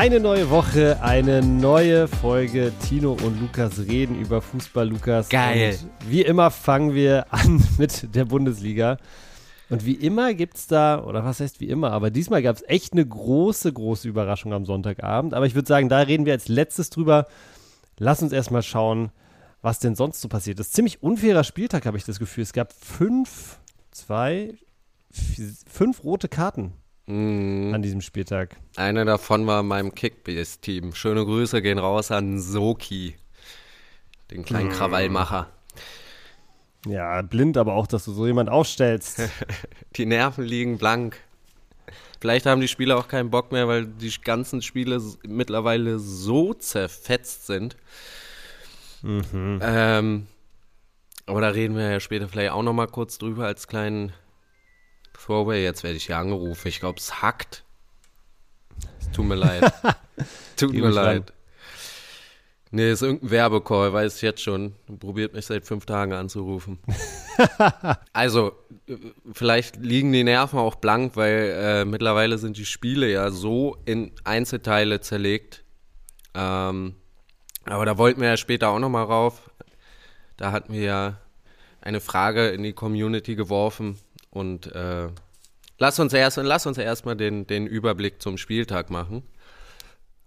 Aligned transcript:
Eine 0.00 0.18
neue 0.18 0.48
Woche, 0.48 1.02
eine 1.02 1.42
neue 1.42 2.08
Folge. 2.08 2.72
Tino 2.88 3.18
und 3.22 3.38
Lukas 3.38 3.80
reden 3.80 4.18
über 4.18 4.40
Fußball, 4.40 4.88
Lukas. 4.88 5.28
Geil. 5.28 5.78
Und 5.78 6.10
wie 6.10 6.22
immer 6.22 6.50
fangen 6.50 6.94
wir 6.94 7.26
an 7.30 7.62
mit 7.78 8.14
der 8.14 8.24
Bundesliga. 8.24 8.96
Und 9.68 9.84
wie 9.84 9.92
immer 9.92 10.32
gibt 10.32 10.56
es 10.56 10.66
da, 10.66 11.04
oder 11.04 11.22
was 11.26 11.40
heißt 11.40 11.60
wie 11.60 11.68
immer, 11.68 11.92
aber 11.92 12.10
diesmal 12.10 12.42
gab 12.42 12.56
es 12.56 12.62
echt 12.66 12.94
eine 12.94 13.06
große, 13.06 13.70
große 13.74 14.08
Überraschung 14.08 14.54
am 14.54 14.64
Sonntagabend. 14.64 15.34
Aber 15.34 15.44
ich 15.44 15.54
würde 15.54 15.68
sagen, 15.68 15.90
da 15.90 15.98
reden 15.98 16.24
wir 16.24 16.32
als 16.32 16.48
letztes 16.48 16.88
drüber. 16.88 17.26
Lass 17.98 18.22
uns 18.22 18.32
erstmal 18.32 18.62
schauen, 18.62 19.10
was 19.60 19.80
denn 19.80 19.96
sonst 19.96 20.22
so 20.22 20.28
passiert 20.28 20.58
ist. 20.60 20.72
Ziemlich 20.72 21.02
unfairer 21.02 21.44
Spieltag, 21.44 21.84
habe 21.84 21.98
ich 21.98 22.04
das 22.06 22.18
Gefühl. 22.18 22.44
Es 22.44 22.54
gab 22.54 22.72
fünf, 22.72 23.58
zwei, 23.90 24.54
fünf 25.68 26.04
rote 26.04 26.28
Karten 26.28 26.72
Mhm. 27.10 27.74
an 27.74 27.82
diesem 27.82 28.00
Spieltag. 28.00 28.56
Einer 28.76 29.04
davon 29.04 29.46
war 29.46 29.60
in 29.60 29.66
meinem 29.66 29.94
Kickbase-Team. 29.94 30.94
Schöne 30.94 31.24
Grüße 31.24 31.60
gehen 31.60 31.78
raus 31.78 32.10
an 32.10 32.40
Soki, 32.40 33.16
den 34.30 34.44
kleinen 34.44 34.70
Krawallmacher. 34.70 35.48
Ja, 36.86 37.20
blind 37.22 37.56
aber 37.56 37.74
auch, 37.74 37.86
dass 37.86 38.04
du 38.04 38.12
so 38.12 38.26
jemand 38.26 38.48
aufstellst. 38.48 39.22
Die 39.96 40.06
Nerven 40.06 40.44
liegen 40.44 40.78
blank. 40.78 41.16
Vielleicht 42.20 42.46
haben 42.46 42.60
die 42.60 42.68
Spieler 42.68 42.98
auch 42.98 43.08
keinen 43.08 43.30
Bock 43.30 43.50
mehr, 43.50 43.66
weil 43.66 43.86
die 43.86 44.12
ganzen 44.22 44.60
Spiele 44.60 45.00
mittlerweile 45.26 45.98
so 45.98 46.52
zerfetzt 46.52 47.46
sind. 47.46 47.78
Ähm, 49.02 50.26
aber 51.24 51.40
da 51.40 51.48
reden 51.48 51.76
wir 51.76 51.90
ja 51.90 51.98
später 51.98 52.28
vielleicht 52.28 52.50
auch 52.50 52.62
noch 52.62 52.74
mal 52.74 52.88
kurz 52.88 53.16
drüber 53.16 53.46
als 53.46 53.68
kleinen 53.68 54.12
Throwaway. 55.24 55.62
Jetzt 55.62 55.82
werde 55.82 55.96
ich 55.96 56.06
hier 56.06 56.18
angerufen. 56.18 56.68
Ich 56.68 56.80
glaube, 56.80 56.98
es 56.98 57.22
hackt. 57.22 57.64
Es 59.00 59.10
tut 59.10 59.26
mir 59.26 59.34
leid. 59.34 59.72
tut 60.56 60.72
Geh 60.72 60.78
mir 60.78 60.86
ruhig 60.86 60.96
ran. 60.96 61.04
leid. 61.04 61.32
Nee, 62.72 62.92
ist 62.92 63.02
irgendein 63.02 63.30
Werbecall, 63.30 63.92
weiß 63.92 64.16
ich 64.16 64.22
jetzt 64.22 64.42
schon. 64.42 64.74
Probiert 65.00 65.34
mich 65.34 65.46
seit 65.46 65.64
fünf 65.64 65.86
Tagen 65.86 66.12
anzurufen. 66.12 66.78
also, 68.12 68.52
vielleicht 69.32 69.76
liegen 69.76 70.12
die 70.12 70.22
Nerven 70.22 70.60
auch 70.60 70.76
blank, 70.76 71.16
weil 71.16 71.52
äh, 71.56 71.84
mittlerweile 71.84 72.38
sind 72.38 72.56
die 72.56 72.64
Spiele 72.64 73.10
ja 73.10 73.32
so 73.32 73.76
in 73.86 74.12
Einzelteile 74.22 75.00
zerlegt. 75.00 75.64
Ähm, 76.34 76.94
aber 77.64 77.86
da 77.86 77.98
wollten 77.98 78.20
wir 78.20 78.28
ja 78.28 78.36
später 78.36 78.68
auch 78.68 78.78
nochmal 78.78 79.04
rauf. 79.04 79.50
Da 80.36 80.52
hatten 80.52 80.72
wir 80.72 80.82
ja 80.82 81.18
eine 81.80 82.00
Frage 82.00 82.48
in 82.50 82.62
die 82.62 82.72
Community 82.72 83.34
geworfen 83.34 83.98
und 84.30 84.72
äh, 84.74 85.08
lass 85.78 85.98
uns 85.98 86.12
erst 86.12 86.38
lass 86.38 86.66
uns 86.66 86.78
erstmal 86.78 87.16
den, 87.16 87.46
den 87.46 87.66
Überblick 87.66 88.22
zum 88.22 88.38
Spieltag 88.38 88.90
machen. 88.90 89.22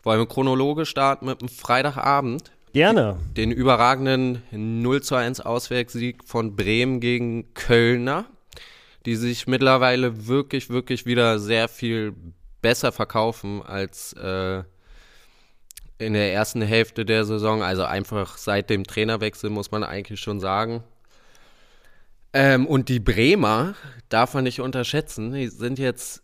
Wollen 0.04 0.20
wir 0.20 0.28
chronologisch 0.28 0.90
starten 0.90 1.26
mit 1.26 1.42
dem 1.42 1.50
Freitagabend? 1.50 2.52
Gerne. 2.74 3.18
Den 3.38 3.52
überragenden 3.52 4.42
0 4.52 5.02
zu 5.02 5.16
1 5.16 5.42
Auswärtssieg 5.42 6.24
von 6.26 6.56
Bremen 6.56 7.00
gegen 7.00 7.54
Kölner, 7.54 8.26
die 9.06 9.16
sich 9.16 9.48
mittlerweile 9.48 10.28
wirklich, 10.28 10.70
wirklich 10.70 11.06
wieder 11.06 11.40
sehr 11.40 11.68
viel 11.68 12.16
besser 12.62 12.92
verkaufen 12.92 13.62
als 13.62 14.14
äh, 14.14 14.64
in 16.00 16.14
der 16.14 16.34
ersten 16.34 16.62
Hälfte 16.62 17.06
der 17.06 17.26
Saison. 17.26 17.62
Also 17.62 17.84
einfach 17.84 18.38
seit 18.38 18.70
dem 18.70 18.86
Trainerwechsel 18.86 19.50
muss 19.50 19.72
man 19.72 19.84
eigentlich 19.84 20.20
schon 20.20 20.40
sagen. 20.40 20.84
Ähm, 22.34 22.66
und 22.66 22.90
die 22.90 23.00
Bremer 23.00 23.76
darf 24.10 24.34
man 24.34 24.44
nicht 24.44 24.60
unterschätzen. 24.60 25.34
Die 25.34 25.48
sind 25.48 25.80
jetzt 25.80 26.24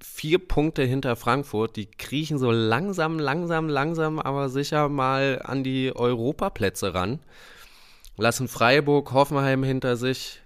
vier 0.00 0.38
Punkte 0.38 0.82
hinter 0.84 1.16
Frankfurt. 1.16 1.76
Die 1.76 1.86
kriechen 1.86 2.38
so 2.38 2.50
langsam, 2.50 3.18
langsam, 3.18 3.68
langsam, 3.68 4.18
aber 4.18 4.48
sicher 4.48 4.88
mal 4.88 5.42
an 5.44 5.62
die 5.64 5.94
Europaplätze 5.94 6.94
ran. 6.94 7.20
Lassen 8.16 8.48
Freiburg, 8.48 9.12
Hoffenheim 9.12 9.62
hinter 9.62 9.96
sich. 9.96 10.40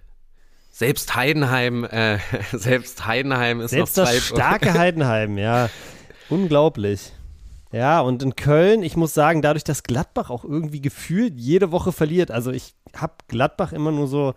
Selbst 0.70 1.14
Heidenheim, 1.14 1.84
äh, 1.84 2.18
selbst 2.52 3.06
Heidenheim 3.06 3.60
ist 3.60 3.70
Selbst 3.70 3.96
noch 3.96 4.04
das 4.04 4.14
zwei 4.14 4.20
starke 4.20 4.74
Heidenheim, 4.78 5.38
ja. 5.38 5.70
Unglaublich. 6.28 7.12
Ja, 7.70 8.00
und 8.00 8.22
in 8.22 8.36
Köln, 8.36 8.82
ich 8.82 8.96
muss 8.96 9.14
sagen, 9.14 9.42
dadurch, 9.42 9.64
dass 9.64 9.82
Gladbach 9.82 10.30
auch 10.30 10.44
irgendwie 10.44 10.80
gefühlt 10.80 11.34
jede 11.36 11.72
Woche 11.72 11.92
verliert, 11.92 12.30
also 12.30 12.50
ich 12.52 12.74
habe 12.96 13.14
Gladbach 13.28 13.72
immer 13.72 13.90
nur 13.90 14.06
so, 14.06 14.34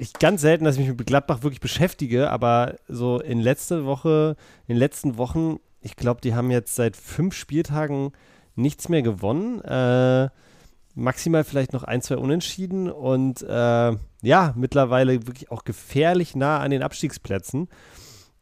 ich 0.00 0.14
ganz 0.14 0.40
selten, 0.40 0.64
dass 0.64 0.76
ich 0.76 0.80
mich 0.80 0.96
mit 0.96 1.06
Gladbach 1.06 1.42
wirklich 1.42 1.60
beschäftige, 1.60 2.30
aber 2.30 2.76
so 2.88 3.20
in 3.20 3.38
letzter 3.38 3.84
Woche, 3.84 4.34
in 4.66 4.74
den 4.74 4.78
letzten 4.78 5.18
Wochen, 5.18 5.58
ich 5.82 5.94
glaube, 5.94 6.22
die 6.22 6.34
haben 6.34 6.50
jetzt 6.50 6.74
seit 6.74 6.96
fünf 6.96 7.34
Spieltagen 7.34 8.12
nichts 8.54 8.88
mehr 8.88 9.02
gewonnen. 9.02 9.60
Äh, 9.60 10.30
maximal 10.94 11.44
vielleicht 11.44 11.74
noch 11.74 11.84
ein, 11.84 12.00
zwei 12.00 12.16
Unentschieden 12.16 12.90
und 12.90 13.42
äh, 13.42 13.92
ja, 14.22 14.54
mittlerweile 14.56 15.26
wirklich 15.26 15.50
auch 15.50 15.64
gefährlich 15.64 16.34
nah 16.34 16.60
an 16.60 16.70
den 16.70 16.82
Abstiegsplätzen. 16.82 17.68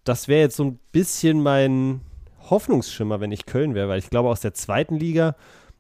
Das 0.05 0.29
wäre 0.29 0.41
jetzt 0.41 0.57
so 0.57 0.65
ein 0.65 0.79
bisschen 0.93 1.43
mein 1.43 2.03
Hoffnungsschimmer, 2.51 3.21
wenn 3.21 3.33
ich 3.33 3.47
Köln 3.47 3.75
wäre, 3.75 3.89
weil 3.89 3.99
ich 3.99 4.11
glaube, 4.11 4.29
aus 4.29 4.41
der 4.41 4.55
zweiten 4.55 4.95
Liga, 4.95 5.35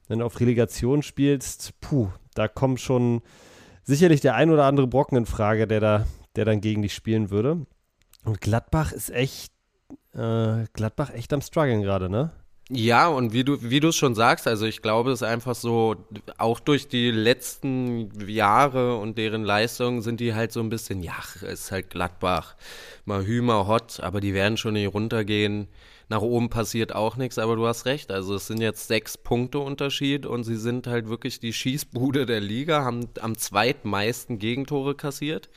wenn 0.08 0.18
du 0.18 0.24
auf 0.24 0.40
Relegation 0.40 1.02
spielst, 1.02 1.72
puh, 1.80 2.08
da 2.34 2.48
kommt 2.48 2.80
schon 2.80 3.22
sicherlich 3.88 4.20
der 4.20 4.34
ein 4.34 4.50
oder 4.50 4.66
andere 4.66 4.86
Brocken 4.86 5.16
in 5.16 5.26
Frage, 5.26 5.66
der 5.66 5.80
da, 5.80 6.06
der 6.36 6.44
dann 6.44 6.60
gegen 6.60 6.82
dich 6.82 6.94
spielen 6.94 7.30
würde. 7.30 7.66
Und 8.24 8.40
Gladbach 8.40 8.92
ist 8.92 9.10
echt, 9.10 9.52
äh, 10.12 10.64
Gladbach 10.74 11.10
echt 11.10 11.32
am 11.32 11.40
struggeln 11.40 11.82
gerade, 11.82 12.10
ne? 12.10 12.30
Ja, 12.70 13.08
und 13.08 13.32
wie 13.32 13.44
du, 13.44 13.62
wie 13.62 13.80
du 13.80 13.88
es 13.88 13.96
schon 13.96 14.14
sagst, 14.14 14.46
also 14.46 14.66
ich 14.66 14.82
glaube, 14.82 15.12
es 15.12 15.22
ist 15.22 15.28
einfach 15.28 15.54
so, 15.54 15.96
auch 16.36 16.60
durch 16.60 16.86
die 16.86 17.10
letzten 17.10 18.10
Jahre 18.28 18.98
und 18.98 19.16
deren 19.16 19.42
Leistungen 19.42 20.02
sind 20.02 20.20
die 20.20 20.34
halt 20.34 20.52
so 20.52 20.60
ein 20.60 20.68
bisschen, 20.68 21.02
ja, 21.02 21.14
es 21.36 21.42
ist 21.42 21.72
halt 21.72 21.88
Gladbach, 21.88 22.56
mal 23.06 23.24
Hümer, 23.24 23.66
Hot, 23.66 24.00
aber 24.00 24.20
die 24.20 24.34
werden 24.34 24.58
schon 24.58 24.74
nicht 24.74 24.92
runtergehen. 24.92 25.68
Nach 26.10 26.22
oben 26.22 26.48
passiert 26.48 26.94
auch 26.94 27.16
nichts, 27.16 27.38
aber 27.38 27.56
du 27.56 27.66
hast 27.66 27.84
recht. 27.84 28.10
Also 28.10 28.34
es 28.34 28.46
sind 28.46 28.60
jetzt 28.60 28.88
sechs 28.88 29.18
Punkte 29.18 29.58
Unterschied 29.58 30.24
und 30.24 30.44
sie 30.44 30.56
sind 30.56 30.86
halt 30.86 31.08
wirklich 31.08 31.38
die 31.40 31.52
Schießbude 31.52 32.24
der 32.24 32.40
Liga, 32.40 32.84
haben 32.84 33.08
am 33.20 33.36
zweitmeisten 33.36 34.38
Gegentore 34.38 34.94
kassiert. 34.94 35.50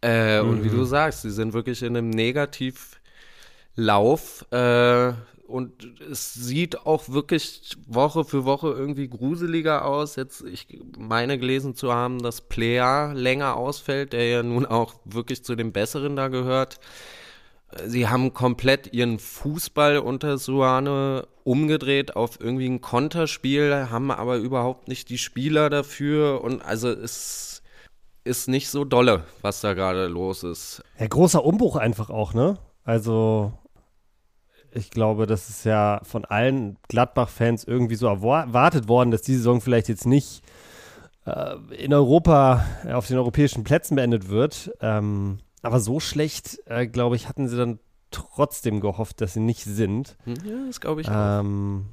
Äh, 0.00 0.40
Und 0.40 0.64
wie 0.64 0.70
du 0.70 0.84
sagst, 0.84 1.22
sie 1.22 1.30
sind 1.30 1.52
wirklich 1.52 1.82
in 1.82 1.96
einem 1.96 2.10
Negativlauf. 2.10 3.00
Äh, 4.50 5.12
und 5.46 6.00
es 6.10 6.34
sieht 6.34 6.86
auch 6.86 7.08
wirklich 7.08 7.76
Woche 7.86 8.24
für 8.24 8.44
Woche 8.44 8.68
irgendwie 8.68 9.08
gruseliger 9.08 9.84
aus. 9.84 10.16
Jetzt, 10.16 10.42
ich 10.42 10.66
meine 10.98 11.38
gelesen 11.38 11.76
zu 11.76 11.92
haben, 11.92 12.20
dass 12.20 12.40
Player 12.40 13.14
länger 13.14 13.56
ausfällt, 13.56 14.12
der 14.12 14.28
ja 14.28 14.42
nun 14.42 14.66
auch 14.66 14.94
wirklich 15.04 15.44
zu 15.44 15.54
den 15.54 15.72
Besseren 15.72 16.16
da 16.16 16.28
gehört. 16.28 16.80
Sie 17.84 18.08
haben 18.08 18.32
komplett 18.32 18.92
ihren 18.92 19.18
Fußball 19.18 19.98
unter 19.98 20.38
Suane 20.38 21.26
umgedreht 21.44 22.16
auf 22.16 22.40
irgendwie 22.40 22.68
ein 22.68 22.80
Konterspiel, 22.80 23.88
haben 23.90 24.10
aber 24.10 24.36
überhaupt 24.36 24.88
nicht 24.88 25.10
die 25.10 25.18
Spieler 25.18 25.68
dafür 25.68 26.42
und 26.42 26.62
also 26.64 26.88
es 26.88 27.62
ist 28.24 28.48
nicht 28.48 28.68
so 28.70 28.84
dolle, 28.84 29.24
was 29.42 29.60
da 29.60 29.74
gerade 29.74 30.06
los 30.06 30.42
ist. 30.42 30.82
Ja, 30.98 31.06
großer 31.06 31.44
Umbruch 31.44 31.76
einfach 31.76 32.10
auch, 32.10 32.34
ne? 32.34 32.58
Also, 32.84 33.52
ich 34.72 34.90
glaube, 34.90 35.26
das 35.26 35.48
ist 35.48 35.64
ja 35.64 36.00
von 36.02 36.24
allen 36.24 36.76
Gladbach-Fans 36.88 37.64
irgendwie 37.64 37.94
so 37.94 38.06
erwar- 38.06 38.46
erwartet 38.46 38.88
worden, 38.88 39.10
dass 39.10 39.22
die 39.22 39.34
Saison 39.34 39.60
vielleicht 39.60 39.88
jetzt 39.88 40.06
nicht 40.06 40.42
äh, 41.24 41.56
in 41.76 41.94
Europa, 41.94 42.64
auf 42.92 43.06
den 43.06 43.18
europäischen 43.18 43.64
Plätzen 43.64 43.96
beendet 43.96 44.28
wird. 44.28 44.72
Ähm, 44.80 45.38
aber 45.66 45.80
so 45.80 46.00
schlecht, 46.00 46.60
äh, 46.66 46.86
glaube 46.86 47.16
ich, 47.16 47.28
hatten 47.28 47.48
sie 47.48 47.56
dann 47.56 47.78
trotzdem 48.10 48.80
gehofft, 48.80 49.20
dass 49.20 49.34
sie 49.34 49.40
nicht 49.40 49.64
sind. 49.64 50.16
Hm, 50.24 50.34
Ja, 50.44 50.66
das 50.66 50.80
glaube 50.80 51.00
ich 51.02 51.08
auch. 51.08 51.40
Ähm, 51.40 51.86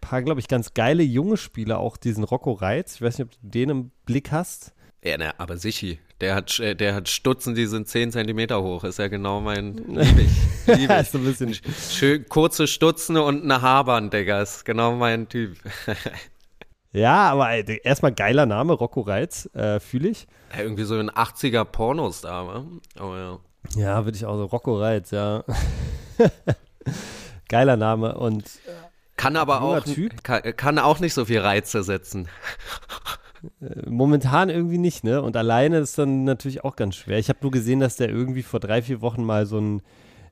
paar, 0.00 0.22
glaube 0.22 0.40
ich, 0.40 0.48
ganz 0.48 0.74
geile 0.74 1.02
junge 1.02 1.36
Spieler, 1.36 1.78
auch 1.78 1.96
diesen 1.96 2.24
Rocco 2.24 2.52
Reitz. 2.52 2.96
Ich 2.96 3.02
weiß 3.02 3.18
nicht, 3.18 3.26
ob 3.26 3.32
du 3.32 3.38
den 3.42 3.68
im 3.70 3.90
Blick 4.06 4.32
hast. 4.32 4.72
Ja, 5.04 5.16
ne, 5.16 5.38
aber 5.38 5.56
Sichi, 5.58 6.00
der 6.20 6.34
hat, 6.34 6.58
äh, 6.58 6.74
der 6.74 6.94
hat 6.94 7.08
Stutzen, 7.08 7.54
die 7.54 7.66
sind 7.66 7.86
10 7.86 8.10
Zentimeter 8.12 8.62
hoch. 8.62 8.82
Ist 8.84 8.98
ja 8.98 9.06
genau 9.08 9.40
mein. 9.40 9.76
Lieb 9.76 10.18
ich. 10.18 10.66
Lieb 10.76 10.90
ich. 10.90 10.96
ist 10.96 11.12
so 11.12 11.18
ein 11.18 11.24
bisschen 11.24 11.54
Schön 11.90 12.28
kurze 12.28 12.66
Stutzen 12.66 13.16
und 13.16 13.42
eine 13.44 13.62
Haarband, 13.62 14.12
Digga. 14.12 14.42
Ist 14.42 14.64
genau 14.64 14.96
mein 14.96 15.28
Typ. 15.28 15.56
Ja, 16.98 17.30
aber 17.30 17.50
ey, 17.50 17.80
erstmal 17.84 18.12
geiler 18.12 18.46
Name, 18.46 18.72
Rocco 18.72 19.00
Reitz, 19.02 19.48
äh, 19.54 19.80
fühle 19.80 20.08
ich. 20.08 20.26
Ja, 20.54 20.62
irgendwie 20.62 20.84
so 20.84 20.96
ein 20.98 21.10
80er 21.10 21.64
Pornostar, 21.64 22.46
wa? 22.46 22.64
Aber 22.96 23.18
ja. 23.18 23.38
Ja, 23.76 24.04
würde 24.04 24.16
ich 24.16 24.26
auch 24.26 24.36
so. 24.36 24.44
Rocco 24.46 24.78
Reitz, 24.78 25.10
ja. 25.10 25.44
geiler 27.48 27.76
Name 27.76 28.16
und 28.16 28.44
Kann 29.16 29.36
aber 29.36 29.62
auch, 29.62 29.84
Typ. 29.84 30.22
kann, 30.22 30.42
kann 30.56 30.78
auch 30.78 31.00
nicht 31.00 31.14
so 31.14 31.24
viel 31.24 31.40
Reize 31.40 31.82
setzen. 31.82 32.28
äh, 33.60 33.88
momentan 33.88 34.48
irgendwie 34.48 34.78
nicht, 34.78 35.04
ne? 35.04 35.22
Und 35.22 35.36
alleine 35.36 35.78
ist 35.78 35.98
dann 35.98 36.24
natürlich 36.24 36.64
auch 36.64 36.76
ganz 36.76 36.96
schwer. 36.96 37.18
Ich 37.18 37.28
habe 37.28 37.38
nur 37.42 37.50
gesehen, 37.50 37.80
dass 37.80 37.96
der 37.96 38.08
irgendwie 38.08 38.42
vor 38.42 38.60
drei, 38.60 38.82
vier 38.82 39.00
Wochen 39.00 39.22
mal 39.24 39.46
so 39.46 39.60
ein 39.60 39.82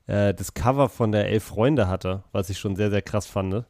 äh, 0.07 0.33
das 0.33 0.53
Cover 0.53 0.89
von 0.89 1.11
der 1.11 1.27
Elf 1.29 1.43
Freunde 1.43 1.87
hatte, 1.87 2.23
was 2.31 2.49
ich 2.49 2.57
schon 2.59 2.75
sehr, 2.75 2.89
sehr 2.89 3.01
krass 3.01 3.27
fand. 3.27 3.65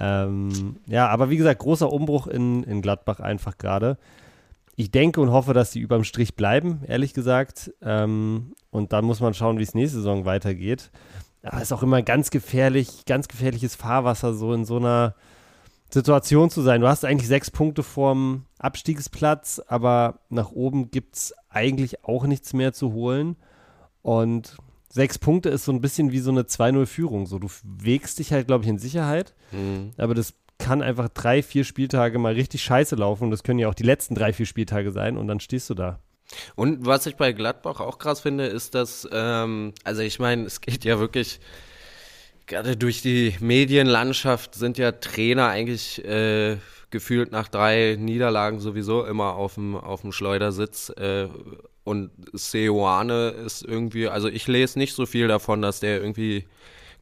Ähm, 0.00 0.76
ja, 0.86 1.08
aber 1.08 1.30
wie 1.30 1.36
gesagt, 1.36 1.60
großer 1.60 1.92
Umbruch 1.92 2.26
in, 2.26 2.62
in 2.64 2.80
Gladbach 2.82 3.20
einfach 3.20 3.58
gerade. 3.58 3.98
Ich 4.76 4.90
denke 4.90 5.20
und 5.20 5.30
hoffe, 5.30 5.52
dass 5.52 5.72
die 5.72 5.80
überm 5.80 6.04
Strich 6.04 6.34
bleiben, 6.34 6.80
ehrlich 6.86 7.12
gesagt. 7.12 7.72
Ähm, 7.82 8.54
und 8.70 8.94
dann 8.94 9.04
muss 9.04 9.20
man 9.20 9.34
schauen, 9.34 9.58
wie 9.58 9.62
es 9.62 9.74
nächste 9.74 9.98
Saison 9.98 10.24
weitergeht. 10.24 10.90
Aber 11.42 11.58
es 11.58 11.64
ist 11.64 11.72
auch 11.72 11.82
immer 11.82 12.02
ganz 12.02 12.30
gefährlich, 12.30 13.04
ganz 13.04 13.28
gefährliches 13.28 13.74
Fahrwasser, 13.74 14.32
so 14.32 14.54
in 14.54 14.64
so 14.64 14.76
einer 14.76 15.14
Situation 15.90 16.48
zu 16.50 16.62
sein. 16.62 16.80
Du 16.80 16.88
hast 16.88 17.04
eigentlich 17.04 17.28
sechs 17.28 17.50
Punkte 17.50 17.82
vorm 17.82 18.46
Abstiegsplatz, 18.58 19.60
aber 19.66 20.20
nach 20.30 20.50
oben 20.52 20.90
gibt 20.90 21.16
es 21.16 21.34
eigentlich 21.50 22.04
auch 22.04 22.26
nichts 22.26 22.52
mehr 22.52 22.72
zu 22.72 22.92
holen. 22.92 23.36
Und 24.02 24.56
sechs 24.92 25.18
Punkte 25.18 25.48
ist 25.48 25.64
so 25.64 25.72
ein 25.72 25.80
bisschen 25.80 26.12
wie 26.12 26.18
so 26.18 26.30
eine 26.30 26.42
2-0-Führung. 26.42 27.26
So, 27.26 27.38
du 27.38 27.48
wägst 27.62 28.18
dich 28.18 28.32
halt, 28.32 28.46
glaube 28.46 28.64
ich, 28.64 28.70
in 28.70 28.78
Sicherheit. 28.78 29.34
Mhm. 29.52 29.92
Aber 29.96 30.14
das 30.14 30.34
kann 30.58 30.82
einfach 30.82 31.08
drei, 31.08 31.42
vier 31.42 31.64
Spieltage 31.64 32.18
mal 32.18 32.34
richtig 32.34 32.62
scheiße 32.62 32.96
laufen. 32.96 33.24
Und 33.24 33.30
das 33.30 33.42
können 33.42 33.58
ja 33.58 33.68
auch 33.68 33.74
die 33.74 33.84
letzten 33.84 34.14
drei, 34.14 34.32
vier 34.32 34.46
Spieltage 34.46 34.92
sein. 34.92 35.16
Und 35.16 35.28
dann 35.28 35.40
stehst 35.40 35.70
du 35.70 35.74
da. 35.74 36.00
Und 36.54 36.86
was 36.86 37.06
ich 37.06 37.16
bei 37.16 37.32
Gladbach 37.32 37.80
auch 37.80 37.98
krass 37.98 38.20
finde, 38.20 38.46
ist, 38.46 38.74
dass, 38.74 39.08
ähm, 39.10 39.72
also 39.84 40.02
ich 40.02 40.18
meine, 40.18 40.44
es 40.44 40.60
geht 40.60 40.84
ja 40.84 40.98
wirklich, 40.98 41.40
gerade 42.46 42.76
durch 42.76 43.02
die 43.02 43.34
Medienlandschaft 43.40 44.54
sind 44.54 44.78
ja 44.78 44.92
Trainer 44.92 45.48
eigentlich 45.48 46.04
äh, 46.04 46.58
gefühlt 46.90 47.32
nach 47.32 47.48
drei 47.48 47.96
Niederlagen 47.98 48.60
sowieso 48.60 49.04
immer 49.04 49.34
auf 49.34 49.54
dem, 49.54 49.76
auf 49.76 50.02
dem 50.02 50.12
Schleudersitz. 50.12 50.90
Äh, 50.90 51.28
und 51.84 52.10
Seoane 52.32 53.30
ist 53.30 53.62
irgendwie, 53.62 54.08
also 54.08 54.28
ich 54.28 54.46
lese 54.46 54.78
nicht 54.78 54.94
so 54.94 55.06
viel 55.06 55.28
davon, 55.28 55.62
dass 55.62 55.80
der 55.80 56.00
irgendwie 56.00 56.46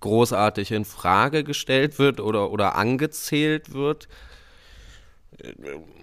großartig 0.01 0.73
in 0.73 0.85
Frage 0.85 1.45
gestellt 1.45 1.99
wird 1.99 2.21
oder, 2.21 2.51
oder 2.51 2.77
angezählt 2.77 3.73
wird. 3.73 4.09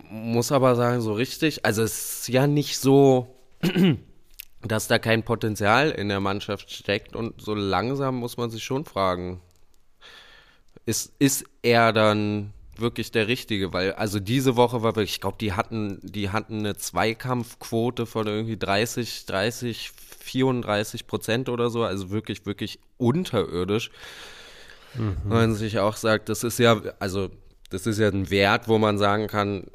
Muss 0.10 0.52
aber 0.52 0.76
sagen, 0.76 1.02
so 1.02 1.14
richtig, 1.14 1.66
also 1.66 1.82
es 1.84 2.20
ist 2.20 2.28
ja 2.28 2.48
nicht 2.48 2.78
so, 2.78 3.36
dass 4.62 4.88
da 4.88 5.00
kein 5.00 5.24
Potenzial 5.24 5.92
in 5.92 6.10
der 6.10 6.20
Mannschaft 6.20 6.72
steckt 6.72 7.16
und 7.16 7.42
so 7.42 7.54
langsam 7.54 8.16
muss 8.16 8.38
man 8.38 8.50
sich 8.50 8.64
schon 8.64 8.86
fragen, 8.86 9.42
ist, 10.86 11.14
ist 11.20 11.46
er 11.62 11.94
dann 11.94 12.54
wirklich 12.80 13.12
der 13.12 13.28
Richtige, 13.28 13.74
weil 13.74 13.94
also 13.94 14.20
diese 14.20 14.56
Woche 14.56 14.84
war 14.84 14.96
wirklich, 14.96 15.16
ich 15.16 15.22
glaube, 15.22 15.38
die 15.40 15.54
hatten, 15.54 16.00
die 16.04 16.30
hatten 16.30 16.60
eine 16.60 16.78
Zweikampfquote 16.78 18.06
von 18.06 18.28
irgendwie 18.28 18.58
30, 18.58 19.26
30, 19.26 19.92
34 20.20 21.08
Prozent 21.08 21.50
oder 21.50 21.70
so, 21.70 21.84
also 21.84 22.10
wirklich, 22.10 22.46
wirklich 22.46 22.80
unterirdisch. 22.98 23.92
Mhm. 24.96 25.18
Und 25.24 25.30
man 25.30 25.56
sich 25.56 25.80
auch 25.80 25.96
sagt, 25.96 26.30
das 26.30 26.44
ist 26.44 26.60
ja, 26.60 26.82
also 27.00 27.30
das 27.70 27.88
ist 27.88 28.00
ja 28.00 28.08
ein 28.10 28.30
Wert, 28.30 28.68
wo 28.68 28.78
man 28.78 28.98
sagen 28.98 29.28
kann, 29.28 29.68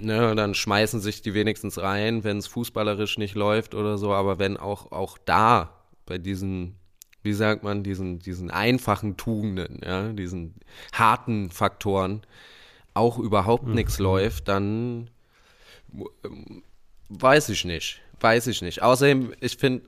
ne, 0.00 0.34
dann 0.34 0.54
schmeißen 0.54 1.00
sich 1.00 1.22
die 1.22 1.34
wenigstens 1.34 1.78
rein, 1.78 2.24
wenn 2.24 2.38
es 2.38 2.46
fußballerisch 2.46 3.18
nicht 3.18 3.34
läuft 3.34 3.74
oder 3.74 3.98
so, 3.98 4.12
aber 4.12 4.38
wenn 4.38 4.56
auch, 4.56 4.92
auch 4.92 5.18
da 5.18 5.70
bei 6.06 6.18
diesen 6.18 6.77
wie 7.28 7.34
sagt 7.34 7.62
man, 7.62 7.82
diesen, 7.82 8.20
diesen 8.20 8.50
einfachen 8.50 9.18
Tugenden, 9.18 9.80
ja, 9.84 10.08
diesen 10.12 10.54
harten 10.94 11.50
Faktoren 11.50 12.22
auch 12.94 13.18
überhaupt 13.18 13.66
mhm. 13.66 13.74
nichts 13.74 13.98
läuft, 13.98 14.48
dann 14.48 15.10
ähm, 16.24 16.62
weiß 17.10 17.50
ich 17.50 17.66
nicht. 17.66 18.00
Weiß 18.20 18.46
ich 18.46 18.62
nicht. 18.62 18.82
Außerdem, 18.82 19.34
ich 19.40 19.58
finde, 19.58 19.84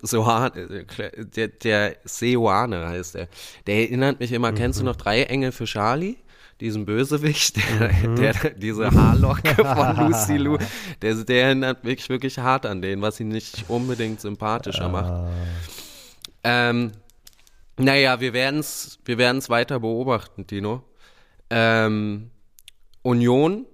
der, 1.34 1.48
der 1.48 1.96
Seoane 2.04 2.86
heißt 2.86 3.14
der, 3.14 3.28
der 3.66 3.76
erinnert 3.76 4.20
mich 4.20 4.32
immer, 4.32 4.52
mhm. 4.52 4.56
kennst 4.56 4.80
du 4.80 4.84
noch 4.84 4.96
Drei 4.96 5.22
Engel 5.22 5.50
für 5.50 5.64
Charlie? 5.64 6.16
diesen 6.60 6.84
Bösewicht, 6.84 7.56
der, 7.56 7.90
mhm. 7.90 8.16
der, 8.20 8.34
diese 8.50 8.90
Haarlocke 8.90 9.54
von 9.54 9.96
Lucy 9.96 10.36
Lou, 10.36 10.58
der, 11.02 11.14
der 11.14 11.44
erinnert 11.44 11.84
mich 11.84 12.06
wirklich 12.10 12.38
hart 12.38 12.66
an 12.66 12.82
den, 12.82 13.00
was 13.00 13.18
ihn 13.18 13.28
nicht 13.28 13.64
unbedingt 13.68 14.20
sympathischer 14.20 14.90
macht. 14.90 15.10
Ah. 15.10 15.30
Ähm, 16.44 16.92
naja, 17.80 18.20
wir 18.20 18.32
werden 18.32 18.60
es 18.60 18.98
wir 19.04 19.18
werden's 19.18 19.48
weiter 19.48 19.80
beobachten, 19.80 20.46
Tino. 20.46 20.84
Ähm, 21.50 22.30
Union 23.02 23.66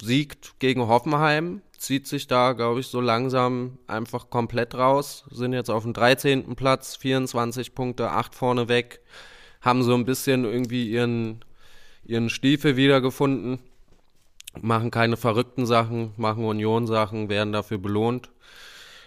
siegt 0.00 0.58
gegen 0.58 0.86
Hoffenheim, 0.86 1.62
zieht 1.76 2.06
sich 2.06 2.26
da, 2.26 2.52
glaube 2.52 2.80
ich, 2.80 2.88
so 2.88 3.00
langsam 3.00 3.78
einfach 3.86 4.30
komplett 4.30 4.74
raus, 4.74 5.24
sind 5.30 5.52
jetzt 5.52 5.70
auf 5.70 5.82
dem 5.82 5.92
13. 5.92 6.54
Platz, 6.56 6.96
24 6.96 7.74
Punkte, 7.74 8.10
8 8.10 8.34
vorne 8.34 8.68
weg, 8.68 9.00
haben 9.60 9.82
so 9.82 9.94
ein 9.94 10.04
bisschen 10.04 10.44
irgendwie 10.44 10.90
ihren, 10.90 11.44
ihren 12.04 12.30
Stiefel 12.30 12.76
wiedergefunden, 12.76 13.58
machen 14.60 14.90
keine 14.90 15.16
verrückten 15.16 15.66
Sachen, 15.66 16.12
machen 16.16 16.44
Union-Sachen, 16.44 17.28
werden 17.28 17.52
dafür 17.52 17.78
belohnt. 17.78 18.30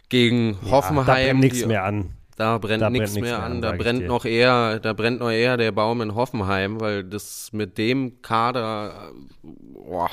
Gegen 0.10 0.58
ja, 0.66 0.72
Hoffenheim. 0.72 1.28
Da 1.28 1.34
nichts 1.34 1.66
mehr 1.66 1.86
an. 1.86 2.18
Da 2.38 2.58
brennt 2.58 2.90
nichts 2.92 3.14
mehr, 3.14 3.24
mehr 3.24 3.44
an, 3.44 3.62
da 3.62 3.74
brennt 3.74 4.08
noch 4.08 4.26
eher, 4.26 4.80
da 4.80 4.94
brennt 4.94 5.20
noch 5.20 5.30
eher 5.30 5.58
der 5.58 5.72
Baum 5.72 6.02
in 6.02 6.16
Hoffenheim, 6.16 6.80
weil 6.80 7.04
das 7.04 7.52
mit 7.52 7.78
dem 7.78 8.22
Kader, 8.22 9.12
boah, 9.44 10.10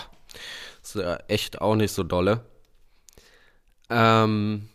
ist 0.82 0.96
ja 0.96 1.16
echt 1.28 1.60
auch 1.60 1.76
nicht 1.76 1.92
so 1.92 2.02
dolle. 2.02 2.40
Ähm, 3.90 4.68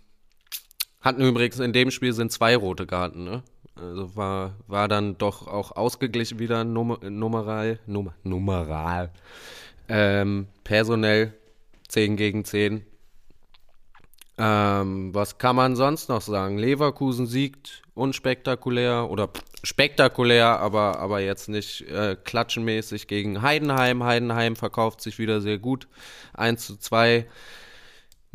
hatten 1.01 1.21
übrigens 1.21 1.59
in 1.59 1.73
dem 1.73 1.91
Spiel 1.91 2.13
sind 2.13 2.31
zwei 2.31 2.55
rote 2.55 2.87
Karten, 2.87 3.23
ne? 3.23 3.43
Also 3.75 4.15
war, 4.15 4.55
war 4.67 4.87
dann 4.87 5.17
doch 5.17 5.47
auch 5.47 5.75
ausgeglichen 5.75 6.39
wieder 6.39 6.63
Nummer, 6.63 6.99
numeral, 7.09 7.79
numeral. 8.23 9.11
Ähm, 9.89 10.47
personell 10.63 11.33
10 11.89 12.15
gegen 12.15 12.45
10. 12.45 12.85
Ähm, 14.37 15.13
was 15.13 15.37
kann 15.37 15.55
man 15.55 15.75
sonst 15.75 16.09
noch 16.09 16.21
sagen? 16.21 16.57
Leverkusen 16.57 17.27
siegt 17.27 17.83
unspektakulär 17.93 19.07
oder 19.09 19.29
spektakulär, 19.63 20.59
aber, 20.59 20.99
aber 20.99 21.19
jetzt 21.19 21.49
nicht 21.49 21.81
äh, 21.81 22.17
klatschenmäßig 22.21 23.07
gegen 23.07 23.43
Heidenheim. 23.43 24.03
Heidenheim 24.03 24.55
verkauft 24.55 25.01
sich 25.01 25.19
wieder 25.19 25.39
sehr 25.41 25.59
gut. 25.59 25.87
1 26.33 26.65
zu 26.65 26.77
2. 26.77 27.27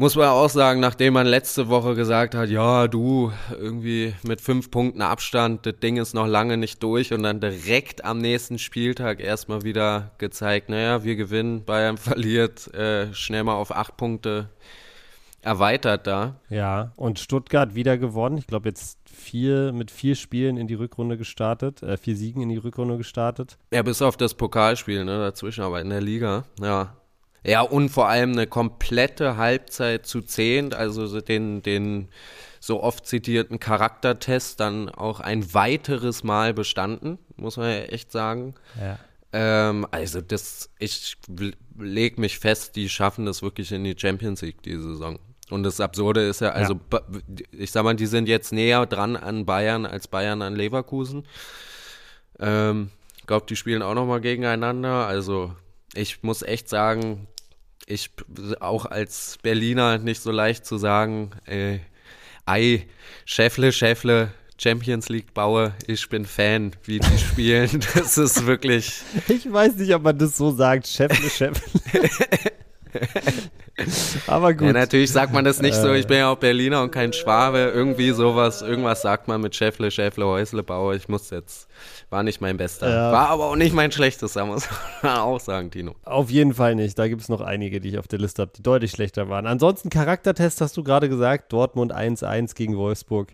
Muss 0.00 0.14
man 0.14 0.28
auch 0.28 0.48
sagen, 0.48 0.78
nachdem 0.78 1.14
man 1.14 1.26
letzte 1.26 1.68
Woche 1.68 1.96
gesagt 1.96 2.36
hat, 2.36 2.50
ja, 2.50 2.86
du, 2.86 3.32
irgendwie 3.50 4.14
mit 4.22 4.40
fünf 4.40 4.70
Punkten 4.70 5.02
Abstand, 5.02 5.66
das 5.66 5.80
Ding 5.82 5.96
ist 5.96 6.14
noch 6.14 6.28
lange 6.28 6.56
nicht 6.56 6.80
durch 6.84 7.12
und 7.12 7.24
dann 7.24 7.40
direkt 7.40 8.04
am 8.04 8.18
nächsten 8.18 8.60
Spieltag 8.60 9.18
erstmal 9.18 9.62
wieder 9.62 10.12
gezeigt, 10.18 10.68
naja, 10.68 11.02
wir 11.02 11.16
gewinnen, 11.16 11.64
Bayern 11.64 11.96
verliert, 11.98 12.72
äh, 12.74 13.12
schnell 13.12 13.42
mal 13.42 13.56
auf 13.56 13.74
acht 13.74 13.96
Punkte 13.96 14.50
erweitert 15.42 16.06
da. 16.06 16.36
Ja, 16.48 16.92
und 16.96 17.18
Stuttgart 17.18 17.74
wieder 17.74 17.98
gewonnen. 17.98 18.38
Ich 18.38 18.46
glaube, 18.46 18.68
jetzt 18.68 18.98
vier 19.04 19.72
mit 19.72 19.90
vier 19.90 20.14
Spielen 20.14 20.56
in 20.56 20.66
die 20.66 20.74
Rückrunde 20.74 21.16
gestartet, 21.16 21.82
äh, 21.82 21.96
vier 21.96 22.16
Siegen 22.16 22.42
in 22.42 22.48
die 22.48 22.56
Rückrunde 22.56 22.96
gestartet. 22.96 23.58
Ja, 23.72 23.82
bis 23.82 24.02
auf 24.02 24.16
das 24.16 24.34
Pokalspiel, 24.34 25.04
ne, 25.04 25.18
dazwischen, 25.18 25.62
aber 25.62 25.80
in 25.80 25.90
der 25.90 26.00
Liga, 26.00 26.44
ja. 26.60 26.94
Ja, 27.44 27.62
und 27.62 27.88
vor 27.88 28.08
allem 28.08 28.32
eine 28.32 28.46
komplette 28.46 29.36
Halbzeit 29.36 30.06
zu 30.06 30.22
zehn, 30.22 30.74
also 30.74 31.20
den, 31.20 31.62
den 31.62 32.08
so 32.60 32.82
oft 32.82 33.06
zitierten 33.06 33.60
Charaktertest 33.60 34.58
dann 34.60 34.88
auch 34.88 35.20
ein 35.20 35.54
weiteres 35.54 36.24
Mal 36.24 36.52
bestanden, 36.52 37.18
muss 37.36 37.56
man 37.56 37.70
ja 37.70 37.78
echt 37.84 38.10
sagen. 38.10 38.54
Ja. 38.80 38.98
Ähm, 39.32 39.86
also 39.90 40.20
das, 40.20 40.70
ich 40.78 41.16
leg 41.78 42.18
mich 42.18 42.38
fest, 42.38 42.76
die 42.76 42.88
schaffen 42.88 43.26
das 43.26 43.42
wirklich 43.42 43.72
in 43.72 43.84
die 43.84 43.94
Champions 43.96 44.42
League 44.42 44.62
diese 44.62 44.82
Saison. 44.82 45.18
Und 45.50 45.62
das 45.62 45.80
Absurde 45.80 46.26
ist 46.26 46.40
ja, 46.40 46.50
also 46.50 46.78
ja. 46.92 47.00
ich 47.52 47.70
sag 47.70 47.84
mal, 47.84 47.94
die 47.94 48.06
sind 48.06 48.28
jetzt 48.28 48.52
näher 48.52 48.86
dran 48.86 49.16
an 49.16 49.46
Bayern 49.46 49.86
als 49.86 50.08
Bayern 50.08 50.42
an 50.42 50.56
Leverkusen. 50.56 51.26
Ähm, 52.38 52.90
ich 53.16 53.26
glaube, 53.26 53.46
die 53.48 53.56
spielen 53.56 53.82
auch 53.82 53.94
nochmal 53.94 54.20
gegeneinander. 54.20 55.06
Also 55.06 55.54
ich 55.94 56.22
muss 56.22 56.42
echt 56.42 56.68
sagen, 56.68 57.28
ich 57.86 58.10
auch 58.60 58.84
als 58.86 59.38
Berliner 59.42 59.98
nicht 59.98 60.20
so 60.20 60.30
leicht 60.30 60.66
zu 60.66 60.76
sagen, 60.76 61.30
äh, 61.46 61.78
ei, 62.44 62.86
Schäffle, 63.24 63.72
Schäffle, 63.72 64.32
Champions 64.58 65.08
League 65.08 65.32
baue, 65.34 65.72
ich 65.86 66.08
bin 66.08 66.24
Fan, 66.24 66.72
wie 66.84 66.98
die 66.98 67.18
spielen. 67.32 67.84
Das 67.94 68.18
ist 68.18 68.46
wirklich. 68.46 69.02
Ich 69.28 69.50
weiß 69.50 69.76
nicht, 69.76 69.94
ob 69.94 70.02
man 70.02 70.18
das 70.18 70.36
so 70.36 70.50
sagt, 70.50 70.86
Schäffle, 70.86 71.30
Schäffle. 71.30 71.80
Aber 74.26 74.54
gut. 74.54 74.66
Ja, 74.66 74.72
natürlich 74.72 75.10
sagt 75.10 75.32
man 75.32 75.44
das 75.44 75.60
nicht 75.60 75.74
so. 75.74 75.92
Ich 75.92 76.06
bin 76.06 76.18
ja 76.18 76.30
auch 76.30 76.36
Berliner 76.38 76.82
und 76.82 76.90
kein 76.90 77.12
Schwabe. 77.12 77.72
Irgendwie 77.74 78.10
sowas, 78.10 78.62
irgendwas 78.62 79.02
sagt 79.02 79.28
man 79.28 79.40
mit 79.40 79.54
Schäffle, 79.54 79.90
Schäffle, 79.90 80.26
Häusle, 80.26 80.62
Bauer. 80.62 80.94
Ich 80.94 81.08
muss 81.08 81.30
jetzt, 81.30 81.68
war 82.10 82.22
nicht 82.22 82.40
mein 82.40 82.56
bester. 82.56 82.88
Ja. 82.88 83.12
War 83.12 83.28
aber 83.28 83.46
auch 83.46 83.56
nicht 83.56 83.74
mein 83.74 83.92
schlechtester, 83.92 84.44
muss 84.44 84.68
man 85.02 85.16
auch 85.18 85.40
sagen, 85.40 85.70
Tino. 85.70 85.94
Auf 86.04 86.30
jeden 86.30 86.54
Fall 86.54 86.74
nicht. 86.74 86.98
Da 86.98 87.08
gibt 87.08 87.22
es 87.22 87.28
noch 87.28 87.40
einige, 87.40 87.80
die 87.80 87.90
ich 87.90 87.98
auf 87.98 88.08
der 88.08 88.18
Liste 88.18 88.42
habe, 88.42 88.52
die 88.56 88.62
deutlich 88.62 88.90
schlechter 88.90 89.28
waren. 89.28 89.46
Ansonsten 89.46 89.90
Charaktertest 89.90 90.60
hast 90.60 90.76
du 90.76 90.82
gerade 90.82 91.08
gesagt. 91.08 91.52
Dortmund 91.52 91.94
1-1 91.94 92.54
gegen 92.54 92.76
Wolfsburg. 92.76 93.32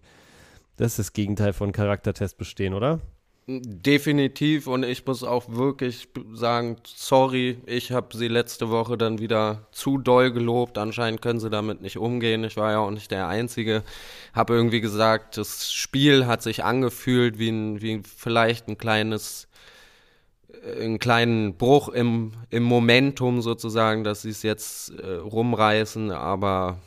Das 0.77 0.93
ist 0.93 0.99
das 0.99 1.13
Gegenteil 1.13 1.53
von 1.53 1.73
Charaktertest 1.73 2.37
bestehen, 2.37 2.75
oder? 2.75 3.01
Definitiv 3.47 4.67
und 4.67 4.85
ich 4.85 5.05
muss 5.05 5.23
auch 5.23 5.51
wirklich 5.51 6.09
sagen, 6.33 6.77
sorry, 6.87 7.59
ich 7.67 7.93
habe 7.93 8.17
sie 8.17 8.29
letzte 8.29 8.71
Woche 8.71 8.97
dann 8.97 9.19
wieder 9.19 9.69
zu 9.71 9.99
doll 9.99 10.33
gelobt. 10.33 10.79
Anscheinend 10.79 11.21
können 11.21 11.41
sie 11.41 11.51
damit 11.51 11.83
nicht 11.83 11.99
umgehen. 11.99 12.43
Ich 12.45 12.57
war 12.57 12.73
ja 12.73 12.79
auch 12.79 12.91
nicht 12.91 13.11
der 13.11 13.29
Einzige. 13.29 13.83
Habe 14.33 14.55
irgendwie 14.55 14.81
gesagt, 14.81 15.37
das 15.37 15.71
Spiel 15.71 16.25
hat 16.27 16.43
sich 16.43 16.65
angefühlt 16.65 17.39
wie, 17.39 17.51
ein, 17.51 17.83
wie 17.83 18.01
vielleicht 18.03 18.67
ein 18.69 18.79
kleines, 18.79 19.47
äh, 20.65 20.83
einen 20.83 20.99
kleinen 20.99 21.59
Bruch 21.59 21.91
im, 21.91 22.33
im 22.49 22.63
Momentum 22.63 23.43
sozusagen, 23.43 24.05
dass 24.05 24.23
sie 24.23 24.31
es 24.31 24.43
jetzt 24.43 24.89
äh, 24.99 25.17
rumreißen. 25.17 26.13
Aber 26.13 26.81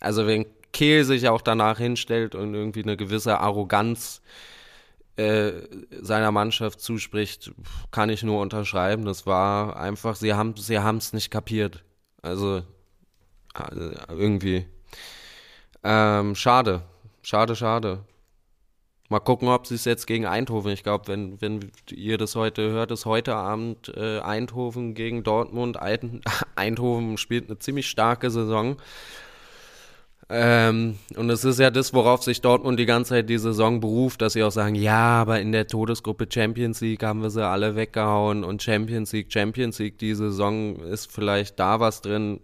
also 0.00 0.26
wenn 0.26 0.44
Kehl 0.74 1.04
sich 1.04 1.30
auch 1.30 1.40
danach 1.40 1.78
hinstellt 1.78 2.34
und 2.34 2.52
irgendwie 2.52 2.82
eine 2.82 2.98
gewisse 2.98 3.38
Arroganz 3.38 4.20
äh, 4.20 4.49
seiner 6.00 6.32
Mannschaft 6.32 6.80
zuspricht, 6.80 7.52
kann 7.90 8.10
ich 8.10 8.22
nur 8.22 8.40
unterschreiben. 8.40 9.04
Das 9.04 9.26
war 9.26 9.76
einfach, 9.76 10.16
sie 10.16 10.32
haben 10.34 10.56
sie 10.56 10.74
es 10.74 11.12
nicht 11.12 11.30
kapiert. 11.30 11.84
Also 12.22 12.62
äh, 13.54 13.94
irgendwie. 14.08 14.66
Ähm, 15.82 16.34
schade. 16.34 16.82
Schade, 17.22 17.56
schade. 17.56 18.04
Mal 19.08 19.18
gucken, 19.18 19.48
ob 19.48 19.66
sie 19.66 19.74
es 19.74 19.84
jetzt 19.84 20.06
gegen 20.06 20.24
Eindhoven. 20.24 20.70
Ich 20.72 20.84
glaube, 20.84 21.08
wenn, 21.08 21.40
wenn 21.40 21.72
ihr 21.90 22.16
das 22.16 22.36
heute 22.36 22.70
hört, 22.70 22.92
ist 22.92 23.06
heute 23.06 23.34
Abend 23.34 23.92
äh, 23.96 24.20
Eindhoven 24.20 24.94
gegen 24.94 25.24
Dortmund. 25.24 25.78
Eindhoven 26.56 27.18
spielt 27.18 27.48
eine 27.48 27.58
ziemlich 27.58 27.88
starke 27.88 28.30
Saison. 28.30 28.76
Ähm, 30.32 30.96
und 31.16 31.28
es 31.28 31.44
ist 31.44 31.58
ja 31.58 31.70
das, 31.70 31.92
worauf 31.92 32.22
sich 32.22 32.40
Dortmund 32.40 32.78
die 32.78 32.86
ganze 32.86 33.10
Zeit 33.10 33.28
die 33.28 33.38
Saison 33.38 33.80
beruft, 33.80 34.22
dass 34.22 34.34
sie 34.34 34.44
auch 34.44 34.52
sagen, 34.52 34.76
ja, 34.76 35.20
aber 35.20 35.40
in 35.40 35.50
der 35.50 35.66
Todesgruppe 35.66 36.28
Champions 36.32 36.80
League 36.80 37.02
haben 37.02 37.20
wir 37.20 37.30
sie 37.30 37.44
alle 37.44 37.74
weggehauen 37.74 38.44
und 38.44 38.62
Champions 38.62 39.12
League, 39.12 39.32
Champions 39.32 39.80
League, 39.80 39.98
die 39.98 40.14
Saison 40.14 40.76
ist 40.76 41.10
vielleicht 41.10 41.58
da 41.58 41.80
was 41.80 42.00
drin. 42.00 42.38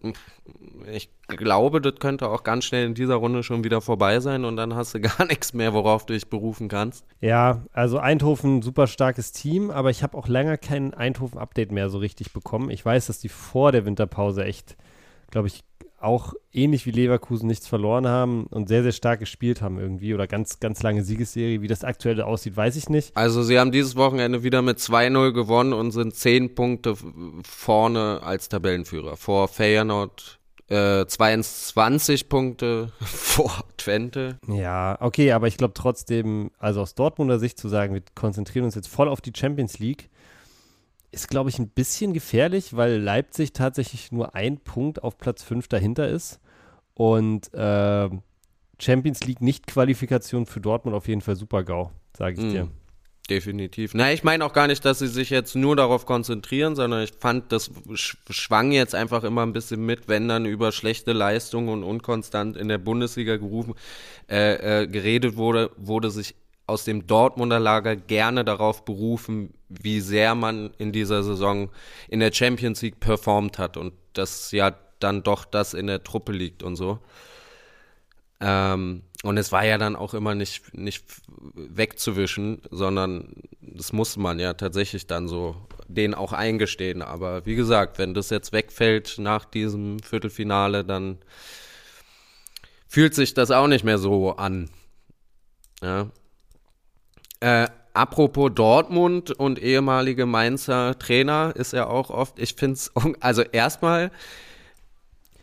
Ich 0.93 1.11
glaube, 1.29 1.81
das 1.81 1.95
könnte 2.01 2.29
auch 2.29 2.43
ganz 2.43 2.65
schnell 2.65 2.87
in 2.87 2.95
dieser 2.95 3.17
Runde 3.17 3.45
schon 3.45 3.63
wieder 3.63 3.81
vorbei 3.81 4.19
sein 4.19 4.45
und 4.45 4.57
dann 4.57 4.75
hast 4.75 4.95
du 4.95 5.01
gar 5.01 5.25
nichts 5.25 5.55
mehr, 5.55 5.73
worauf 5.73 6.07
du 6.07 6.13
dich 6.13 6.29
berufen 6.29 6.67
kannst. 6.67 7.05
Ja, 7.21 7.63
also 7.73 7.99
Eindhoven, 7.99 8.63
super 8.63 8.89
starkes 8.89 9.31
Team, 9.31 9.71
aber 9.71 9.91
ich 9.91 10.03
habe 10.03 10.19
auch 10.19 10.27
länger 10.27 10.59
kein 10.59 10.93
Eindhoven-Update 10.93 11.71
mehr 11.71 11.89
so 11.89 11.99
richtig 11.99 12.33
bekommen. 12.33 12.69
Ich 12.69 12.85
weiß, 12.85 13.07
dass 13.07 13.21
die 13.21 13.29
vor 13.29 13.71
der 13.71 13.87
Winterpause 13.87 14.45
echt, 14.45 14.77
glaube 15.31 15.47
ich, 15.47 15.63
auch 16.07 16.33
ähnlich 16.53 16.87
wie 16.87 16.91
Leverkusen 16.91 17.47
nichts 17.47 17.67
verloren 17.67 18.07
haben 18.07 18.47
und 18.47 18.69
sehr, 18.69 18.83
sehr 18.83 18.93
stark 18.93 19.21
gespielt 19.21 19.61
haben 19.61 19.79
irgendwie 19.79 20.15
oder 20.15 20.27
ganz, 20.27 20.61
ganz 20.61 20.83
lange 20.83 21.03
Siegesserie. 21.03 21.61
Wie 21.61 21.69
das 21.69 21.85
aktuell 21.85 22.23
aussieht, 22.23 22.57
weiß 22.57 22.77
ich 22.77 22.89
nicht. 22.89 23.15
Also 23.17 23.43
sie 23.43 23.59
haben 23.59 23.73
dieses 23.73 23.97
Wochenende 23.97 24.43
wieder 24.43 24.63
mit 24.63 24.79
2-0 24.79 25.33
gewonnen 25.33 25.73
und 25.73 25.91
sind 25.91 26.15
10 26.15 26.55
Punkte 26.55 26.95
vorne 27.47 28.21
als 28.23 28.49
Tabellenführer. 28.49 29.17
Vor 29.17 29.49
Feyenoord 29.49 30.39
äh, 30.69 31.07
22 31.07 32.29
Punkte 32.29 32.93
vor 33.01 33.65
Twente. 33.77 34.39
Ja, 34.49 34.97
okay, 35.01 35.33
aber 35.33 35.49
ich 35.49 35.57
glaube 35.57 35.75
trotzdem, 35.75 36.51
also 36.59 36.81
aus 36.81 36.95
Dortmunder 36.95 37.39
Sicht 37.39 37.59
zu 37.59 37.69
sagen, 37.69 37.95
wir 37.95 38.03
konzentrieren 38.15 38.65
uns 38.65 38.75
jetzt 38.75 38.89
voll 38.89 39.09
auf 39.09 39.21
die 39.21 39.33
Champions 39.37 39.79
League 39.79 40.09
ist, 41.17 41.29
glaube 41.29 41.51
ich, 41.51 41.59
ein 41.59 41.69
bisschen 41.69 42.13
gefährlich, 42.13 42.77
weil 42.77 42.99
Leipzig 42.99 43.53
tatsächlich 43.53 44.13
nur 44.13 44.35
ein 44.35 44.59
Punkt 44.59 45.03
auf 45.03 45.19
Platz 45.19 45.43
5 45.43 45.67
dahinter 45.67 46.09
ist. 46.09 46.41
Und 46.95 47.53
äh, 47.55 48.09
Champions 48.79 49.25
League 49.25 49.41
Nicht-Qualifikation 49.41 50.47
für 50.47 50.61
Dortmund 50.61 50.97
auf 50.97 51.09
jeden 51.09 51.23
Fall 51.23 51.37
super 51.37 51.65
GAU, 51.65 51.91
sage 52.17 52.37
ich 52.39 52.47
mm, 52.47 52.51
dir. 52.51 52.69
Definitiv. 53.31 53.93
Na, 53.95 54.13
ich 54.13 54.25
meine 54.25 54.45
auch 54.45 54.53
gar 54.53 54.67
nicht, 54.67 54.85
dass 54.85 54.99
sie 54.99 55.09
sich 55.09 55.31
jetzt 55.31 55.57
nur 55.57 55.75
darauf 55.75 56.07
konzentrieren, 56.07 56.77
sondern 56.77 57.03
ich 57.03 57.13
fand, 57.19 57.51
das 57.51 57.71
schwang 57.95 58.71
jetzt 58.73 58.95
einfach 58.95 59.25
immer 59.25 59.43
ein 59.43 59.53
bisschen 59.53 59.85
mit, 59.85 60.09
wenn 60.09 60.29
dann 60.29 60.45
über 60.45 60.71
schlechte 60.71 61.13
Leistungen 61.13 61.71
und 61.71 61.83
unkonstant 61.83 62.57
in 62.57 62.69
der 62.69 62.79
Bundesliga 62.79 63.37
gerufen, 63.37 63.75
äh, 64.31 64.83
äh, 64.83 64.87
geredet 64.87 65.37
wurde, 65.37 65.71
wurde 65.77 66.11
sich 66.11 66.35
aus 66.67 66.85
dem 66.85 67.07
Dortmunder 67.07 67.61
Lager 67.61 67.97
gerne 67.97 68.45
darauf 68.45 68.85
berufen, 68.85 69.55
wie 69.69 70.01
sehr 70.01 70.35
man 70.35 70.73
in 70.79 70.93
dieser 70.93 71.23
Saison 71.23 71.71
in 72.09 72.21
der 72.21 72.33
Champions 72.33 72.83
League 72.83 73.01
performt 73.01 73.59
hat 73.59 73.77
und 73.77 73.93
dass 74.15 74.51
ja 74.53 74.75
dann 74.99 75.23
doch 75.23 75.45
das 75.45 75.75
in 75.75 75.87
der 75.87 76.03
Truppe 76.03 76.33
liegt 76.33 76.63
und 76.63 76.77
so. 76.77 76.99
Ähm, 78.41 79.03
und 79.23 79.39
es 79.39 79.51
war 79.51 79.65
ja 79.65 79.79
dann 79.79 79.97
auch 79.97 80.15
immer 80.15 80.35
nicht, 80.35 80.75
nicht 80.75 81.05
wegzuwischen, 81.55 82.63
sondern 82.71 83.35
das 83.61 83.93
musste 83.93 84.21
man 84.21 84.39
ja 84.39 84.55
tatsächlich 84.55 85.07
dann 85.07 85.27
so 85.27 85.57
denen 85.89 86.15
auch 86.15 86.33
eingestehen. 86.33 87.03
Aber 87.03 87.47
wie 87.47 87.55
gesagt, 87.55 87.99
wenn 87.99 88.15
das 88.15 88.31
jetzt 88.31 88.53
wegfällt 88.53 89.17
nach 89.19 89.45
diesem 89.45 90.01
Viertelfinale, 90.01 90.85
dann 90.85 91.19
fühlt 92.89 93.15
sich 93.15 93.35
das 93.35 93.51
auch 93.51 93.69
nicht 93.69 93.85
mehr 93.85 93.99
so 93.99 94.37
an. 94.37 94.71
Ja. 95.83 96.11
Äh, 97.41 97.67
apropos 97.93 98.51
Dortmund 98.55 99.31
und 99.31 99.59
ehemalige 99.59 100.27
Mainzer 100.27 100.99
Trainer 100.99 101.53
ist 101.55 101.73
er 101.73 101.91
auch 101.91 102.11
oft, 102.11 102.39
ich 102.39 102.55
finde 102.55 102.75
es, 102.75 102.93
also 103.21 103.43
erstmal, 103.43 104.11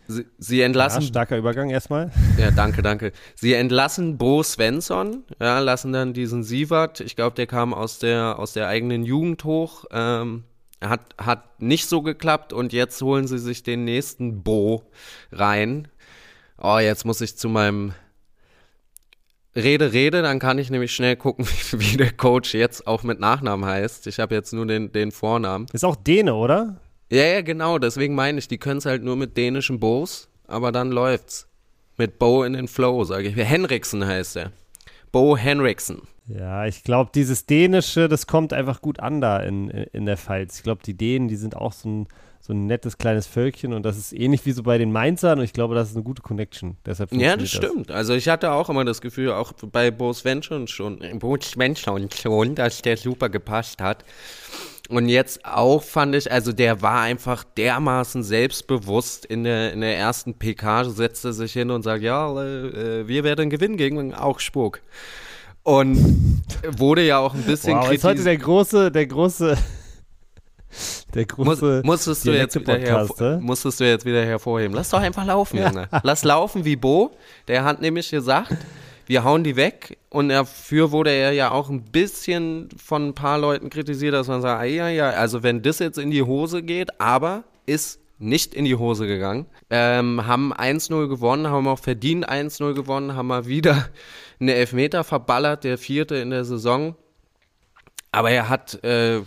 sie, 0.08 0.26
sie, 0.38 0.62
entlassen. 0.62 1.02
Ja, 1.02 1.08
starker 1.08 1.38
Übergang 1.38 1.70
erstmal. 1.70 2.12
Ja, 2.38 2.52
danke, 2.52 2.82
danke. 2.82 3.12
Sie 3.36 3.54
entlassen 3.54 4.18
Bo 4.18 4.44
Svensson, 4.44 5.24
ja, 5.40 5.60
lassen 5.60 5.94
dann 5.94 6.14
diesen 6.14 6.44
Sievert, 6.44 7.00
ich 7.00 7.16
glaube, 7.16 7.36
der 7.36 7.48
kam 7.48 7.74
aus 7.74 8.00
der, 8.00 8.40
aus 8.40 8.54
der 8.54 8.68
eigenen 8.68 9.04
Jugend 9.04 9.44
hoch, 9.44 9.86
ähm, 9.92 10.44
hat, 10.82 11.02
hat 11.18 11.62
nicht 11.62 11.88
so 11.88 12.02
geklappt 12.02 12.54
und 12.54 12.74
jetzt 12.74 13.02
holen 13.02 13.28
sie 13.28 13.40
sich 13.40 13.64
den 13.64 13.86
nächsten 13.86 14.44
Bo 14.44 14.84
rein. 15.32 15.88
Oh, 16.58 16.78
jetzt 16.78 17.06
muss 17.06 17.22
ich 17.22 17.38
zu 17.38 17.50
meinem 17.50 17.94
Rede, 19.56 19.94
Rede, 19.94 20.22
dann 20.22 20.40
kann 20.40 20.58
ich 20.58 20.72
nämlich 20.72 20.94
schnell 20.94 21.16
gucken, 21.16 21.46
wie, 21.72 21.98
der 21.98 22.12
Coach 22.12 22.54
jetzt 22.54 22.88
auch 22.88 23.04
mit 23.04 23.20
Nachnamen 23.20 23.66
heißt. 23.66 24.08
Ich 24.08 24.20
habe 24.20 24.36
jetzt 24.36 24.54
nur 24.54 24.66
den, 24.66 24.92
den 24.92 25.12
Vornamen. 25.12 25.68
Ist 25.74 25.86
auch 25.86 25.96
Däne, 25.96 26.34
oder? 26.34 26.78
Ja, 27.12 27.24
ja, 27.26 27.42
genau. 27.42 27.78
Deswegen 27.78 28.16
meine 28.16 28.40
ich, 28.40 28.48
die 28.48 28.58
können 28.58 28.80
es 28.80 28.86
halt 28.86 29.04
nur 29.04 29.16
mit 29.16 29.38
dänischen 29.38 29.80
Bo's, 29.80 30.30
aber 30.48 30.72
dann 30.72 30.92
läuft's. 30.92 31.48
Mit 31.96 32.18
Bo 32.18 32.44
in 32.44 32.54
den 32.54 32.68
Flow, 32.68 33.04
sage 33.04 33.28
ich. 33.28 33.36
Henriksen 33.36 34.04
heißt 34.04 34.38
er. 34.38 34.52
Bo 35.12 35.38
Henriksen. 35.38 36.02
Ja, 36.28 36.66
ich 36.66 36.84
glaube, 36.84 37.12
dieses 37.14 37.46
Dänische, 37.46 38.08
das 38.10 38.26
kommt 38.26 38.52
einfach 38.52 38.82
gut 38.82 39.00
an 39.00 39.22
da 39.22 39.38
in, 39.38 39.70
in 39.70 40.08
der 40.08 40.18
Pfalz. 40.18 40.58
Ich 40.58 40.64
glaube, 40.64 40.82
die 40.84 40.98
Dänen, 40.98 41.28
die 41.28 41.36
sind 41.36 41.56
auch 41.56 41.74
so 41.74 41.88
ein 41.88 42.08
so 42.46 42.52
ein 42.52 42.66
nettes 42.66 42.98
kleines 42.98 43.26
Völkchen 43.26 43.72
und 43.72 43.84
das 43.84 43.98
ist 43.98 44.12
ähnlich 44.12 44.46
wie 44.46 44.52
so 44.52 44.64
bei 44.64 44.78
den 44.78 44.92
Mainzern 44.92 45.40
und 45.40 45.46
ich 45.46 45.54
glaube, 45.54 45.76
das 45.76 45.92
ist 45.92 45.96
eine 45.96 46.04
gute 46.04 46.22
Connection. 46.22 46.76
Deshalb 46.86 47.14
ja, 47.14 47.38
das 47.38 47.50
stimmt. 47.50 47.90
Das. 47.90 47.96
Also 47.96 48.16
ich 48.16 48.28
hatte 48.28 48.52
auch 48.52 48.70
immer 48.70 48.84
das 48.84 49.00
Gefühl, 49.00 49.32
auch 49.32 49.54
bei 49.54 49.92
Bo 49.92 50.12
Svensson 50.12 50.68
schon, 50.68 51.00
Bo 51.20 51.38
Svensson 51.40 52.10
schon, 52.12 52.54
dass 52.56 52.82
der 52.82 52.98
super 52.98 53.30
gepasst 53.30 53.82
hat. 53.82 54.04
Und 54.90 55.08
jetzt 55.08 55.46
auch 55.46 55.82
fand 55.82 56.16
ich, 56.16 56.30
also 56.30 56.52
der 56.52 56.82
war 56.82 57.00
einfach 57.00 57.46
dermaßen 57.46 58.24
selbstbewusst 58.24 59.26
in 59.26 59.46
der, 59.46 59.72
in 59.72 59.80
der 59.80 59.98
ersten 59.98 60.34
PK, 60.34 60.84
setzte 60.84 61.32
sich 61.32 61.54
hin 61.54 61.72
und 61.72 61.84
sagt, 61.84 62.04
ja, 62.04 62.30
äh, 62.44 63.08
wir 63.08 63.24
werden 63.24 63.50
gewinnen 63.50 63.78
gegen 63.78 64.14
Augsburg. 64.14 64.82
Und 65.64 66.44
wurde 66.78 67.06
ja 67.06 67.20
auch 67.20 67.34
ein 67.34 67.44
bisschen 67.44 67.76
wow, 67.76 67.88
kritisiert. 67.88 68.00
ist 68.00 68.04
heute 68.04 68.24
der 68.26 68.38
große, 68.38 68.92
der 68.92 69.08
große 69.08 69.58
der 71.14 71.26
große 71.26 71.82
Muss, 71.84 72.06
musstest, 72.06 72.26
du 72.26 72.32
jetzt 72.32 72.60
wieder 72.60 72.78
hervor, 72.78 73.40
musstest 73.40 73.80
du 73.80 73.84
jetzt 73.86 74.06
wieder 74.06 74.24
hervorheben. 74.26 74.76
Lass 74.76 74.90
doch 74.90 75.02
einfach 75.02 75.26
laufen, 75.26 75.58
Junge. 75.58 75.88
Lass 76.04 76.24
laufen 76.24 76.66
wie 76.66 76.76
Bo. 76.76 77.12
Der 77.48 77.64
hat 77.64 77.82
nämlich 77.82 78.10
gesagt, 78.10 78.56
wir 79.06 79.24
hauen 79.24 79.44
die 79.44 79.56
weg. 79.56 79.98
Und 80.10 80.30
dafür 80.30 80.92
wurde 80.92 81.12
er 81.12 81.32
ja 81.32 81.52
auch 81.52 81.70
ein 81.70 81.84
bisschen 81.84 82.70
von 82.78 83.10
ein 83.10 83.14
paar 83.14 83.38
Leuten 83.38 83.70
kritisiert, 83.70 84.14
dass 84.14 84.28
man 84.28 84.42
sagt, 84.42 84.62
ah, 84.62 84.66
ja, 84.66 84.90
ja, 84.90 85.10
also 85.12 85.44
wenn 85.44 85.62
das 85.62 85.80
jetzt 85.80 85.98
in 85.98 86.12
die 86.12 86.24
Hose 86.24 86.64
geht, 86.64 87.00
aber 87.00 87.44
ist 87.66 88.00
nicht 88.20 88.54
in 88.54 88.66
die 88.66 88.76
Hose 88.76 89.08
gegangen. 89.08 89.46
Ähm, 89.70 90.26
haben 90.26 90.54
1-0 90.54 91.08
gewonnen, 91.08 91.48
haben 91.48 91.68
auch 91.68 91.80
verdient 91.80 92.30
1-0 92.30 92.74
gewonnen, 92.74 93.16
haben 93.16 93.28
mal 93.28 93.48
wieder 93.48 93.90
eine 94.40 94.54
Elfmeter 94.54 95.04
verballert, 95.04 95.64
der 95.64 95.78
vierte 95.78 96.16
in 96.16 96.30
der 96.30 96.46
Saison. 96.46 96.96
Aber 98.12 98.30
er 98.30 98.48
hat 98.48 98.84
äh, 98.84 99.22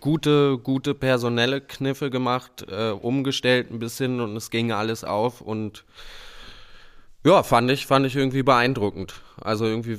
gute, 0.00 0.58
gute 0.58 0.94
personelle 0.94 1.60
Kniffe 1.60 2.10
gemacht, 2.10 2.66
äh, 2.70 2.90
umgestellt 2.90 3.70
ein 3.70 3.78
bisschen 3.78 4.20
und 4.20 4.36
es 4.36 4.50
ging 4.50 4.72
alles 4.72 5.04
auf 5.04 5.40
und 5.40 5.84
ja, 7.22 7.42
fand 7.42 7.70
ich, 7.70 7.86
fand 7.86 8.06
ich 8.06 8.16
irgendwie 8.16 8.42
beeindruckend. 8.42 9.20
Also 9.38 9.66
irgendwie 9.66 9.98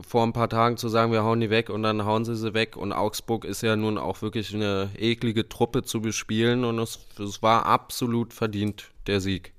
vor 0.00 0.22
ein 0.22 0.32
paar 0.32 0.48
Tagen 0.48 0.78
zu 0.78 0.88
sagen, 0.88 1.12
wir 1.12 1.22
hauen 1.22 1.40
die 1.40 1.50
weg 1.50 1.68
und 1.68 1.82
dann 1.82 2.06
hauen 2.06 2.24
sie 2.24 2.36
sie 2.36 2.54
weg 2.54 2.76
und 2.76 2.92
Augsburg 2.92 3.44
ist 3.44 3.62
ja 3.62 3.76
nun 3.76 3.98
auch 3.98 4.22
wirklich 4.22 4.54
eine 4.54 4.90
eklige 4.96 5.48
Truppe 5.48 5.82
zu 5.82 6.00
bespielen 6.00 6.64
und 6.64 6.78
es, 6.78 7.00
es 7.18 7.42
war 7.42 7.66
absolut 7.66 8.32
verdient, 8.32 8.90
der 9.06 9.20
Sieg. 9.20 9.52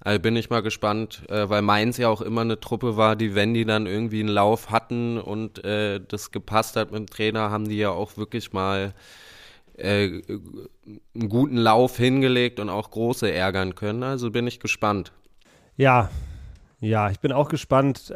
Also 0.00 0.20
bin 0.20 0.36
ich 0.36 0.48
mal 0.48 0.62
gespannt, 0.62 1.22
äh, 1.28 1.48
weil 1.48 1.62
Mainz 1.62 1.96
ja 1.96 2.08
auch 2.08 2.20
immer 2.20 2.42
eine 2.42 2.60
Truppe 2.60 2.96
war, 2.96 3.16
die, 3.16 3.34
wenn 3.34 3.52
die 3.52 3.64
dann 3.64 3.86
irgendwie 3.86 4.20
einen 4.20 4.28
Lauf 4.28 4.70
hatten 4.70 5.18
und 5.18 5.64
äh, 5.64 6.00
das 6.06 6.30
gepasst 6.30 6.76
hat 6.76 6.92
mit 6.92 7.00
dem 7.00 7.06
Trainer, 7.06 7.50
haben 7.50 7.68
die 7.68 7.78
ja 7.78 7.90
auch 7.90 8.16
wirklich 8.16 8.52
mal 8.52 8.94
äh, 9.76 10.22
einen 11.14 11.28
guten 11.28 11.56
Lauf 11.56 11.96
hingelegt 11.96 12.60
und 12.60 12.68
auch 12.68 12.90
große 12.90 13.30
ärgern 13.30 13.74
können. 13.74 14.02
Also 14.02 14.30
bin 14.30 14.46
ich 14.46 14.60
gespannt. 14.60 15.12
Ja, 15.76 16.10
ja, 16.80 17.10
ich 17.10 17.20
bin 17.20 17.32
auch 17.32 17.48
gespannt. 17.48 18.14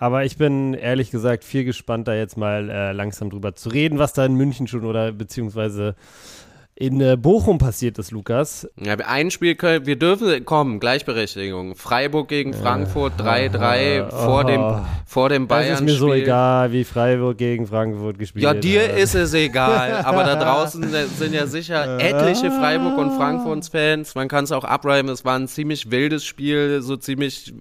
Aber 0.00 0.24
ich 0.24 0.38
bin 0.38 0.72
ehrlich 0.72 1.10
gesagt 1.10 1.44
viel 1.44 1.64
gespannter, 1.64 2.16
jetzt 2.16 2.38
mal 2.38 2.70
äh, 2.70 2.92
langsam 2.92 3.28
drüber 3.28 3.54
zu 3.54 3.68
reden, 3.68 3.98
was 3.98 4.14
da 4.14 4.24
in 4.24 4.34
München 4.34 4.66
schon 4.66 4.86
oder 4.86 5.12
beziehungsweise 5.12 5.94
in 6.80 6.98
äh, 7.02 7.18
Bochum 7.18 7.58
passiert 7.58 7.98
ist, 7.98 8.10
Lukas. 8.10 8.66
Ja, 8.80 8.94
ein 8.94 9.30
Spiel 9.30 9.54
können, 9.54 9.84
wir 9.84 9.96
dürfen 9.96 10.46
kommen, 10.46 10.80
Gleichberechtigung. 10.80 11.76
Freiburg 11.76 12.28
gegen 12.28 12.54
Frankfurt 12.54 13.20
3-3 13.20 13.76
äh, 13.76 14.10
vor 14.10 14.44
dem, 14.44 14.80
vor 15.04 15.28
dem 15.28 15.46
Bayern. 15.46 15.74
Es 15.74 15.80
ist 15.80 15.84
mir 15.84 15.94
so 15.96 16.14
egal, 16.14 16.72
wie 16.72 16.84
Freiburg 16.84 17.36
gegen 17.36 17.66
Frankfurt 17.66 18.18
gespielt 18.18 18.46
hat. 18.46 18.54
Ja, 18.54 18.60
dir 18.62 18.88
hat. 18.88 18.98
ist 18.98 19.14
es 19.14 19.34
egal, 19.34 20.02
aber 20.06 20.24
da 20.24 20.36
draußen 20.42 20.82
sind 21.18 21.34
ja 21.34 21.46
sicher 21.46 22.00
etliche 22.00 22.50
Freiburg- 22.50 22.96
und 22.96 23.10
Frankfurt-Fans. 23.14 24.14
Man 24.14 24.28
kann 24.28 24.44
es 24.44 24.52
auch 24.52 24.64
abreiben, 24.64 25.10
es 25.10 25.22
war 25.22 25.38
ein 25.38 25.48
ziemlich 25.48 25.90
wildes 25.90 26.24
Spiel, 26.24 26.80
so 26.80 26.96
ziemlich, 26.96 27.52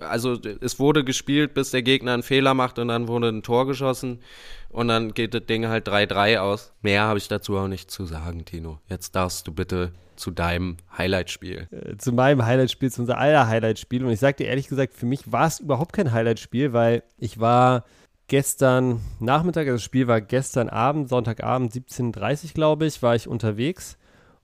also 0.00 0.38
es 0.62 0.80
wurde 0.80 1.04
gespielt, 1.04 1.52
bis 1.52 1.72
der 1.72 1.82
Gegner 1.82 2.14
einen 2.14 2.22
Fehler 2.22 2.54
macht 2.54 2.78
und 2.78 2.88
dann 2.88 3.08
wurde 3.08 3.28
ein 3.28 3.42
Tor 3.42 3.66
geschossen. 3.66 4.20
Und 4.68 4.88
dann 4.88 5.14
geht 5.14 5.34
das 5.34 5.46
Ding 5.46 5.66
halt 5.66 5.88
3-3 5.88 6.38
aus. 6.38 6.72
Mehr 6.82 7.02
habe 7.02 7.18
ich 7.18 7.28
dazu 7.28 7.56
auch 7.56 7.68
nicht 7.68 7.90
zu 7.90 8.04
sagen, 8.04 8.44
Tino. 8.44 8.80
Jetzt 8.88 9.16
darfst 9.16 9.46
du 9.46 9.52
bitte 9.52 9.92
zu 10.16 10.30
deinem 10.30 10.76
Highlight-Spiel. 10.96 11.68
Äh, 11.70 11.96
zu 11.96 12.12
meinem 12.12 12.44
Highlight-Spiel, 12.44 12.90
zu 12.90 13.02
unser 13.02 13.18
aller 13.18 13.46
Highlight-Spiel. 13.46 14.04
Und 14.04 14.10
ich 14.10 14.20
sage 14.20 14.38
dir 14.38 14.48
ehrlich 14.48 14.68
gesagt, 14.68 14.94
für 14.94 15.06
mich 15.06 15.32
war 15.32 15.46
es 15.46 15.60
überhaupt 15.60 15.92
kein 15.92 16.12
Highlight-Spiel, 16.12 16.72
weil 16.72 17.02
ich 17.16 17.40
war 17.40 17.84
gestern 18.26 19.00
Nachmittag, 19.20 19.62
also 19.62 19.76
das 19.76 19.82
Spiel 19.82 20.06
war 20.06 20.20
gestern 20.20 20.68
Abend, 20.68 21.08
Sonntagabend, 21.08 21.72
17.30 21.72 22.44
Uhr, 22.44 22.50
glaube 22.54 22.86
ich, 22.86 23.02
war 23.02 23.14
ich 23.14 23.26
unterwegs 23.26 23.96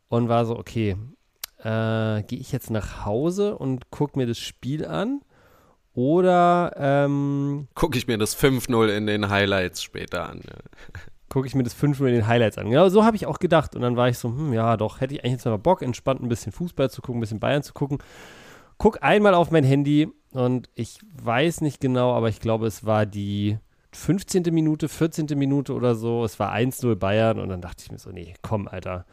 und 0.08 0.28
war 0.28 0.46
so, 0.46 0.56
okay, 0.56 0.96
äh, 1.58 2.22
gehe 2.22 2.38
ich 2.38 2.52
jetzt 2.52 2.70
nach 2.70 3.04
Hause 3.04 3.56
und 3.56 3.90
gucke 3.90 4.18
mir 4.18 4.26
das 4.26 4.38
Spiel 4.38 4.86
an 4.86 5.20
oder 5.94 6.72
ähm, 6.76 7.68
gucke 7.74 7.96
ich 7.96 8.06
mir 8.06 8.18
das 8.18 8.36
5-0 8.36 8.88
in 8.88 9.06
den 9.06 9.28
Highlights 9.30 9.82
später 9.82 10.28
an. 10.28 10.40
Ja. 10.44 10.56
Gucke 11.28 11.46
ich 11.46 11.54
mir 11.54 11.62
das 11.62 11.76
5-0 11.76 12.06
in 12.06 12.14
den 12.14 12.26
Highlights 12.26 12.58
an. 12.58 12.68
Genau, 12.68 12.88
so 12.88 13.04
habe 13.04 13.16
ich 13.16 13.26
auch 13.26 13.38
gedacht. 13.38 13.74
Und 13.74 13.82
dann 13.82 13.96
war 13.96 14.08
ich 14.08 14.18
so, 14.18 14.28
hm, 14.28 14.52
ja, 14.52 14.76
doch, 14.76 15.00
hätte 15.00 15.14
ich 15.14 15.24
eigentlich 15.24 15.32
jetzt 15.32 15.44
mal 15.44 15.56
Bock, 15.56 15.82
entspannt 15.82 16.22
ein 16.22 16.28
bisschen 16.28 16.52
Fußball 16.52 16.90
zu 16.90 17.00
gucken, 17.00 17.18
ein 17.18 17.20
bisschen 17.20 17.40
Bayern 17.40 17.62
zu 17.62 17.72
gucken. 17.72 17.98
Guck 18.78 19.02
einmal 19.02 19.34
auf 19.34 19.50
mein 19.50 19.64
Handy 19.64 20.08
und 20.32 20.68
ich 20.74 20.98
weiß 21.22 21.60
nicht 21.60 21.80
genau, 21.80 22.12
aber 22.12 22.28
ich 22.28 22.40
glaube, 22.40 22.66
es 22.66 22.84
war 22.84 23.06
die 23.06 23.58
15. 23.92 24.42
Minute, 24.52 24.88
14. 24.88 25.26
Minute 25.36 25.74
oder 25.74 25.94
so. 25.94 26.24
Es 26.24 26.38
war 26.40 26.52
1-0 26.52 26.96
Bayern 26.96 27.38
und 27.38 27.48
dann 27.48 27.60
dachte 27.60 27.84
ich 27.84 27.92
mir 27.92 27.98
so, 27.98 28.10
nee, 28.10 28.34
komm, 28.42 28.66
Alter. 28.68 29.06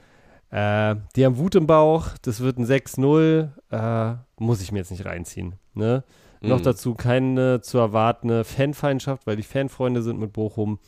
Äh, 0.50 0.95
die 1.15 1.25
haben 1.25 1.38
Wut 1.38 1.55
im 1.55 1.67
Bauch, 1.67 2.09
das 2.23 2.41
wird 2.41 2.57
ein 2.57 2.65
6-0, 2.65 3.50
äh, 3.71 4.15
muss 4.38 4.61
ich 4.61 4.71
mir 4.71 4.79
jetzt 4.79 4.91
nicht 4.91 5.05
reinziehen. 5.05 5.55
Ne? 5.73 6.03
Mhm. 6.41 6.50
Noch 6.50 6.62
dazu 6.62 6.95
keine 6.95 7.62
zu 7.62 7.77
erwartende 7.77 8.43
Fanfeindschaft, 8.43 9.25
weil 9.27 9.36
die 9.36 9.43
Fanfreunde 9.43 10.01
sind 10.01 10.20
mit 10.20 10.33
Bochum. 10.33 10.79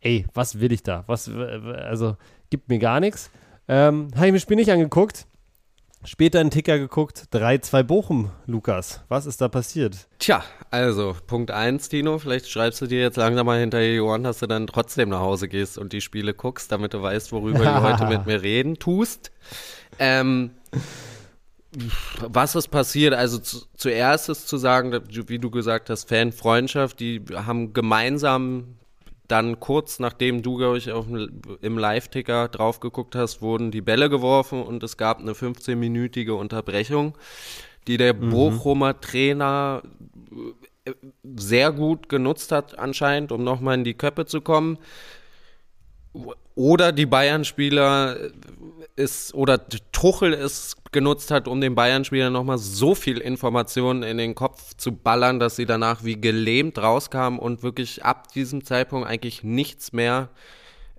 Ey, 0.00 0.26
was 0.34 0.60
will 0.60 0.72
ich 0.72 0.82
da? 0.82 1.04
Was, 1.06 1.28
also, 1.28 2.16
gibt 2.50 2.68
mir 2.68 2.78
gar 2.78 3.00
nichts. 3.00 3.30
Ähm, 3.68 4.08
Habe 4.14 4.26
ich 4.26 4.32
mir 4.32 4.36
das 4.36 4.42
Spiel 4.42 4.56
nicht 4.56 4.70
angeguckt. 4.70 5.26
Später 6.06 6.38
einen 6.38 6.50
Ticker 6.50 6.78
geguckt, 6.78 7.28
3-2 7.32 7.82
Bochum, 7.82 8.30
Lukas. 8.44 9.00
Was 9.08 9.24
ist 9.24 9.40
da 9.40 9.48
passiert? 9.48 10.06
Tja, 10.18 10.44
also 10.70 11.16
Punkt 11.26 11.50
1, 11.50 11.88
Tino, 11.88 12.18
vielleicht 12.18 12.50
schreibst 12.50 12.82
du 12.82 12.86
dir 12.86 13.00
jetzt 13.00 13.16
langsam 13.16 13.46
mal 13.46 13.58
hinter 13.58 13.80
die 13.80 13.98
Ohren, 14.00 14.22
dass 14.22 14.40
du 14.40 14.46
dann 14.46 14.66
trotzdem 14.66 15.08
nach 15.08 15.20
Hause 15.20 15.48
gehst 15.48 15.78
und 15.78 15.94
die 15.94 16.02
Spiele 16.02 16.34
guckst, 16.34 16.70
damit 16.70 16.92
du 16.92 17.00
weißt, 17.00 17.32
worüber 17.32 17.60
du 17.60 17.82
heute 17.82 18.06
mit 18.08 18.26
mir 18.26 18.42
reden 18.42 18.78
tust. 18.78 19.32
Ähm, 19.98 20.50
was 22.20 22.54
ist 22.54 22.68
passiert? 22.68 23.14
Also 23.14 23.38
zu, 23.38 23.62
zuerst 23.76 24.28
ist 24.28 24.48
zu 24.48 24.56
sagen, 24.56 24.92
wie 25.08 25.38
du 25.38 25.50
gesagt 25.50 25.90
hast, 25.90 26.08
Fanfreundschaft, 26.08 27.00
die 27.00 27.22
haben 27.34 27.72
gemeinsam 27.72 28.76
dann 29.26 29.58
kurz 29.58 30.00
nachdem 30.00 30.42
du, 30.42 30.56
glaube 30.56 30.78
ich, 30.78 30.92
auf, 30.92 31.06
im 31.08 31.78
Live-Ticker 31.78 32.48
drauf 32.48 32.80
geguckt 32.80 33.14
hast, 33.14 33.40
wurden 33.40 33.70
die 33.70 33.80
Bälle 33.80 34.10
geworfen 34.10 34.62
und 34.62 34.82
es 34.82 34.96
gab 34.96 35.20
eine 35.20 35.32
15-minütige 35.32 36.32
Unterbrechung, 36.32 37.16
die 37.86 37.96
der 37.96 38.14
mhm. 38.14 38.30
Bochumer 38.30 39.00
Trainer 39.00 39.82
äh, 40.84 40.92
sehr 41.36 41.72
gut 41.72 42.08
genutzt 42.08 42.52
hat 42.52 42.78
anscheinend, 42.78 43.32
um 43.32 43.42
nochmal 43.42 43.76
in 43.76 43.84
die 43.84 43.94
Köppe 43.94 44.26
zu 44.26 44.42
kommen. 44.42 44.78
Oder 46.54 46.92
die 46.92 47.06
Bayern-Spieler 47.06 48.16
ist, 48.96 49.34
oder 49.34 49.60
Tuchel 49.92 50.32
es 50.32 50.76
genutzt 50.92 51.32
hat, 51.32 51.48
um 51.48 51.60
den 51.60 51.74
Bayern-Spielern 51.74 52.32
nochmal 52.32 52.58
so 52.58 52.94
viel 52.94 53.18
Informationen 53.18 54.04
in 54.04 54.18
den 54.18 54.34
Kopf 54.36 54.74
zu 54.76 54.92
ballern, 54.92 55.40
dass 55.40 55.56
sie 55.56 55.66
danach 55.66 56.04
wie 56.04 56.20
gelähmt 56.20 56.78
rauskamen 56.78 57.40
und 57.40 57.62
wirklich 57.62 58.04
ab 58.04 58.28
diesem 58.32 58.64
Zeitpunkt 58.64 59.08
eigentlich 59.08 59.42
nichts 59.42 59.92
mehr 59.92 60.30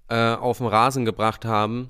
äh, 0.10 0.34
auf 0.34 0.58
den 0.58 0.68
Rasen 0.68 1.06
gebracht 1.06 1.46
haben. 1.46 1.89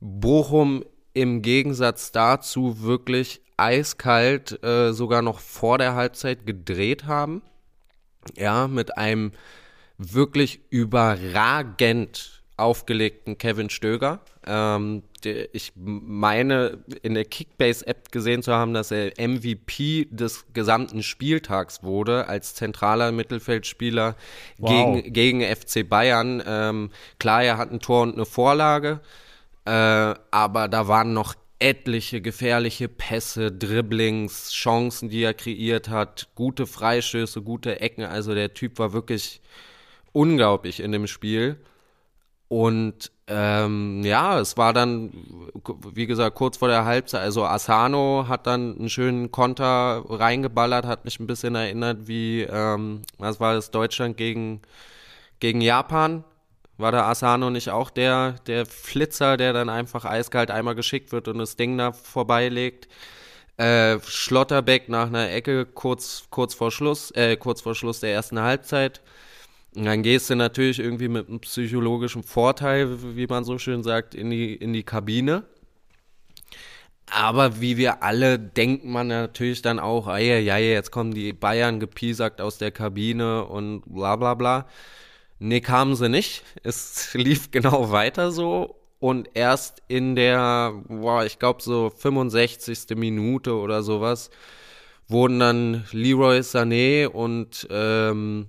Bochum 0.00 0.84
im 1.14 1.42
Gegensatz 1.42 2.10
dazu 2.10 2.82
wirklich 2.82 3.40
eiskalt 3.56 4.62
äh, 4.64 4.92
sogar 4.92 5.22
noch 5.22 5.38
vor 5.38 5.78
der 5.78 5.94
Halbzeit 5.94 6.46
gedreht 6.46 7.06
haben. 7.06 7.42
Ja, 8.36 8.66
mit 8.68 8.98
einem 8.98 9.32
wirklich 9.98 10.60
überragend 10.70 12.38
aufgelegten 12.58 13.38
Kevin 13.38 13.70
Stöger. 13.70 14.20
Ähm, 14.46 15.02
der, 15.24 15.54
ich 15.54 15.72
meine, 15.76 16.78
in 17.02 17.14
der 17.14 17.24
Kickbase-App 17.24 18.12
gesehen 18.12 18.42
zu 18.42 18.52
haben, 18.52 18.74
dass 18.74 18.90
er 18.90 19.12
MVP 19.18 20.08
des 20.10 20.46
gesamten 20.52 21.02
Spieltags 21.02 21.82
wurde, 21.82 22.28
als 22.28 22.54
zentraler 22.54 23.12
Mittelfeldspieler 23.12 24.16
wow. 24.58 24.70
gegen, 24.70 25.12
gegen 25.12 25.42
FC 25.42 25.88
Bayern. 25.88 26.42
Ähm, 26.46 26.90
klar, 27.18 27.42
er 27.42 27.58
hat 27.58 27.70
ein 27.70 27.80
Tor 27.80 28.02
und 28.02 28.14
eine 28.14 28.26
Vorlage, 28.26 29.00
äh, 29.64 29.70
aber 29.70 30.68
da 30.68 30.88
waren 30.88 31.12
noch 31.12 31.34
etliche 31.60 32.20
gefährliche 32.20 32.88
Pässe, 32.88 33.50
Dribblings, 33.50 34.52
Chancen, 34.52 35.08
die 35.08 35.22
er 35.22 35.34
kreiert 35.34 35.88
hat, 35.88 36.28
gute 36.34 36.66
Freistöße, 36.66 37.42
gute 37.42 37.80
Ecken. 37.80 38.04
Also 38.04 38.34
der 38.34 38.54
Typ 38.54 38.78
war 38.78 38.92
wirklich 38.92 39.40
unglaublich 40.12 40.80
in 40.80 40.92
dem 40.92 41.06
Spiel. 41.06 41.56
Und 42.48 43.12
ähm, 43.26 44.02
ja, 44.04 44.40
es 44.40 44.56
war 44.56 44.72
dann, 44.72 45.12
wie 45.92 46.06
gesagt, 46.06 46.34
kurz 46.34 46.56
vor 46.56 46.68
der 46.68 46.86
Halbzeit. 46.86 47.20
Also 47.20 47.44
Asano 47.44 48.24
hat 48.26 48.46
dann 48.46 48.78
einen 48.78 48.88
schönen 48.88 49.30
Konter 49.30 50.02
reingeballert, 50.08 50.86
hat 50.86 51.04
mich 51.04 51.20
ein 51.20 51.26
bisschen 51.26 51.54
erinnert 51.54 52.08
wie, 52.08 52.42
ähm, 52.42 53.02
was 53.18 53.38
war 53.38 53.54
das, 53.54 53.70
Deutschland 53.70 54.16
gegen, 54.16 54.62
gegen 55.40 55.60
Japan. 55.60 56.24
War 56.78 56.92
der 56.92 57.06
Asano 57.06 57.50
nicht 57.50 57.70
auch 57.70 57.90
der, 57.90 58.36
der 58.46 58.64
Flitzer, 58.64 59.36
der 59.36 59.52
dann 59.52 59.68
einfach 59.68 60.04
eiskalt 60.04 60.50
einmal 60.50 60.74
geschickt 60.74 61.12
wird 61.12 61.28
und 61.28 61.38
das 61.38 61.56
Ding 61.56 61.76
da 61.76 61.92
vorbeilegt? 61.92 62.88
Äh, 63.58 63.98
Schlotterbeck 64.00 64.88
nach 64.88 65.08
einer 65.08 65.30
Ecke 65.30 65.66
kurz, 65.66 66.24
kurz 66.30 66.54
vor 66.54 66.70
Schluss, 66.70 67.10
äh, 67.10 67.36
kurz 67.36 67.60
vor 67.60 67.74
Schluss 67.74 68.00
der 68.00 68.12
ersten 68.12 68.40
Halbzeit. 68.40 69.02
Und 69.74 69.84
dann 69.84 70.02
gehst 70.02 70.30
du 70.30 70.34
natürlich 70.34 70.78
irgendwie 70.78 71.08
mit 71.08 71.28
einem 71.28 71.40
psychologischen 71.40 72.22
Vorteil, 72.22 73.16
wie 73.16 73.26
man 73.26 73.44
so 73.44 73.58
schön 73.58 73.82
sagt, 73.82 74.14
in 74.14 74.30
die, 74.30 74.54
in 74.54 74.72
die 74.72 74.82
Kabine. 74.82 75.44
Aber 77.10 77.60
wie 77.60 77.76
wir 77.76 78.02
alle 78.02 78.38
denkt 78.38 78.84
man 78.84 79.08
natürlich 79.08 79.62
dann 79.62 79.78
auch, 79.78 80.08
ja, 80.08 80.38
ja, 80.38 80.58
jetzt 80.58 80.90
kommen 80.90 81.14
die 81.14 81.32
Bayern 81.32 81.80
gepiesackt 81.80 82.40
aus 82.40 82.58
der 82.58 82.70
Kabine 82.70 83.44
und 83.46 83.82
bla 83.86 84.16
bla 84.16 84.34
bla. 84.34 84.66
Nee, 85.38 85.60
kamen 85.60 85.94
sie 85.96 86.08
nicht. 86.08 86.42
Es 86.62 87.14
lief 87.14 87.50
genau 87.50 87.90
weiter 87.90 88.30
so. 88.32 88.76
Und 89.00 89.30
erst 89.34 89.82
in 89.88 90.16
der, 90.16 90.72
boah, 90.88 91.24
ich 91.24 91.38
glaube 91.38 91.62
so 91.62 91.90
65. 91.90 92.96
Minute 92.96 93.54
oder 93.54 93.82
sowas, 93.82 94.30
wurden 95.06 95.38
dann 95.38 95.84
Leroy 95.92 96.40
Sané 96.40 97.06
und 97.06 97.66
ähm, 97.70 98.48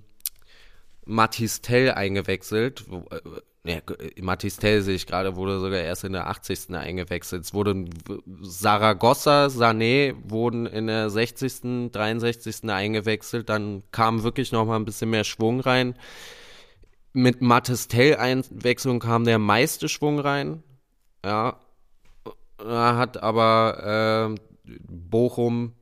Matistel 1.10 1.90
eingewechselt. 1.92 2.84
Ja, 3.64 3.76
äh, 3.76 4.22
Matistel 4.22 4.80
sehe 4.82 4.94
ich 4.94 5.06
gerade, 5.06 5.36
wurde 5.36 5.60
sogar 5.60 5.80
erst 5.80 6.04
in 6.04 6.12
der 6.12 6.28
80. 6.28 6.74
eingewechselt. 6.74 7.44
Es 7.44 7.52
wurden 7.52 7.90
Saragossa, 8.40 9.46
Sané 9.46 10.14
wurden 10.24 10.66
in 10.66 10.86
der 10.86 11.10
60., 11.10 11.90
63. 11.92 12.70
eingewechselt. 12.70 13.48
Dann 13.48 13.82
kam 13.90 14.22
wirklich 14.22 14.52
noch 14.52 14.64
mal 14.64 14.76
ein 14.76 14.84
bisschen 14.84 15.10
mehr 15.10 15.24
Schwung 15.24 15.60
rein. 15.60 15.94
Mit 17.12 17.42
Matistel-Einwechslung 17.42 19.00
kam 19.00 19.24
der 19.24 19.40
meiste 19.40 19.88
Schwung 19.88 20.20
rein. 20.20 20.62
Ja, 21.24 21.60
er 22.58 22.96
hat 22.96 23.22
aber 23.22 24.36
äh, 24.36 24.72
Bochum 24.88 25.74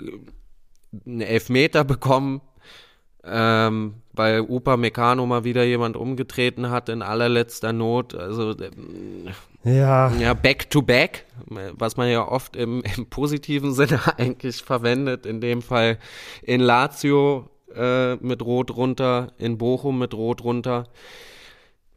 äh, 0.00 0.12
einen 1.04 1.20
Elfmeter 1.20 1.84
bekommen, 1.84 2.40
ähm, 3.26 3.94
weil 4.12 4.40
Upa 4.42 4.76
Meccano 4.76 5.26
mal 5.26 5.44
wieder 5.44 5.64
jemand 5.64 5.96
umgetreten 5.96 6.70
hat 6.70 6.88
in 6.88 7.02
allerletzter 7.02 7.72
Not. 7.72 8.14
Also 8.14 8.50
äh, 8.52 8.70
ja. 9.64 10.12
ja, 10.12 10.34
back 10.34 10.70
to 10.70 10.82
back, 10.82 11.26
was 11.46 11.96
man 11.96 12.08
ja 12.10 12.26
oft 12.26 12.54
im, 12.56 12.82
im 12.96 13.06
positiven 13.06 13.72
Sinne 13.72 14.00
eigentlich 14.18 14.62
verwendet. 14.62 15.26
In 15.26 15.40
dem 15.40 15.62
Fall 15.62 15.98
in 16.42 16.60
Lazio 16.60 17.48
äh, 17.74 18.16
mit 18.16 18.42
Rot 18.42 18.70
runter, 18.76 19.32
in 19.38 19.58
Bochum 19.58 19.98
mit 19.98 20.14
Rot 20.14 20.44
runter. 20.44 20.84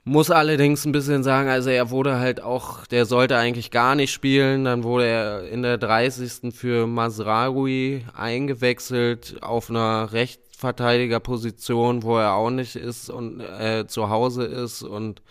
Muss 0.06 0.32
allerdings 0.32 0.86
ein 0.86 0.94
bisschen 0.94 1.22
sagen, 1.22 1.50
also 1.50 1.70
er 1.70 1.90
wurde 1.90 2.18
halt 2.18 2.42
auch, 2.42 2.88
der 2.88 3.06
sollte 3.06 3.36
eigentlich 3.36 3.72
gar 3.72 3.94
nicht 3.94 4.13
spielen. 4.13 4.63
Dann 4.63 4.86
wurde 4.86 5.06
er 5.06 5.50
in 5.50 5.63
der 5.63 5.78
30. 5.78 6.56
für 6.56 6.88
Masraoui 6.88 8.06
eingewechselt 8.16 9.36
auf 9.42 9.70
einer 9.70 10.13
Rechtsverteidigerposition, 10.58 12.04
wo 12.04 12.17
er 12.17 12.34
auch 12.34 12.50
nicht 12.50 12.76
ist 12.76 13.10
und 13.10 13.39
äh, 13.39 13.86
zu 13.88 14.10
Hause 14.10 14.43
ist 14.46 14.82
und 14.82 15.22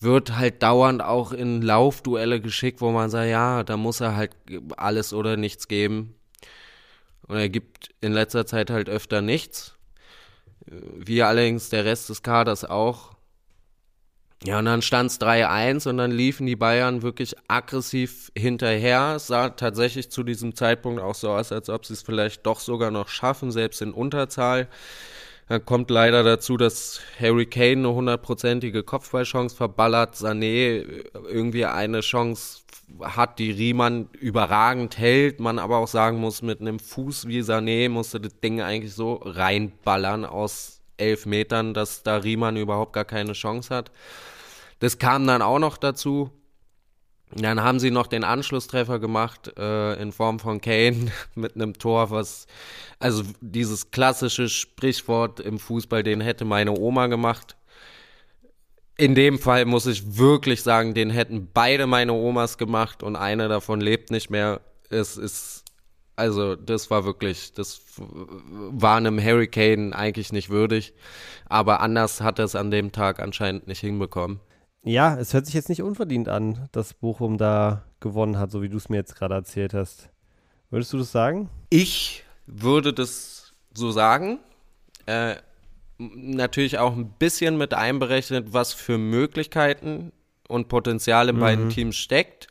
wird 0.00 0.36
halt 0.36 0.62
dauernd 0.62 1.02
auch 1.02 1.32
in 1.32 1.62
Laufduelle 1.62 2.40
geschickt, 2.40 2.80
wo 2.80 2.90
man 2.90 3.10
sagt, 3.10 3.28
ja, 3.28 3.62
da 3.62 3.76
muss 3.76 4.00
er 4.00 4.16
halt 4.16 4.34
alles 4.76 5.12
oder 5.12 5.36
nichts 5.36 5.68
geben. 5.68 6.14
Und 7.26 7.36
er 7.36 7.48
gibt 7.48 7.90
in 8.00 8.12
letzter 8.12 8.46
Zeit 8.46 8.70
halt 8.70 8.88
öfter 8.88 9.22
nichts. 9.22 9.74
Wie 10.66 11.22
allerdings 11.22 11.68
der 11.68 11.84
Rest 11.84 12.08
des 12.08 12.22
Kaders 12.22 12.64
auch. 12.64 13.13
Ja, 14.46 14.58
und 14.58 14.66
dann 14.66 14.82
stand 14.82 15.10
es 15.10 15.18
3-1 15.20 15.88
und 15.88 15.96
dann 15.96 16.10
liefen 16.10 16.46
die 16.46 16.54
Bayern 16.54 17.00
wirklich 17.00 17.34
aggressiv 17.48 18.30
hinterher. 18.36 19.14
Es 19.16 19.28
sah 19.28 19.48
tatsächlich 19.48 20.10
zu 20.10 20.22
diesem 20.22 20.54
Zeitpunkt 20.54 21.00
auch 21.00 21.14
so 21.14 21.30
aus, 21.30 21.50
als 21.50 21.70
ob 21.70 21.86
sie 21.86 21.94
es 21.94 22.02
vielleicht 22.02 22.44
doch 22.44 22.60
sogar 22.60 22.90
noch 22.90 23.08
schaffen, 23.08 23.50
selbst 23.50 23.80
in 23.80 23.92
Unterzahl. 23.92 24.68
Dann 25.48 25.64
kommt 25.64 25.88
leider 25.90 26.22
dazu, 26.22 26.58
dass 26.58 27.00
Harry 27.18 27.46
Kane 27.46 27.72
eine 27.72 27.94
hundertprozentige 27.94 28.82
Kopfballchance 28.82 29.56
verballert, 29.56 30.14
Sané 30.14 30.84
irgendwie 31.14 31.64
eine 31.64 32.00
Chance 32.00 32.60
hat, 33.00 33.38
die 33.38 33.50
Riemann 33.50 34.10
überragend 34.12 34.98
hält, 34.98 35.40
man 35.40 35.58
aber 35.58 35.78
auch 35.78 35.88
sagen 35.88 36.18
muss, 36.18 36.42
mit 36.42 36.60
einem 36.60 36.78
Fuß 36.78 37.28
wie 37.28 37.40
Sané 37.40 37.88
musste 37.88 38.20
das 38.20 38.38
Ding 38.40 38.60
eigentlich 38.60 38.94
so 38.94 39.14
reinballern 39.24 40.26
aus 40.26 40.82
elf 40.98 41.24
Metern, 41.24 41.72
dass 41.72 42.02
da 42.02 42.18
Riemann 42.18 42.56
überhaupt 42.56 42.92
gar 42.92 43.06
keine 43.06 43.32
Chance 43.32 43.74
hat. 43.74 43.90
Das 44.84 44.98
kam 44.98 45.26
dann 45.26 45.40
auch 45.40 45.58
noch 45.58 45.78
dazu. 45.78 46.30
Dann 47.30 47.62
haben 47.62 47.80
sie 47.80 47.90
noch 47.90 48.06
den 48.06 48.22
Anschlusstreffer 48.22 48.98
gemacht 48.98 49.50
äh, 49.56 49.94
in 49.94 50.12
Form 50.12 50.38
von 50.38 50.60
Kane 50.60 51.10
mit 51.34 51.54
einem 51.54 51.72
Tor, 51.78 52.10
was, 52.10 52.46
also 52.98 53.22
dieses 53.40 53.92
klassische 53.92 54.50
Sprichwort 54.50 55.40
im 55.40 55.58
Fußball, 55.58 56.02
den 56.02 56.20
hätte 56.20 56.44
meine 56.44 56.78
Oma 56.78 57.06
gemacht. 57.06 57.56
In 58.98 59.14
dem 59.14 59.38
Fall 59.38 59.64
muss 59.64 59.86
ich 59.86 60.18
wirklich 60.18 60.62
sagen, 60.62 60.92
den 60.92 61.08
hätten 61.08 61.48
beide 61.54 61.86
meine 61.86 62.12
Omas 62.12 62.58
gemacht 62.58 63.02
und 63.02 63.16
eine 63.16 63.48
davon 63.48 63.80
lebt 63.80 64.10
nicht 64.10 64.28
mehr. 64.28 64.60
Es 64.90 65.16
ist, 65.16 65.64
also 66.14 66.56
das 66.56 66.90
war 66.90 67.06
wirklich, 67.06 67.54
das 67.54 67.80
war 67.96 68.98
einem 68.98 69.18
Hurricane 69.18 69.94
eigentlich 69.94 70.30
nicht 70.30 70.50
würdig. 70.50 70.92
Aber 71.46 71.80
anders 71.80 72.20
hat 72.20 72.38
er 72.38 72.44
es 72.44 72.54
an 72.54 72.70
dem 72.70 72.92
Tag 72.92 73.18
anscheinend 73.18 73.66
nicht 73.66 73.80
hinbekommen. 73.80 74.40
Ja, 74.84 75.16
es 75.18 75.32
hört 75.32 75.46
sich 75.46 75.54
jetzt 75.54 75.70
nicht 75.70 75.82
unverdient 75.82 76.28
an, 76.28 76.68
dass 76.72 76.92
Bochum 76.92 77.38
da 77.38 77.84
gewonnen 78.00 78.38
hat, 78.38 78.50
so 78.50 78.62
wie 78.62 78.68
du 78.68 78.76
es 78.76 78.90
mir 78.90 78.96
jetzt 78.96 79.16
gerade 79.16 79.34
erzählt 79.34 79.72
hast. 79.72 80.10
Würdest 80.70 80.92
du 80.92 80.98
das 80.98 81.10
sagen? 81.10 81.48
Ich 81.70 82.22
würde 82.46 82.92
das 82.92 83.54
so 83.72 83.90
sagen. 83.90 84.38
Äh, 85.06 85.36
natürlich 85.98 86.78
auch 86.78 86.94
ein 86.94 87.10
bisschen 87.18 87.56
mit 87.56 87.72
einberechnet, 87.72 88.52
was 88.52 88.74
für 88.74 88.98
Möglichkeiten 88.98 90.12
und 90.48 90.68
Potenzial 90.68 91.28
in 91.28 91.36
mhm. 91.36 91.40
beiden 91.40 91.70
Teams 91.70 91.96
steckt. 91.96 92.48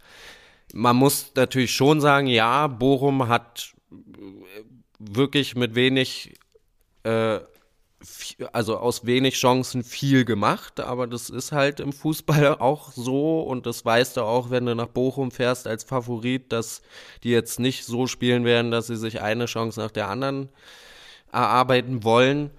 Man 0.74 0.96
muss 0.96 1.32
natürlich 1.36 1.74
schon 1.74 2.02
sagen, 2.02 2.26
ja, 2.26 2.66
Bochum 2.68 3.28
hat 3.28 3.74
wirklich 4.98 5.56
mit 5.56 5.76
wenig 5.76 6.34
äh, 7.04 7.40
also 8.52 8.78
aus 8.78 9.06
wenig 9.06 9.36
Chancen 9.36 9.84
viel 9.84 10.26
gemacht, 10.26 10.80
aber 10.80 11.08
das 11.08 11.30
ist 11.30 11.52
halt 11.52 11.80
im 11.80 11.94
Fußball 11.94 12.56
auch 12.60 12.92
so 12.92 13.42
und 13.42 13.66
das 13.66 13.86
weißt 13.86 14.18
du 14.18 14.22
auch, 14.22 14.50
wenn 14.50 14.66
du 14.66 14.76
nach 14.76 14.88
Bochum 14.88 15.32
fährst 15.32 15.68
als 15.68 15.84
Favorit, 15.84 16.52
dass 16.52 16.82
die 17.24 17.30
jetzt 17.30 17.60
nicht 17.60 17.86
so 17.86 18.08
spielen 18.08 18.46
werden, 18.46 18.72
dass 18.72 18.88
sie 18.88 18.98
sich 18.98 19.22
eine 19.22 19.46
Chance 19.46 19.80
nach 19.80 19.92
der 19.92 20.10
anderen 20.10 20.50
erarbeiten 21.32 22.04
wollen. 22.04 22.52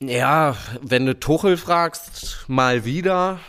Ja, 0.00 0.56
wenn 0.82 1.06
du 1.06 1.18
Tuchel 1.18 1.56
fragst, 1.56 2.44
mal 2.48 2.84
wieder, 2.84 3.40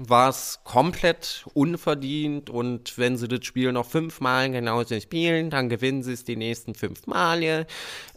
war 0.00 0.28
es 0.28 0.60
komplett 0.62 1.44
unverdient 1.54 2.50
und 2.50 2.96
wenn 2.98 3.16
sie 3.16 3.26
das 3.26 3.44
Spiel 3.44 3.72
noch 3.72 3.84
fünfmal 3.84 4.48
genauso 4.48 4.98
spielen, 5.00 5.50
dann 5.50 5.68
gewinnen 5.68 6.04
sie 6.04 6.12
es 6.12 6.22
die 6.24 6.36
nächsten 6.36 6.76
fünf 6.76 7.08
Male 7.08 7.66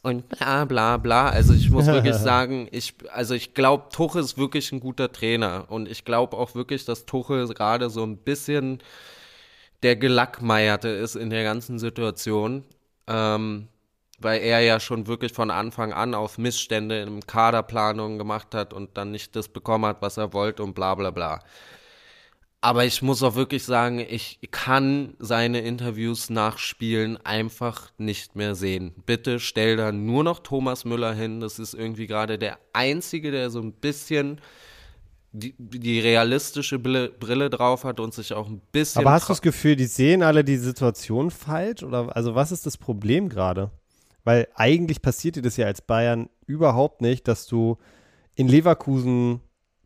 und 0.04 0.30
bla 0.30 0.66
bla 0.66 0.98
bla. 0.98 1.30
Also 1.30 1.56
ich 1.56 1.72
muss 1.72 1.88
wirklich 1.88 2.16
sagen, 2.16 2.68
ich, 2.72 2.94
also 3.12 3.34
ich 3.34 3.56
glaube, 3.56 3.86
Tuchel 3.92 4.22
ist 4.22 4.38
wirklich 4.38 4.72
ein 4.72 4.80
guter 4.80 5.12
Trainer 5.12 5.66
und 5.70 5.90
ich 5.90 6.06
glaube 6.06 6.38
auch 6.38 6.54
wirklich, 6.54 6.86
dass 6.86 7.08
Tuchel 7.08 7.48
gerade 7.48 7.90
so 7.90 8.04
ein 8.04 8.18
bisschen 8.18 8.78
der 9.82 9.96
Gelackmeierte 9.96 10.90
ist 10.90 11.16
in 11.16 11.32
der 11.32 11.44
ganzen 11.44 11.80
Situation. 11.80 12.64
Ähm, 13.08 13.70
weil 14.24 14.42
er 14.42 14.62
ja 14.62 14.80
schon 14.80 15.08
wirklich 15.08 15.34
von 15.34 15.52
Anfang 15.52 15.94
an 15.94 16.14
auf 16.14 16.38
Missstände 16.38 17.02
in 17.02 17.22
Kaderplanung 17.22 18.18
gemacht 18.18 18.54
hat 18.56 18.74
und 18.74 18.98
dann 18.98 19.12
nicht 19.12 19.36
das 19.36 19.48
bekommen 19.48 19.86
hat, 19.86 20.02
was 20.02 20.18
er 20.18 20.34
wollte 20.34 20.64
und 20.64 20.74
bla 20.74 20.96
bla 20.96 21.12
bla. 21.12 21.40
Aber 22.64 22.86
ich 22.86 23.02
muss 23.02 23.24
auch 23.24 23.34
wirklich 23.34 23.64
sagen, 23.64 24.00
ich 24.00 24.38
kann 24.52 25.16
seine 25.18 25.62
Interviews 25.62 26.30
nachspielen 26.30 27.18
einfach 27.26 27.92
nicht 27.98 28.36
mehr 28.36 28.54
sehen. 28.54 28.94
Bitte 29.08 29.40
stell 29.40 29.78
da 29.78 29.92
nur 29.92 30.24
noch 30.24 30.40
Thomas 30.40 30.86
Müller 30.86 31.14
hin. 31.14 31.40
Das 31.40 31.58
ist 31.58 31.74
irgendwie 31.74 32.06
gerade 32.06 32.38
der 32.38 32.60
Einzige, 32.72 33.32
der 33.32 33.50
so 33.50 33.62
ein 33.62 33.74
bisschen 33.74 34.40
die, 35.32 35.56
die 35.58 36.00
realistische 36.00 36.78
Brille, 36.78 37.10
Brille, 37.10 37.50
drauf 37.50 37.84
hat 37.84 38.00
und 38.00 38.14
sich 38.14 38.34
auch 38.34 38.48
ein 38.48 38.62
bisschen. 38.72 39.02
Aber 39.02 39.14
hast 39.14 39.30
du 39.30 39.34
das 39.34 39.42
Gefühl, 39.42 39.76
die 39.76 39.86
sehen 39.86 40.22
alle 40.22 40.44
die 40.44 40.58
Situation 40.58 41.32
falsch? 41.32 41.82
Oder 41.82 42.16
also 42.16 42.36
was 42.36 42.52
ist 42.52 42.68
das 42.68 42.78
Problem 42.78 43.28
gerade? 43.30 43.72
Weil 44.24 44.48
eigentlich 44.56 45.02
passiert 45.02 45.36
dir 45.36 45.42
das 45.42 45.58
ja 45.58 45.66
als 45.66 45.82
Bayern 45.82 46.30
überhaupt 46.46 47.02
nicht, 47.02 47.28
dass 47.28 47.48
du 47.48 47.78
in 48.36 48.48
Leverkusen 48.48 49.42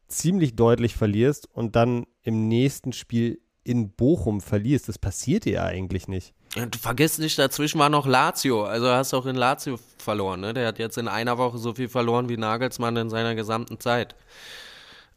ziemlich 0.07 0.55
deutlich 0.55 0.95
verlierst 0.95 1.49
und 1.51 1.75
dann 1.75 2.05
im 2.21 2.47
nächsten 2.47 2.93
Spiel 2.93 3.39
in 3.63 3.91
Bochum 3.91 4.41
verlierst. 4.41 4.87
Das 4.87 4.99
passiert 4.99 5.45
dir 5.45 5.53
ja 5.53 5.63
eigentlich 5.63 6.07
nicht. 6.07 6.33
Du 6.55 6.77
vergisst 6.77 7.19
nicht, 7.19 7.37
dazwischen 7.37 7.79
war 7.79 7.89
noch 7.89 8.05
Lazio. 8.05 8.63
Also 8.63 8.87
hast 8.89 9.11
du 9.11 9.17
auch 9.17 9.25
in 9.25 9.35
Lazio 9.35 9.77
verloren. 9.97 10.39
Ne? 10.39 10.53
Der 10.53 10.67
hat 10.67 10.79
jetzt 10.79 10.97
in 10.97 11.07
einer 11.07 11.37
Woche 11.37 11.57
so 11.57 11.73
viel 11.73 11.89
verloren 11.89 12.29
wie 12.29 12.37
Nagelsmann 12.37 12.95
in 12.95 13.09
seiner 13.09 13.35
gesamten 13.35 13.79
Zeit. 13.79 14.15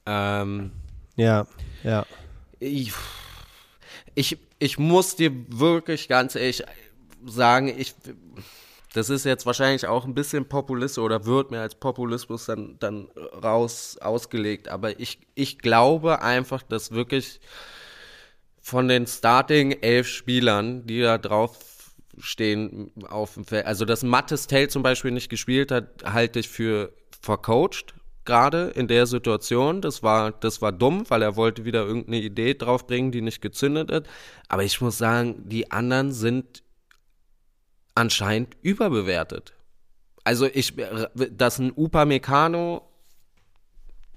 Ähm, 0.06 0.72
ja, 1.16 1.46
ja. 1.84 2.06
Ich, 2.58 2.92
ich, 4.14 4.38
ich 4.58 4.78
muss 4.78 5.14
dir 5.14 5.30
wirklich 5.48 6.08
ganz 6.08 6.34
ehrlich 6.34 6.64
sagen, 7.24 7.68
ich 7.68 7.94
das 8.94 9.10
ist 9.10 9.24
jetzt 9.24 9.44
wahrscheinlich 9.44 9.86
auch 9.86 10.04
ein 10.04 10.14
bisschen 10.14 10.48
Populismus 10.48 11.04
oder 11.04 11.26
wird 11.26 11.50
mir 11.50 11.60
als 11.60 11.74
Populismus 11.74 12.46
dann, 12.46 12.76
dann 12.78 13.08
raus 13.42 13.98
ausgelegt. 14.00 14.68
Aber 14.68 14.98
ich, 14.98 15.18
ich 15.34 15.58
glaube 15.58 16.22
einfach, 16.22 16.62
dass 16.62 16.92
wirklich 16.92 17.40
von 18.60 18.88
den 18.88 19.06
Starting 19.06 19.72
elf 19.72 20.08
Spielern, 20.08 20.86
die 20.86 21.02
da 21.02 21.18
drauf 21.18 21.58
stehen 22.18 22.90
auf 23.08 23.34
dem 23.34 23.44
Feld, 23.44 23.66
also 23.66 23.84
dass 23.84 24.02
Mattes 24.02 24.46
Tell 24.46 24.68
zum 24.68 24.82
Beispiel 24.82 25.10
nicht 25.10 25.28
gespielt 25.28 25.70
hat, 25.70 26.04
halte 26.04 26.40
ich 26.40 26.48
für 26.48 26.92
vercoacht 27.20 27.94
gerade 28.24 28.72
in 28.74 28.88
der 28.88 29.06
Situation. 29.06 29.80
Das 29.80 30.02
war, 30.02 30.32
das 30.32 30.60
war 30.60 30.72
dumm, 30.72 31.04
weil 31.08 31.22
er 31.22 31.36
wollte 31.36 31.64
wieder 31.64 31.86
irgendeine 31.86 32.20
Idee 32.20 32.54
draufbringen, 32.54 33.10
die 33.10 33.22
nicht 33.22 33.40
gezündet 33.40 33.90
hat. 33.90 34.06
Aber 34.48 34.64
ich 34.64 34.80
muss 34.80 34.98
sagen, 34.98 35.48
die 35.48 35.70
anderen 35.70 36.12
sind 36.12 36.62
anscheinend 37.98 38.56
überbewertet. 38.62 39.52
Also 40.24 40.46
ich, 40.46 40.74
dass 41.14 41.58
ein 41.58 41.72
Upamecano, 41.72 42.82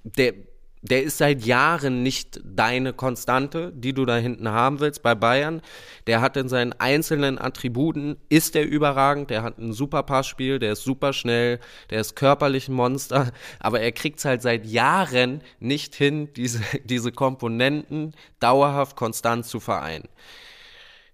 der, 0.03 0.33
der 0.81 1.03
ist 1.03 1.17
seit 1.17 1.45
Jahren 1.45 2.03
nicht 2.03 2.41
deine 2.43 2.93
Konstante, 2.93 3.71
die 3.73 3.93
du 3.93 4.05
da 4.05 4.17
hinten 4.17 4.49
haben 4.49 4.79
willst 4.79 5.01
bei 5.01 5.15
Bayern. 5.15 5.61
Der 6.05 6.21
hat 6.21 6.37
in 6.37 6.47
seinen 6.47 6.73
einzelnen 6.73 7.39
Attributen, 7.39 8.17
ist 8.29 8.53
der 8.53 8.67
überragend, 8.67 9.29
der 9.29 9.41
hat 9.41 9.57
ein 9.57 9.73
super 9.73 10.03
Passspiel, 10.03 10.59
der 10.59 10.73
ist 10.73 10.83
super 10.83 11.13
schnell, 11.13 11.59
der 11.89 12.01
ist 12.01 12.15
körperlich 12.15 12.67
ein 12.67 12.73
Monster, 12.73 13.31
aber 13.59 13.79
er 13.79 13.91
kriegt 13.91 14.19
es 14.19 14.25
halt 14.25 14.43
seit 14.43 14.65
Jahren 14.65 15.41
nicht 15.59 15.95
hin, 15.95 16.29
diese, 16.35 16.61
diese 16.83 17.11
Komponenten 17.11 18.13
dauerhaft 18.39 18.95
konstant 18.95 19.45
zu 19.45 19.59
vereinen. 19.59 20.07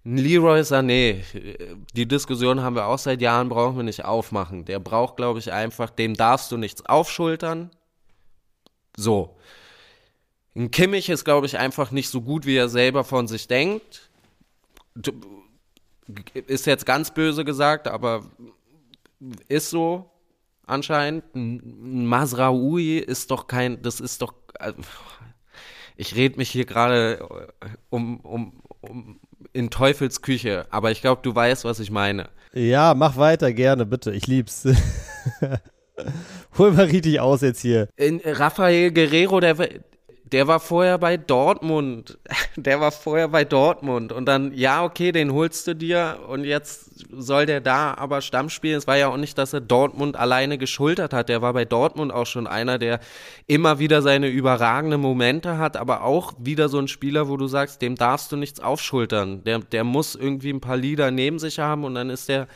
Leroy 0.04 0.60
Sané, 0.60 1.22
die 1.94 2.06
Diskussion 2.06 2.62
haben 2.62 2.76
wir 2.76 2.86
auch 2.86 2.98
seit 2.98 3.20
Jahren, 3.20 3.48
brauchen 3.48 3.76
wir 3.76 3.82
nicht 3.82 4.04
aufmachen. 4.04 4.64
Der 4.64 4.78
braucht, 4.78 5.16
glaube 5.16 5.38
ich, 5.38 5.52
einfach, 5.52 5.90
dem 5.90 6.14
darfst 6.14 6.50
du 6.52 6.56
nichts 6.56 6.86
aufschultern. 6.86 7.70
So. 8.96 9.36
Ein 10.56 10.70
Kimmich 10.70 11.08
ist, 11.08 11.24
glaube 11.24 11.46
ich, 11.46 11.58
einfach 11.58 11.90
nicht 11.90 12.08
so 12.08 12.22
gut, 12.22 12.46
wie 12.46 12.56
er 12.56 12.68
selber 12.68 13.04
von 13.04 13.28
sich 13.28 13.48
denkt. 13.48 14.10
Ist 16.46 16.66
jetzt 16.66 16.86
ganz 16.86 17.12
böse 17.12 17.44
gesagt, 17.44 17.86
aber 17.86 18.24
ist 19.48 19.70
so 19.70 20.10
anscheinend. 20.66 21.24
Ein 21.34 22.06
Masraoui 22.06 22.98
ist 22.98 23.30
doch 23.30 23.46
kein, 23.46 23.82
das 23.82 24.00
ist 24.00 24.22
doch, 24.22 24.34
äh, 24.58 24.72
ich 25.96 26.14
rede 26.14 26.38
mich 26.38 26.50
hier 26.50 26.64
gerade 26.64 27.48
um, 27.90 28.20
um, 28.20 28.62
um 28.80 29.20
in 29.52 29.70
Teufelsküche, 29.70 30.66
aber 30.70 30.90
ich 30.90 31.00
glaube, 31.00 31.22
du 31.22 31.34
weißt, 31.34 31.64
was 31.64 31.80
ich 31.80 31.90
meine. 31.90 32.28
Ja, 32.52 32.94
mach 32.94 33.16
weiter, 33.16 33.52
gerne, 33.52 33.86
bitte. 33.86 34.12
Ich 34.12 34.26
lieb's. 34.26 34.66
Hol 36.58 36.72
mal 36.72 36.86
richtig 36.86 37.20
aus 37.20 37.40
jetzt 37.40 37.60
hier. 37.60 37.88
In 37.96 38.20
Rafael 38.24 38.92
Guerrero, 38.92 39.40
der, 39.40 39.56
der 40.32 40.46
war 40.46 40.60
vorher 40.60 40.98
bei 40.98 41.16
Dortmund. 41.16 42.18
Der 42.56 42.80
war 42.80 42.90
vorher 42.90 43.28
bei 43.28 43.44
Dortmund. 43.44 44.12
Und 44.12 44.26
dann, 44.26 44.52
ja, 44.52 44.84
okay, 44.84 45.12
den 45.12 45.32
holst 45.32 45.66
du 45.68 45.74
dir 45.74 46.18
und 46.28 46.44
jetzt 46.44 47.06
soll 47.10 47.46
der 47.46 47.60
da 47.60 47.94
aber 47.94 48.20
Stamm 48.20 48.50
spielen. 48.50 48.76
Es 48.76 48.86
war 48.86 48.96
ja 48.96 49.08
auch 49.08 49.16
nicht, 49.16 49.38
dass 49.38 49.52
er 49.52 49.60
Dortmund 49.60 50.16
alleine 50.16 50.58
geschultert 50.58 51.12
hat. 51.12 51.28
Der 51.28 51.40
war 51.40 51.52
bei 51.52 51.64
Dortmund 51.64 52.12
auch 52.12 52.26
schon 52.26 52.48
einer, 52.48 52.78
der 52.78 52.98
immer 53.46 53.78
wieder 53.78 54.02
seine 54.02 54.28
überragenden 54.28 55.00
Momente 55.00 55.58
hat, 55.58 55.76
aber 55.76 56.02
auch 56.02 56.32
wieder 56.38 56.68
so 56.68 56.78
ein 56.78 56.88
Spieler, 56.88 57.28
wo 57.28 57.36
du 57.36 57.46
sagst, 57.46 57.80
dem 57.80 57.94
darfst 57.94 58.32
du 58.32 58.36
nichts 58.36 58.58
aufschultern. 58.58 59.44
Der, 59.44 59.60
der 59.60 59.84
muss 59.84 60.16
irgendwie 60.16 60.50
ein 60.50 60.60
paar 60.60 60.76
Lieder 60.76 61.12
neben 61.12 61.38
sich 61.38 61.60
haben 61.60 61.84
und 61.84 61.94
dann 61.94 62.10
ist 62.10 62.28
der 62.28 62.48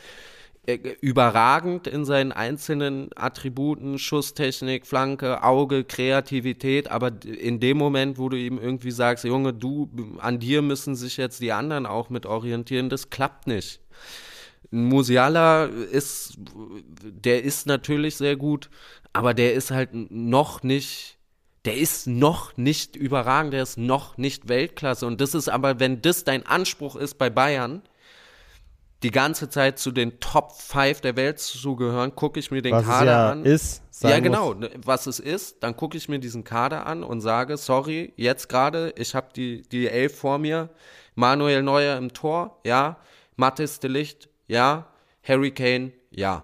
überragend 0.65 1.87
in 1.87 2.05
seinen 2.05 2.31
einzelnen 2.31 3.09
Attributen, 3.15 3.99
Schusstechnik, 3.99 4.87
Flanke, 4.87 5.43
Auge, 5.43 5.83
Kreativität, 5.83 6.89
aber 6.89 7.11
in 7.25 7.59
dem 7.59 7.77
Moment, 7.77 8.17
wo 8.17 8.29
du 8.29 8.37
ihm 8.37 8.57
irgendwie 8.57 8.91
sagst, 8.91 9.25
Junge, 9.25 9.53
du, 9.53 9.89
an 10.19 10.39
dir 10.39 10.61
müssen 10.61 10.95
sich 10.95 11.17
jetzt 11.17 11.41
die 11.41 11.51
anderen 11.51 11.85
auch 11.85 12.09
mit 12.09 12.25
orientieren, 12.25 12.89
das 12.89 13.09
klappt 13.09 13.45
nicht. 13.45 13.81
Musiala 14.71 15.65
ist, 15.65 16.37
der 17.03 17.43
ist 17.43 17.67
natürlich 17.67 18.15
sehr 18.15 18.37
gut, 18.37 18.69
aber 19.11 19.33
der 19.33 19.53
ist 19.55 19.69
halt 19.69 19.89
noch 19.93 20.63
nicht, 20.63 21.17
der 21.65 21.75
ist 21.75 22.07
noch 22.07 22.55
nicht 22.55 22.95
überragend, 22.95 23.53
der 23.53 23.63
ist 23.63 23.77
noch 23.77 24.17
nicht 24.17 24.47
Weltklasse. 24.47 25.05
Und 25.05 25.19
das 25.19 25.35
ist 25.35 25.49
aber, 25.49 25.81
wenn 25.81 26.01
das 26.01 26.23
dein 26.23 26.45
Anspruch 26.45 26.95
ist 26.95 27.17
bei 27.17 27.29
Bayern, 27.29 27.81
die 29.03 29.11
ganze 29.11 29.49
Zeit 29.49 29.79
zu 29.79 29.91
den 29.91 30.19
Top 30.19 30.53
5 30.53 31.01
der 31.01 31.15
Welt 31.15 31.39
zu 31.39 31.75
gehören, 31.75 32.15
gucke 32.15 32.39
ich 32.39 32.51
mir 32.51 32.61
den 32.61 32.73
was 32.73 32.85
Kader 32.85 33.11
ja 33.11 33.31
an. 33.31 33.45
Ist, 33.45 33.83
ja, 34.01 34.19
genau, 34.19 34.55
muss. 34.55 34.69
was 34.83 35.07
es 35.07 35.19
ist, 35.19 35.61
dann 35.61 35.75
gucke 35.75 35.97
ich 35.97 36.07
mir 36.07 36.19
diesen 36.19 36.43
Kader 36.43 36.85
an 36.85 37.03
und 37.03 37.21
sage, 37.21 37.57
sorry, 37.57 38.13
jetzt 38.15 38.47
gerade, 38.47 38.93
ich 38.97 39.13
habe 39.13 39.27
die, 39.35 39.61
die 39.63 39.87
Elf 39.87 40.17
vor 40.17 40.37
mir, 40.37 40.69
Manuel 41.15 41.61
Neuer 41.61 41.97
im 41.97 42.13
Tor, 42.13 42.59
ja, 42.65 42.97
Mathis 43.35 43.79
de 43.79 43.89
Licht, 43.89 44.29
ja, 44.47 44.87
Harry 45.21 45.51
Kane, 45.51 45.91
ja. 46.09 46.43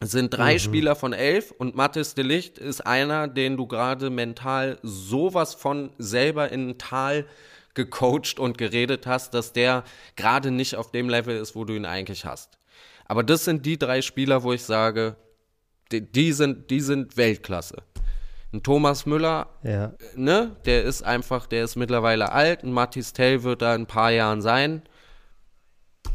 Es 0.00 0.10
sind 0.10 0.36
drei 0.36 0.54
mhm. 0.54 0.58
Spieler 0.58 0.96
von 0.96 1.12
elf 1.12 1.52
und 1.52 1.76
Mathis 1.76 2.14
de 2.14 2.24
Licht 2.24 2.58
ist 2.58 2.86
einer, 2.86 3.26
den 3.26 3.56
du 3.56 3.66
gerade 3.66 4.10
mental 4.10 4.78
sowas 4.82 5.54
von 5.54 5.90
selber 5.98 6.52
in 6.52 6.70
ein 6.70 6.78
Tal 6.78 7.26
gecoacht 7.74 8.38
und 8.38 8.56
geredet 8.58 9.06
hast, 9.06 9.34
dass 9.34 9.52
der 9.52 9.84
gerade 10.16 10.50
nicht 10.50 10.76
auf 10.76 10.90
dem 10.90 11.08
Level 11.08 11.36
ist, 11.36 11.54
wo 11.54 11.64
du 11.64 11.74
ihn 11.74 11.84
eigentlich 11.84 12.24
hast. 12.24 12.58
Aber 13.06 13.22
das 13.22 13.44
sind 13.44 13.66
die 13.66 13.78
drei 13.78 14.00
Spieler, 14.02 14.42
wo 14.42 14.52
ich 14.52 14.62
sage, 14.62 15.16
die, 15.92 16.00
die 16.00 16.32
sind, 16.32 16.70
die 16.70 16.80
sind 16.80 17.16
Weltklasse. 17.16 17.82
Ein 18.52 18.62
Thomas 18.62 19.04
Müller, 19.04 19.48
ja. 19.62 19.92
ne, 20.14 20.56
der 20.64 20.84
ist 20.84 21.02
einfach, 21.02 21.46
der 21.46 21.64
ist 21.64 21.76
mittlerweile 21.76 22.30
alt. 22.32 22.62
Ein 22.62 22.72
Mathis 22.72 23.12
Tell 23.12 23.42
wird 23.42 23.62
da 23.62 23.74
in 23.74 23.82
ein 23.82 23.86
paar 23.86 24.12
Jahren 24.12 24.42
sein. 24.42 24.82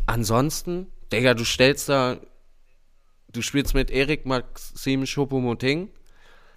Ansonsten, 0.06 0.88
Digga, 1.12 1.34
du 1.34 1.44
stellst 1.44 1.90
da, 1.90 2.18
du 3.32 3.42
spielst 3.42 3.74
mit 3.74 3.92
Erik 3.92 4.26
Maxim 4.26 5.04
Choupo-Moting. 5.04 5.90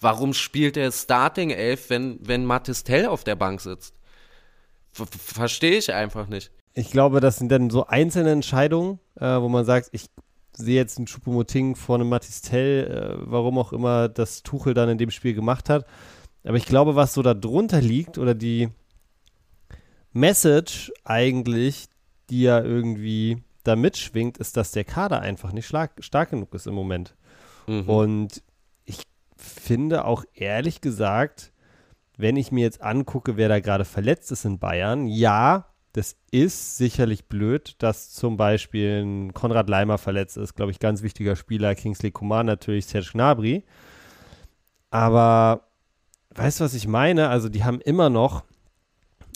Warum 0.01 0.35
spielt 0.35 0.77
er 0.77 0.91
Starting 0.93 1.51
11, 1.51 1.91
wenn, 1.91 2.19
wenn 2.23 2.45
Mathis 2.45 2.85
Tell 2.85 3.07
auf 3.07 3.25
der 3.25 3.37
Bank 3.37 3.61
sitzt? 3.61 3.95
Verstehe 4.93 5.79
ich 5.79 5.93
einfach 5.93 6.29
nicht. 6.29 6.51
Ich 6.75 6.91
glaube, 6.91 7.21
das 7.21 7.37
sind 7.37 7.51
dann 7.51 7.71
so 7.71 7.87
einzelne 7.87 8.31
Entscheidungen, 8.31 8.99
äh, 9.17 9.41
wo 9.41 9.49
man 9.49 9.65
sagt, 9.65 9.91
ich 9.93 10.07
sehe 10.55 10.77
jetzt 10.77 10.99
einen 10.99 11.07
Choupo-Moting 11.07 11.77
vor 11.77 11.97
einem 11.97 12.09
Matistel, 12.09 12.87
äh, 12.87 13.31
warum 13.31 13.59
auch 13.59 13.73
immer 13.73 14.09
das 14.09 14.43
Tuchel 14.43 14.75
dann 14.75 14.89
in 14.89 14.99
dem 14.99 15.11
Spiel 15.11 15.35
gemacht 15.35 15.69
hat. 15.69 15.87
Aber 16.45 16.57
ich 16.57 16.67
glaube, 16.67 16.97
was 16.97 17.15
so 17.15 17.23
da 17.23 17.35
drunter 17.35 17.81
liegt 17.81 18.19
oder 18.19 18.35
die 18.35 18.69
Message 20.13 20.93
eigentlich, 21.05 21.87
die 22.31 22.43
ja 22.43 22.63
irgendwie 22.63 23.43
da 23.65 23.77
mitschwingt, 23.77 24.39
ist, 24.39 24.57
dass 24.57 24.73
der 24.73 24.85
Kader 24.85 25.21
einfach 25.21 25.53
nicht 25.53 25.67
stark 25.67 26.31
genug 26.31 26.55
ist 26.55 26.67
im 26.67 26.75
Moment. 26.75 27.15
Mhm. 27.67 27.89
Und 27.89 28.43
ich 28.85 29.03
finde 29.37 30.05
auch 30.05 30.25
ehrlich 30.35 30.81
gesagt, 30.81 31.52
wenn 32.17 32.37
ich 32.37 32.53
mir 32.53 32.63
jetzt 32.63 32.83
angucke, 32.83 33.37
wer 33.37 33.49
da 33.49 33.61
gerade 33.61 33.85
verletzt 33.85 34.33
ist 34.33 34.45
in 34.45 34.59
Bayern, 34.59 35.07
ja, 35.07 35.67
das 35.93 36.17
ist 36.31 36.79
sicherlich 36.79 37.27
blöd, 37.27 37.75
dass 37.79 38.11
zum 38.13 38.37
Beispiel 38.37 39.03
ein 39.05 39.35
Konrad 39.35 39.69
Leimer 39.69 39.99
verletzt 39.99 40.39
ist, 40.39 40.55
glaube 40.55 40.73
ich, 40.73 40.79
ganz 40.79 41.03
wichtiger 41.03 41.37
Spieler, 41.37 41.75
Kingsley 41.75 42.11
Coman 42.11 42.47
natürlich, 42.47 42.87
Serge 42.87 43.11
Gnabry. 43.13 43.65
Aber 44.91 45.69
weißt 46.31 46.61
du, 46.61 46.65
was 46.65 46.75
ich 46.75 46.89
meine? 46.89 47.29
Also 47.29 47.49
die 47.49 47.65
haben 47.65 47.81
immer 47.81 48.09
noch 48.09 48.45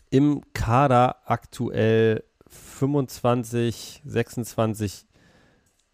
im 0.09 0.43
Kader 0.55 1.17
aktuell 1.27 2.25
25, 2.49 4.03
26 4.05 5.07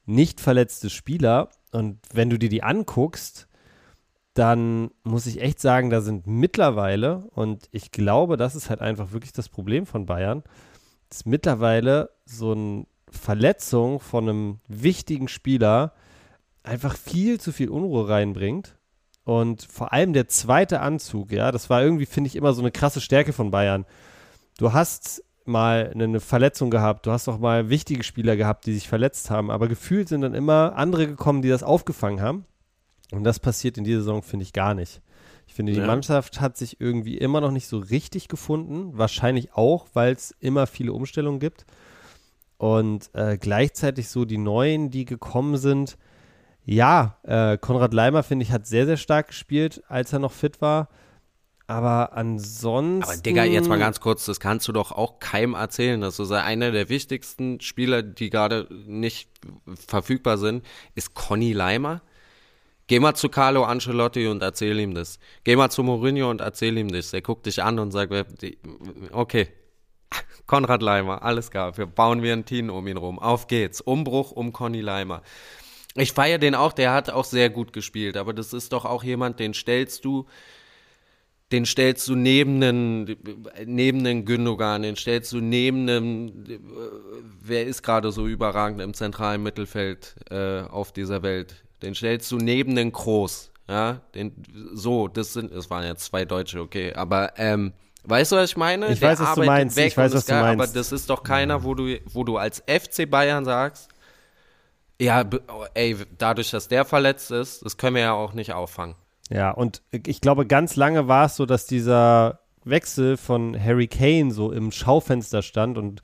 nicht 0.07 0.41
verletzte 0.41 0.91
Spieler. 0.91 1.49
Und 1.73 1.99
wenn 2.13 2.31
du 2.31 2.39
dir 2.39 2.49
die 2.49 2.63
anguckst, 2.63 3.49
dann 4.35 4.91
muss 5.03 5.27
ich 5.27 5.41
echt 5.41 5.61
sagen, 5.61 5.91
da 5.91 6.01
sind 6.01 6.27
mittlerweile, 6.27 7.29
und 7.35 7.69
ich 7.71 7.91
glaube, 7.93 8.37
das 8.37 8.55
ist 8.55 8.71
halt 8.71 8.81
einfach 8.81 9.13
wirklich 9.13 9.33
das 9.33 9.49
Problem 9.49 9.85
von 9.87 10.07
Bayern, 10.07 10.43
dass 11.09 11.27
mittlerweile 11.27 12.11
so 12.25 12.53
eine 12.53 12.87
Verletzung 13.11 14.01
von 14.01 14.29
einem 14.29 14.61
wichtigen 14.69 15.29
Spieler 15.29 15.93
einfach 16.63 16.97
viel 16.97 17.39
zu 17.39 17.53
viel 17.53 17.69
Unruhe 17.69 18.09
reinbringt. 18.09 18.77
Und 19.25 19.63
vor 19.63 19.93
allem 19.93 20.15
der 20.15 20.29
zweite 20.29 20.81
Anzug, 20.81 21.31
ja, 21.31 21.53
das 21.53 21.71
war 21.71 21.83
irgendwie, 21.83 22.07
finde 22.07 22.29
ich, 22.29 22.37
immer 22.37 22.55
so 22.55 22.63
eine 22.63 22.73
krasse 22.73 23.01
Stärke 23.01 23.33
von 23.33 23.51
Bayern. 23.51 23.85
Du 24.59 24.73
hast 24.73 25.23
mal 25.45 25.91
eine 25.95 26.21
Verletzung 26.21 26.71
gehabt, 26.71 27.07
du 27.07 27.11
hast 27.11 27.29
auch 27.29 27.39
mal 27.39 27.69
wichtige 27.69 28.05
Spieler 28.05 28.37
gehabt, 28.37 28.67
die 28.67 28.75
sich 28.75 28.89
verletzt 28.89 29.31
haben, 29.31 29.51
aber 29.51 29.69
gefühlt 29.69 30.09
sind 30.09 30.23
dann 30.23 30.35
immer 30.35 30.75
andere 30.77 31.07
gekommen, 31.07 31.43
die 31.43 31.49
das 31.49 31.63
aufgefangen 31.63 32.21
haben. 32.21 32.47
Und 33.13 33.25
das 33.25 33.39
passiert 33.39 33.79
in 33.79 33.85
dieser 33.85 34.01
Saison, 34.01 34.23
finde 34.23 34.45
ich, 34.45 34.53
gar 34.53 34.75
nicht. 34.75 35.01
Ich 35.47 35.55
finde, 35.55 35.73
die 35.73 35.79
ja. 35.79 35.87
Mannschaft 35.87 36.41
hat 36.41 36.57
sich 36.57 36.81
irgendwie 36.81 37.19
immer 37.19 37.41
noch 37.41 37.51
nicht 37.51 37.67
so 37.67 37.79
richtig 37.79 38.29
gefunden. 38.29 38.97
Wahrscheinlich 38.97 39.53
auch, 39.53 39.87
weil 39.93 40.15
es 40.15 40.35
immer 40.41 40.67
viele 40.67 40.95
Umstellungen 40.95 41.39
gibt. 41.39 41.67
Und 42.57 43.11
äh, 43.13 43.37
gleichzeitig 43.37 44.09
so 44.09 44.25
die 44.25 44.39
Neuen, 44.39 44.91
die 44.91 45.05
gekommen 45.05 45.59
sind. 45.59 45.99
Ja, 46.65 47.19
äh, 47.25 47.59
Konrad 47.59 47.93
Leimer, 47.93 48.23
finde 48.23 48.45
ich, 48.45 48.53
hat 48.53 48.67
sehr, 48.67 48.87
sehr 48.87 48.97
stark 48.97 49.29
gespielt, 49.29 49.83
als 49.89 50.13
er 50.13 50.21
noch 50.21 50.33
fit 50.33 50.63
war. 50.63 50.89
Aber 51.67 52.17
ansonsten. 52.17 53.03
Aber 53.03 53.21
Digga, 53.21 53.45
jetzt 53.45 53.69
mal 53.69 53.79
ganz 53.79 54.01
kurz, 54.01 54.25
das 54.27 54.41
kannst 54.41 54.69
du 54.69 54.73
doch 54.73 54.93
auch 54.93 55.19
keinem 55.19 55.55
erzählen, 55.55 56.01
du 56.01 56.11
sagst, 56.11 56.33
einer 56.33 56.71
der 56.71 56.89
wichtigsten 56.89 57.61
Spieler, 57.61 58.03
die 58.03 58.31
gerade 58.31 58.69
nicht 58.87 59.29
verfügbar 59.75 60.39
sind, 60.39 60.65
ist 60.95 61.15
Conny 61.15 61.53
Leimer. 61.53 62.01
Geh 62.93 63.01
mal 63.01 63.15
zu 63.15 63.31
Carlo 63.31 63.65
Ancelotti 63.65 64.27
und 64.27 64.43
erzähl 64.43 64.79
ihm 64.79 64.93
das. 64.93 65.19
Geh 65.45 65.57
mal 65.57 65.71
zu 65.71 65.83
Mourinho 65.83 66.29
und 66.29 66.43
erzähl 66.43 66.77
ihm 66.77 66.93
das. 66.93 67.15
Er 67.15 67.23
guckt 67.23 67.47
dich 67.47 67.63
an 67.63 67.79
und 67.79 67.91
sagt, 67.91 68.13
okay, 69.13 69.49
Konrad 70.47 70.83
Leimer, 70.83 71.23
alles 71.23 71.51
klar, 71.51 71.75
wir 71.79 71.87
bauen 71.87 72.23
wir 72.23 72.35
ein 72.35 72.45
Team 72.45 72.69
um 72.69 72.87
ihn 72.87 72.99
rum. 72.99 73.19
Auf 73.19 73.47
geht's. 73.47 73.81
Umbruch 73.81 74.33
um 74.33 74.53
Conny 74.53 74.83
Leimer. 74.83 75.23
Ich 75.95 76.13
feiere 76.13 76.37
den 76.37 76.55
auch, 76.55 76.75
der 76.75 76.93
hat 76.93 77.09
auch 77.09 77.25
sehr 77.25 77.49
gut 77.49 77.73
gespielt, 77.73 78.19
aber 78.19 78.35
das 78.35 78.53
ist 78.53 78.75
doch 78.75 78.85
auch 78.85 79.03
jemand, 79.03 79.41
den 79.41 79.55
stellst 79.55 80.05
du, 80.05 80.27
den 81.51 81.65
stellst 81.65 82.07
du 82.09 82.15
neben 82.15 82.63
einen, 82.63 83.17
neben 83.65 84.01
einen 84.01 84.27
Gündogan, 84.27 84.83
den 84.83 84.97
stellst 84.97 85.33
du 85.33 85.41
neben 85.41 85.89
einen, 85.89 86.61
wer 87.41 87.65
ist 87.65 87.83
gerade 87.83 88.13
so 88.13 88.27
überragend 88.27 88.83
im 88.83 88.93
zentralen 88.93 89.43
Mittelfeld 89.43 90.15
äh, 90.31 90.61
auf 90.61 90.93
dieser 90.93 91.23
Welt? 91.23 91.65
Den 91.83 91.95
stellst 91.95 92.31
du 92.31 92.37
neben 92.37 92.75
den 92.75 92.93
Groß. 92.93 93.51
Ja, 93.69 94.01
den, 94.15 94.35
so, 94.73 95.09
das 95.09 95.33
sind, 95.33 95.53
es 95.53 95.71
waren 95.71 95.85
jetzt 95.85 96.05
zwei 96.05 96.25
Deutsche, 96.25 96.61
okay, 96.61 96.93
aber 96.95 97.33
ähm, 97.37 97.73
Weißt 98.05 98.33
du, 98.33 98.37
was 98.37 98.51
ich 98.51 98.57
meine? 98.57 98.89
Ich 98.89 99.01
weiß, 99.01 99.21
was 99.21 99.35
du 99.35 99.45
meinst. 99.45 99.79
Ich 99.79 99.97
weiß, 99.97 100.13
was 100.13 100.27
du 100.27 100.33
geil, 100.33 100.43
meinst. 100.43 100.61
Aber 100.61 100.79
das 100.79 100.91
ist 100.91 101.09
doch 101.09 101.23
keiner, 101.23 101.63
wo 101.63 101.75
du, 101.75 101.99
wo 102.13 102.25
du 102.25 102.37
als 102.37 102.63
FC 102.67 103.09
Bayern 103.09 103.45
sagst, 103.45 103.89
ja, 105.01 105.25
ey, 105.75 105.97
dadurch, 106.19 106.51
dass 106.51 106.69
der 106.69 106.85
verletzt 106.85 107.31
ist, 107.31 107.65
das 107.65 107.77
können 107.77 107.97
wir 107.97 108.03
ja 108.03 108.13
auch 108.13 108.35
nicht 108.35 108.53
auffangen. 108.53 108.97
Ja, 109.31 109.51
und 109.51 109.83
ich 109.93 110.21
glaube, 110.21 110.47
ganz 110.47 110.77
lange 110.77 111.09
war 111.09 111.27
es 111.27 111.37
so, 111.37 111.47
dass 111.47 111.67
dieser 111.67 112.41
Wechsel 112.65 113.17
von 113.17 113.59
Harry 113.59 113.89
Kane 113.89 114.33
so 114.33 114.53
im 114.53 114.73
Schaufenster 114.73 115.43
stand 115.43 115.79
und 115.79 116.03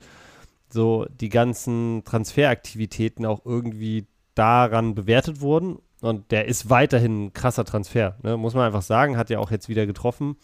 so 0.69 1.05
die 1.09 1.29
ganzen 1.29 2.03
Transferaktivitäten 2.05 3.25
auch 3.25 3.45
irgendwie 3.45 4.05
daran 4.39 4.95
bewertet 4.95 5.41
wurden. 5.41 5.79
Und 6.01 6.31
der 6.31 6.45
ist 6.45 6.69
weiterhin 6.69 7.25
ein 7.25 7.33
krasser 7.33 7.65
Transfer, 7.65 8.15
ne? 8.23 8.37
muss 8.37 8.53
man 8.53 8.65
einfach 8.65 8.81
sagen. 8.81 9.17
Hat 9.17 9.29
ja 9.29 9.39
auch 9.39 9.51
jetzt 9.51 9.67
wieder 9.67 9.85
getroffen 9.85 10.37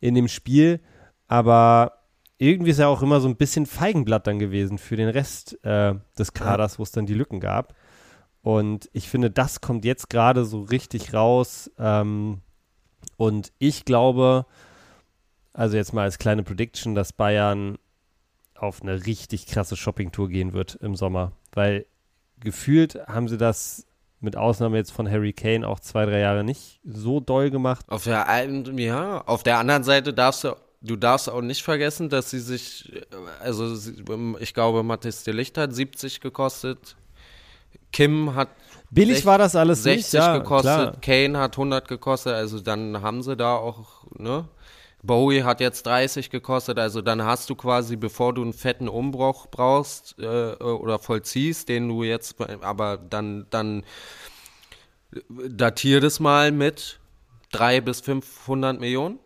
in 0.00 0.14
dem 0.14 0.28
Spiel. 0.28 0.80
Aber 1.26 1.92
irgendwie 2.38 2.70
ist 2.70 2.78
er 2.78 2.88
auch 2.88 3.02
immer 3.02 3.20
so 3.20 3.28
ein 3.28 3.36
bisschen 3.36 3.66
Feigenblatt 3.66 4.26
dann 4.26 4.38
gewesen 4.38 4.78
für 4.78 4.96
den 4.96 5.08
Rest 5.08 5.62
äh, 5.64 5.94
des 6.18 6.32
Kaders, 6.32 6.78
wo 6.78 6.82
es 6.84 6.92
dann 6.92 7.04
die 7.04 7.14
Lücken 7.14 7.40
gab. 7.40 7.74
Und 8.40 8.88
ich 8.92 9.08
finde, 9.08 9.30
das 9.30 9.60
kommt 9.60 9.84
jetzt 9.84 10.08
gerade 10.08 10.44
so 10.44 10.62
richtig 10.62 11.12
raus. 11.12 11.70
Ähm, 11.78 12.40
und 13.16 13.52
ich 13.58 13.84
glaube, 13.84 14.46
also 15.52 15.76
jetzt 15.76 15.92
mal 15.92 16.04
als 16.04 16.18
kleine 16.18 16.44
Prediction, 16.44 16.94
dass 16.94 17.12
Bayern 17.12 17.76
auf 18.54 18.80
eine 18.80 19.06
richtig 19.06 19.46
krasse 19.46 19.76
Shoppingtour 19.76 20.28
gehen 20.28 20.52
wird 20.52 20.76
im 20.76 20.94
Sommer. 20.94 21.32
Weil 21.52 21.86
gefühlt 22.40 22.98
haben 23.06 23.28
sie 23.28 23.38
das 23.38 23.86
mit 24.20 24.36
Ausnahme 24.36 24.76
jetzt 24.76 24.90
von 24.90 25.08
Harry 25.08 25.32
Kane 25.32 25.66
auch 25.66 25.80
zwei, 25.80 26.04
drei 26.04 26.20
Jahre 26.20 26.42
nicht 26.44 26.80
so 26.84 27.20
doll 27.20 27.50
gemacht. 27.50 27.84
Auf 27.88 28.04
der 28.04 28.28
einen, 28.28 28.76
ja, 28.78 29.22
auf 29.26 29.42
der 29.42 29.58
anderen 29.58 29.84
Seite 29.84 30.12
darfst 30.12 30.44
du, 30.44 30.56
du 30.80 30.96
darfst 30.96 31.28
auch 31.30 31.40
nicht 31.40 31.62
vergessen, 31.62 32.08
dass 32.08 32.30
sie 32.30 32.40
sich, 32.40 32.92
also 33.40 33.76
ich 34.40 34.54
glaube, 34.54 34.82
Mathis 34.82 35.22
de 35.22 35.34
Licht 35.34 35.56
hat 35.56 35.74
70 35.74 36.20
gekostet, 36.20 36.96
Kim 37.92 38.34
hat 38.34 38.48
Billig 38.90 39.16
60, 39.16 39.26
war 39.26 39.38
das 39.38 39.54
alles 39.54 39.82
60 39.82 39.96
nicht, 40.04 40.12
ja, 40.14 40.38
gekostet, 40.38 40.64
klar. 40.64 40.96
Kane 41.00 41.38
hat 41.38 41.54
100 41.54 41.86
gekostet, 41.88 42.34
also 42.34 42.60
dann 42.60 43.02
haben 43.02 43.22
sie 43.22 43.36
da 43.36 43.54
auch, 43.54 44.04
ne? 44.18 44.48
Bowie 45.02 45.44
hat 45.44 45.60
jetzt 45.60 45.86
30 45.86 46.30
gekostet, 46.30 46.78
also 46.78 47.02
dann 47.02 47.22
hast 47.22 47.48
du 47.50 47.54
quasi, 47.54 47.96
bevor 47.96 48.34
du 48.34 48.42
einen 48.42 48.52
fetten 48.52 48.88
Umbruch 48.88 49.46
brauchst 49.46 50.16
äh, 50.18 50.54
oder 50.54 50.98
vollziehst, 50.98 51.68
den 51.68 51.88
du 51.88 52.02
jetzt, 52.02 52.40
aber 52.62 52.96
dann, 52.96 53.46
dann 53.50 53.84
datier 55.28 56.00
das 56.00 56.20
mal 56.20 56.52
mit 56.52 56.98
3 57.52 57.80
bis 57.80 58.00
500 58.00 58.80
Millionen. 58.80 59.18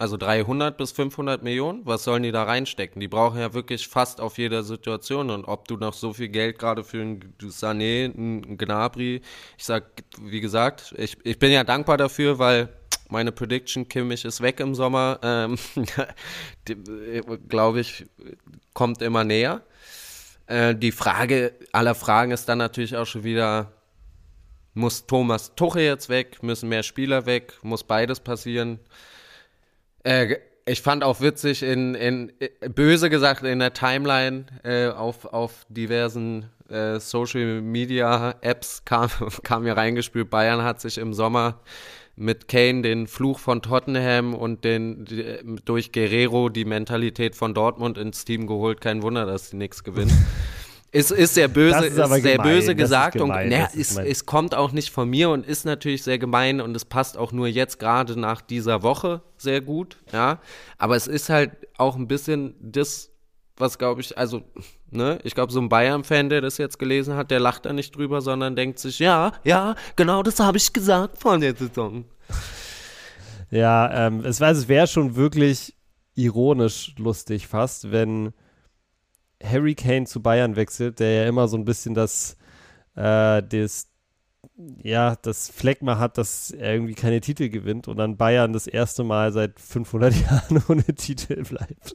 Also 0.00 0.16
300 0.16 0.76
bis 0.76 0.92
500 0.92 1.42
Millionen, 1.42 1.84
was 1.84 2.04
sollen 2.04 2.22
die 2.22 2.30
da 2.30 2.44
reinstecken? 2.44 3.00
Die 3.00 3.08
brauchen 3.08 3.40
ja 3.40 3.52
wirklich 3.52 3.88
fast 3.88 4.20
auf 4.20 4.38
jeder 4.38 4.62
Situation. 4.62 5.28
Und 5.28 5.44
ob 5.44 5.66
du 5.66 5.76
noch 5.76 5.92
so 5.92 6.12
viel 6.12 6.28
Geld 6.28 6.60
gerade 6.60 6.84
für 6.84 7.00
einen 7.00 7.34
Sané, 7.40 8.04
einen 8.04 8.56
Gnabry, 8.56 9.22
ich 9.56 9.64
sag, 9.64 10.04
wie 10.22 10.40
gesagt, 10.40 10.94
ich, 10.96 11.16
ich 11.24 11.40
bin 11.40 11.50
ja 11.50 11.64
dankbar 11.64 11.96
dafür, 11.96 12.38
weil 12.38 12.68
meine 13.08 13.32
Prediction, 13.32 13.88
Kimmich 13.88 14.24
ist 14.24 14.40
weg 14.40 14.60
im 14.60 14.74
Sommer, 14.74 15.18
ähm, 15.22 15.58
glaube 17.48 17.80
ich, 17.80 18.06
kommt 18.74 19.02
immer 19.02 19.24
näher. 19.24 19.62
Äh, 20.46 20.74
die 20.74 20.92
Frage 20.92 21.52
aller 21.72 21.94
Fragen 21.94 22.32
ist 22.32 22.48
dann 22.48 22.58
natürlich 22.58 22.96
auch 22.96 23.06
schon 23.06 23.24
wieder, 23.24 23.72
muss 24.74 25.06
Thomas 25.06 25.54
Tuche 25.54 25.80
jetzt 25.80 26.08
weg, 26.08 26.42
müssen 26.42 26.68
mehr 26.68 26.82
Spieler 26.82 27.26
weg, 27.26 27.54
muss 27.62 27.84
beides 27.84 28.20
passieren. 28.20 28.78
Äh, 30.04 30.36
ich 30.68 30.82
fand 30.82 31.02
auch 31.02 31.20
witzig, 31.20 31.62
in, 31.62 31.94
in, 31.94 32.32
böse 32.74 33.08
gesagt, 33.08 33.42
in 33.42 33.58
der 33.58 33.72
Timeline 33.72 34.46
äh, 34.64 34.88
auf, 34.88 35.24
auf 35.24 35.64
diversen 35.68 36.50
äh, 36.68 37.00
Social 37.00 37.62
Media 37.62 38.34
Apps 38.42 38.84
kam, 38.84 39.10
kam 39.42 39.62
mir 39.62 39.76
reingespült, 39.76 40.30
Bayern 40.30 40.62
hat 40.62 40.80
sich 40.80 40.98
im 40.98 41.14
Sommer 41.14 41.60
mit 42.18 42.48
Kane 42.48 42.82
den 42.82 43.06
Fluch 43.06 43.38
von 43.38 43.62
Tottenham 43.62 44.34
und 44.34 44.64
den 44.64 45.06
durch 45.64 45.92
Guerrero 45.92 46.48
die 46.48 46.64
Mentalität 46.64 47.36
von 47.36 47.54
Dortmund 47.54 47.96
ins 47.96 48.24
Team 48.24 48.46
geholt. 48.46 48.80
Kein 48.80 49.02
Wunder, 49.02 49.24
dass 49.24 49.50
sie 49.50 49.56
nichts 49.56 49.84
gewinnen. 49.84 50.12
Es 50.90 51.10
ist 51.10 51.34
sehr 51.34 51.48
böse, 51.48 51.84
ist, 51.84 51.98
ist 51.98 52.22
sehr 52.22 52.38
böse 52.38 52.74
gesagt 52.74 53.18
gemein. 53.18 53.44
und 53.44 53.50
naja, 53.50 53.68
es, 53.76 53.96
es 53.96 54.24
kommt 54.24 54.54
auch 54.54 54.72
nicht 54.72 54.90
von 54.90 55.08
mir 55.08 55.28
und 55.28 55.46
ist 55.46 55.66
natürlich 55.66 56.02
sehr 56.02 56.18
gemein 56.18 56.62
und 56.62 56.74
es 56.74 56.86
passt 56.86 57.18
auch 57.18 57.30
nur 57.30 57.46
jetzt 57.46 57.78
gerade 57.78 58.18
nach 58.18 58.40
dieser 58.40 58.82
Woche 58.82 59.20
sehr 59.36 59.60
gut, 59.60 59.98
ja. 60.12 60.40
Aber 60.78 60.96
es 60.96 61.06
ist 61.06 61.28
halt 61.28 61.50
auch 61.76 61.96
ein 61.96 62.08
bisschen 62.08 62.54
das, 62.60 63.10
was 63.58 63.76
glaube 63.76 64.00
ich, 64.00 64.16
also, 64.16 64.42
ne, 64.90 65.18
ich 65.24 65.34
glaube, 65.34 65.52
so 65.52 65.60
ein 65.60 65.68
Bayern-Fan, 65.68 66.28
der 66.28 66.40
das 66.40 66.58
jetzt 66.58 66.78
gelesen 66.78 67.14
hat, 67.14 67.30
der 67.30 67.40
lacht 67.40 67.66
da 67.66 67.72
nicht 67.72 67.96
drüber, 67.96 68.20
sondern 68.20 68.56
denkt 68.56 68.78
sich, 68.78 68.98
ja, 68.98 69.32
ja, 69.44 69.74
genau 69.96 70.22
das 70.22 70.40
habe 70.40 70.58
ich 70.58 70.72
gesagt 70.72 71.18
vor 71.18 71.38
der 71.38 71.54
Saison. 71.54 72.04
Ja, 73.50 74.06
ähm, 74.06 74.24
es, 74.24 74.40
es 74.40 74.68
wäre 74.68 74.86
schon 74.86 75.16
wirklich 75.16 75.74
ironisch 76.14 76.94
lustig 76.98 77.46
fast, 77.46 77.90
wenn 77.90 78.32
Harry 79.42 79.74
Kane 79.74 80.06
zu 80.06 80.20
Bayern 80.20 80.56
wechselt, 80.56 80.98
der 80.98 81.22
ja 81.22 81.28
immer 81.28 81.48
so 81.48 81.56
ein 81.56 81.64
bisschen 81.64 81.94
das, 81.94 82.36
äh, 82.96 83.42
das, 83.42 83.88
ja, 84.82 85.16
das 85.22 85.50
Fleckma 85.50 85.98
hat, 85.98 86.18
dass 86.18 86.50
er 86.50 86.72
irgendwie 86.74 86.94
keine 86.94 87.20
Titel 87.20 87.48
gewinnt 87.48 87.88
und 87.88 87.96
dann 87.96 88.16
Bayern 88.16 88.52
das 88.52 88.66
erste 88.66 89.04
Mal 89.04 89.32
seit 89.32 89.58
500 89.58 90.14
Jahren 90.20 90.62
ohne 90.68 90.84
Titel 90.84 91.42
bleibt. 91.44 91.94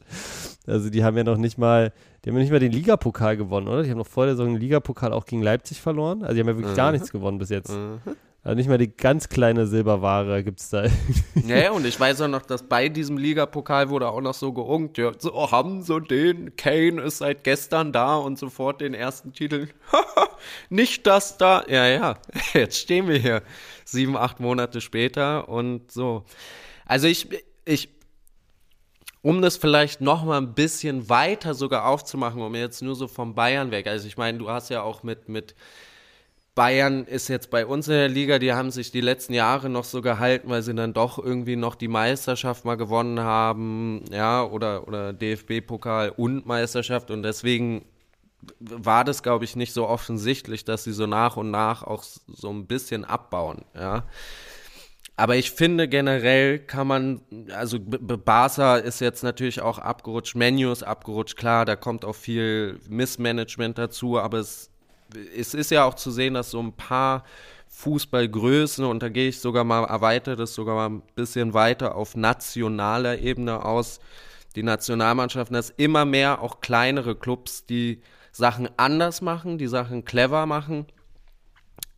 Also 0.66 0.90
die 0.90 1.04
haben 1.04 1.16
ja 1.16 1.24
noch 1.24 1.36
nicht 1.36 1.58
mal, 1.58 1.92
die 2.24 2.30
haben 2.30 2.36
ja 2.36 2.42
nicht 2.42 2.52
mal 2.52 2.60
den 2.60 2.72
Ligapokal 2.72 3.36
gewonnen, 3.36 3.68
oder? 3.68 3.82
Die 3.82 3.90
haben 3.90 3.98
noch 3.98 4.06
vor 4.06 4.26
der 4.26 4.36
Saison 4.36 4.54
den 4.54 4.60
Ligapokal 4.60 5.12
auch 5.12 5.26
gegen 5.26 5.42
Leipzig 5.42 5.80
verloren. 5.80 6.22
Also 6.22 6.34
die 6.34 6.40
haben 6.40 6.48
ja 6.48 6.56
wirklich 6.56 6.72
mhm. 6.72 6.76
gar 6.76 6.92
nichts 6.92 7.10
gewonnen 7.10 7.38
bis 7.38 7.50
jetzt. 7.50 7.70
Mhm. 7.70 8.00
Also 8.44 8.56
nicht 8.56 8.68
mal 8.68 8.76
die 8.76 8.94
ganz 8.94 9.30
kleine 9.30 9.66
Silberware 9.66 10.44
gibt 10.44 10.60
es 10.60 10.68
da. 10.68 10.84
Ja, 11.46 11.70
und 11.70 11.86
ich 11.86 11.98
weiß 11.98 12.20
auch 12.20 12.28
noch, 12.28 12.42
dass 12.42 12.62
bei 12.62 12.90
diesem 12.90 13.16
Ligapokal 13.16 13.88
wurde 13.88 14.08
auch 14.08 14.20
noch 14.20 14.34
so 14.34 14.52
geungt, 14.52 14.98
ja, 14.98 15.12
so 15.18 15.50
haben 15.50 15.82
so 15.82 15.98
den, 15.98 16.54
Kane 16.56 17.00
ist 17.00 17.18
seit 17.18 17.42
gestern 17.42 17.92
da 17.92 18.16
und 18.16 18.38
sofort 18.38 18.82
den 18.82 18.92
ersten 18.92 19.32
Titel. 19.32 19.68
nicht 20.68 21.06
das 21.06 21.38
da. 21.38 21.64
Ja, 21.68 21.86
ja, 21.86 22.16
jetzt 22.52 22.78
stehen 22.78 23.08
wir 23.08 23.16
hier 23.16 23.42
sieben, 23.86 24.14
acht 24.14 24.40
Monate 24.40 24.82
später 24.82 25.48
und 25.48 25.90
so. 25.90 26.24
Also 26.84 27.06
ich, 27.06 27.28
ich, 27.64 27.88
um 29.22 29.40
das 29.40 29.56
vielleicht 29.56 30.02
noch 30.02 30.22
mal 30.22 30.36
ein 30.36 30.54
bisschen 30.54 31.08
weiter 31.08 31.54
sogar 31.54 31.86
aufzumachen, 31.86 32.42
um 32.42 32.54
jetzt 32.54 32.82
nur 32.82 32.94
so 32.94 33.08
vom 33.08 33.34
Bayern 33.34 33.70
weg. 33.70 33.86
Also 33.86 34.06
ich 34.06 34.18
meine, 34.18 34.36
du 34.36 34.50
hast 34.50 34.68
ja 34.68 34.82
auch 34.82 35.02
mit, 35.02 35.30
mit 35.30 35.54
Bayern 36.54 37.04
ist 37.04 37.28
jetzt 37.28 37.50
bei 37.50 37.66
uns 37.66 37.88
in 37.88 37.94
der 37.94 38.08
Liga, 38.08 38.38
die 38.38 38.52
haben 38.52 38.70
sich 38.70 38.92
die 38.92 39.00
letzten 39.00 39.34
Jahre 39.34 39.68
noch 39.68 39.84
so 39.84 40.02
gehalten, 40.02 40.48
weil 40.48 40.62
sie 40.62 40.74
dann 40.74 40.92
doch 40.92 41.18
irgendwie 41.18 41.56
noch 41.56 41.74
die 41.74 41.88
Meisterschaft 41.88 42.64
mal 42.64 42.76
gewonnen 42.76 43.20
haben, 43.20 44.04
ja, 44.12 44.44
oder, 44.44 44.86
oder 44.86 45.12
DFB-Pokal 45.12 46.10
und 46.10 46.46
Meisterschaft 46.46 47.10
und 47.10 47.24
deswegen 47.24 47.84
war 48.60 49.04
das, 49.04 49.22
glaube 49.22 49.44
ich, 49.44 49.56
nicht 49.56 49.72
so 49.72 49.88
offensichtlich, 49.88 50.64
dass 50.64 50.84
sie 50.84 50.92
so 50.92 51.06
nach 51.06 51.36
und 51.36 51.50
nach 51.50 51.82
auch 51.82 52.04
so 52.04 52.50
ein 52.50 52.66
bisschen 52.66 53.04
abbauen, 53.04 53.64
ja. 53.74 54.04
Aber 55.16 55.36
ich 55.36 55.52
finde 55.52 55.88
generell 55.88 56.58
kann 56.58 56.88
man, 56.88 57.20
also 57.52 57.78
Barca 57.80 58.76
ist 58.78 59.00
jetzt 59.00 59.22
natürlich 59.22 59.60
auch 59.60 59.78
abgerutscht, 59.78 60.34
Menu 60.34 60.72
ist 60.72 60.82
abgerutscht, 60.82 61.36
klar, 61.36 61.64
da 61.64 61.76
kommt 61.76 62.04
auch 62.04 62.16
viel 62.16 62.80
Missmanagement 62.88 63.78
dazu, 63.78 64.18
aber 64.18 64.38
es 64.38 64.70
es 65.36 65.54
ist 65.54 65.70
ja 65.70 65.84
auch 65.84 65.94
zu 65.94 66.10
sehen, 66.10 66.34
dass 66.34 66.50
so 66.50 66.60
ein 66.60 66.72
paar 66.72 67.24
Fußballgrößen, 67.68 68.84
und 68.84 69.02
da 69.02 69.08
gehe 69.08 69.28
ich 69.28 69.40
sogar 69.40 69.64
mal, 69.64 69.84
erweitert 69.84 70.38
es 70.40 70.54
sogar 70.54 70.76
mal 70.76 70.90
ein 70.90 71.02
bisschen 71.14 71.54
weiter 71.54 71.96
auf 71.96 72.16
nationaler 72.16 73.18
Ebene 73.18 73.64
aus, 73.64 74.00
die 74.54 74.62
Nationalmannschaften, 74.62 75.54
dass 75.54 75.70
immer 75.70 76.04
mehr 76.04 76.40
auch 76.40 76.60
kleinere 76.60 77.16
Clubs, 77.16 77.66
die 77.66 78.00
Sachen 78.30 78.68
anders 78.76 79.22
machen, 79.22 79.58
die 79.58 79.66
Sachen 79.66 80.04
clever 80.04 80.46
machen, 80.46 80.86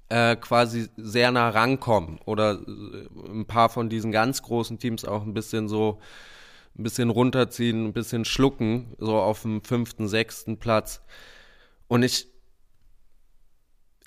äh, 0.09 0.37
quasi 0.37 0.89
sehr 0.97 1.31
nah 1.31 1.51
rankommen 1.51 2.19
oder 2.25 2.53
äh, 2.53 3.31
ein 3.31 3.47
paar 3.47 3.69
von 3.69 3.89
diesen 3.89 4.13
ganz 4.13 4.43
großen 4.43 4.79
Teams 4.79 5.05
auch 5.05 5.23
ein 5.23 5.35
bisschen 5.35 5.69
so 5.69 5.99
ein 6.79 6.83
bisschen 6.83 7.11
runterziehen, 7.11 7.87
ein 7.87 7.93
bisschen 7.93 8.25
schlucken, 8.25 8.95
so 8.99 9.17
auf 9.17 9.43
dem 9.43 9.63
fünften, 9.63 10.09
sechsten 10.09 10.59
Platz. 10.59 11.03
Und 11.89 12.03
ich 12.03 12.29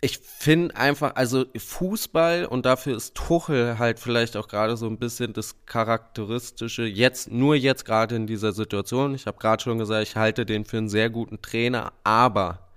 ich 0.01 0.19
finde 0.19 0.75
einfach, 0.77 1.15
also 1.15 1.45
Fußball 1.57 2.45
und 2.45 2.65
dafür 2.65 2.95
ist 2.95 3.15
Tuchel 3.15 3.79
halt 3.79 3.99
vielleicht 3.99 4.37
auch 4.37 4.47
gerade 4.47 4.77
so 4.77 4.87
ein 4.87 4.97
bisschen 4.97 5.33
das 5.33 5.65
charakteristische, 5.65 6.83
jetzt, 6.83 7.31
nur 7.31 7.55
jetzt 7.55 7.83
gerade 7.83 8.15
in 8.15 8.25
dieser 8.25 8.53
Situation. 8.53 9.13
Ich 9.13 9.27
habe 9.27 9.39
gerade 9.39 9.61
schon 9.61 9.77
gesagt, 9.77 10.07
ich 10.07 10.15
halte 10.15 10.45
den 10.45 10.63
für 10.63 10.77
einen 10.77 10.89
sehr 10.89 11.09
guten 11.09 11.41
Trainer, 11.41 11.91
aber 12.03 12.69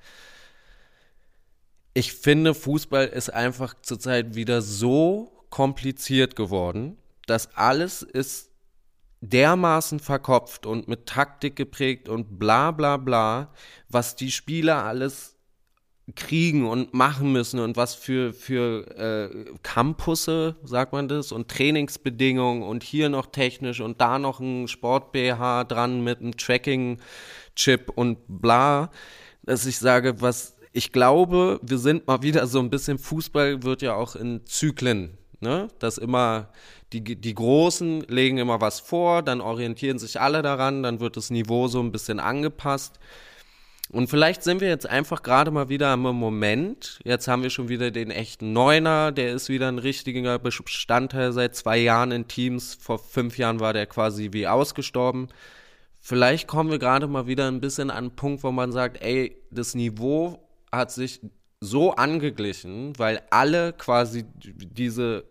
ich 1.94 2.12
finde, 2.14 2.54
Fußball 2.54 3.06
ist 3.06 3.32
einfach 3.32 3.74
zurzeit 3.82 4.34
wieder 4.34 4.60
so 4.60 5.44
kompliziert 5.50 6.34
geworden, 6.34 6.96
dass 7.26 7.54
alles 7.56 8.02
ist 8.02 8.50
dermaßen 9.20 10.00
verkopft 10.00 10.66
und 10.66 10.88
mit 10.88 11.06
Taktik 11.06 11.54
geprägt 11.54 12.08
und 12.08 12.40
bla 12.40 12.72
bla 12.72 12.96
bla, 12.96 13.52
was 13.88 14.16
die 14.16 14.32
Spieler 14.32 14.84
alles 14.84 15.36
kriegen 16.16 16.68
und 16.68 16.94
machen 16.94 17.32
müssen 17.32 17.60
und 17.60 17.76
was 17.76 17.94
für, 17.94 18.32
für 18.32 18.86
äh, 18.96 19.44
Campusse, 19.62 20.56
sagt 20.64 20.92
man 20.92 21.06
das, 21.06 21.30
und 21.30 21.48
Trainingsbedingungen 21.48 22.64
und 22.64 22.82
hier 22.82 23.08
noch 23.08 23.26
technisch 23.26 23.80
und 23.80 24.00
da 24.00 24.18
noch 24.18 24.40
ein 24.40 24.66
Sport-BH 24.66 25.64
dran 25.64 26.02
mit 26.02 26.20
einem 26.20 26.36
Tracking-Chip 26.36 27.92
und 27.94 28.18
bla, 28.26 28.90
dass 29.44 29.64
ich 29.64 29.78
sage, 29.78 30.20
was 30.20 30.56
ich 30.72 30.90
glaube, 30.90 31.60
wir 31.62 31.78
sind 31.78 32.06
mal 32.06 32.22
wieder 32.22 32.46
so 32.46 32.58
ein 32.58 32.70
bisschen, 32.70 32.98
Fußball 32.98 33.62
wird 33.62 33.82
ja 33.82 33.94
auch 33.94 34.16
in 34.16 34.44
Zyklen, 34.46 35.18
ne? 35.40 35.68
Dass 35.78 35.98
immer 35.98 36.48
die, 36.92 37.02
die 37.02 37.34
Großen 37.34 38.02
legen 38.08 38.38
immer 38.38 38.60
was 38.60 38.80
vor, 38.80 39.22
dann 39.22 39.40
orientieren 39.40 39.98
sich 39.98 40.20
alle 40.20 40.42
daran, 40.42 40.82
dann 40.82 41.00
wird 41.00 41.16
das 41.16 41.30
Niveau 41.30 41.68
so 41.68 41.80
ein 41.80 41.92
bisschen 41.92 42.20
angepasst. 42.20 42.98
Und 43.92 44.08
vielleicht 44.08 44.42
sind 44.42 44.62
wir 44.62 44.68
jetzt 44.68 44.88
einfach 44.88 45.22
gerade 45.22 45.50
mal 45.50 45.68
wieder 45.68 45.88
am 45.88 46.00
Moment. 46.00 46.98
Jetzt 47.04 47.28
haben 47.28 47.42
wir 47.42 47.50
schon 47.50 47.68
wieder 47.68 47.90
den 47.90 48.10
echten 48.10 48.54
Neuner, 48.54 49.12
der 49.12 49.34
ist 49.34 49.50
wieder 49.50 49.68
ein 49.68 49.78
richtiger 49.78 50.38
Bestandteil 50.38 51.32
seit 51.32 51.54
zwei 51.54 51.76
Jahren 51.76 52.10
in 52.10 52.26
Teams. 52.26 52.74
Vor 52.74 52.98
fünf 52.98 53.36
Jahren 53.36 53.60
war 53.60 53.74
der 53.74 53.86
quasi 53.86 54.30
wie 54.32 54.46
ausgestorben. 54.46 55.28
Vielleicht 56.00 56.48
kommen 56.48 56.70
wir 56.70 56.78
gerade 56.78 57.06
mal 57.06 57.26
wieder 57.26 57.46
ein 57.48 57.60
bisschen 57.60 57.90
an 57.90 57.98
einen 57.98 58.16
Punkt, 58.16 58.42
wo 58.42 58.50
man 58.50 58.72
sagt, 58.72 59.02
ey, 59.02 59.36
das 59.50 59.74
Niveau 59.74 60.42
hat 60.72 60.90
sich 60.90 61.20
so 61.60 61.92
angeglichen, 61.94 62.98
weil 62.98 63.20
alle 63.28 63.74
quasi 63.74 64.24
diese 64.34 65.24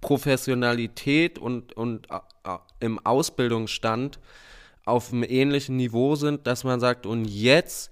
Professionalität 0.00 1.36
und, 1.38 1.76
und 1.76 2.08
äh, 2.10 2.14
äh, 2.44 2.58
im 2.78 3.04
Ausbildungsstand 3.04 4.20
auf 4.84 5.12
einem 5.12 5.24
ähnlichen 5.24 5.76
Niveau 5.76 6.14
sind, 6.14 6.46
dass 6.46 6.64
man 6.64 6.80
sagt, 6.80 7.06
und 7.06 7.24
jetzt 7.24 7.90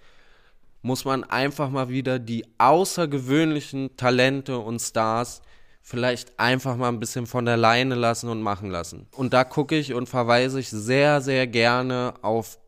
muss 0.82 1.04
man 1.04 1.24
einfach 1.24 1.70
mal 1.70 1.88
wieder 1.88 2.18
die 2.18 2.44
außergewöhnlichen 2.58 3.96
Talente 3.96 4.58
und 4.58 4.80
Stars 4.80 5.42
vielleicht 5.82 6.38
einfach 6.38 6.76
mal 6.76 6.88
ein 6.88 7.00
bisschen 7.00 7.26
von 7.26 7.44
der 7.44 7.56
Leine 7.56 7.94
lassen 7.94 8.28
und 8.28 8.42
machen 8.42 8.70
lassen. 8.70 9.06
Und 9.16 9.32
da 9.32 9.44
gucke 9.44 9.76
ich 9.76 9.94
und 9.94 10.08
verweise 10.08 10.60
ich 10.60 10.70
sehr, 10.70 11.20
sehr 11.20 11.46
gerne 11.46 12.14
auf 12.22 12.58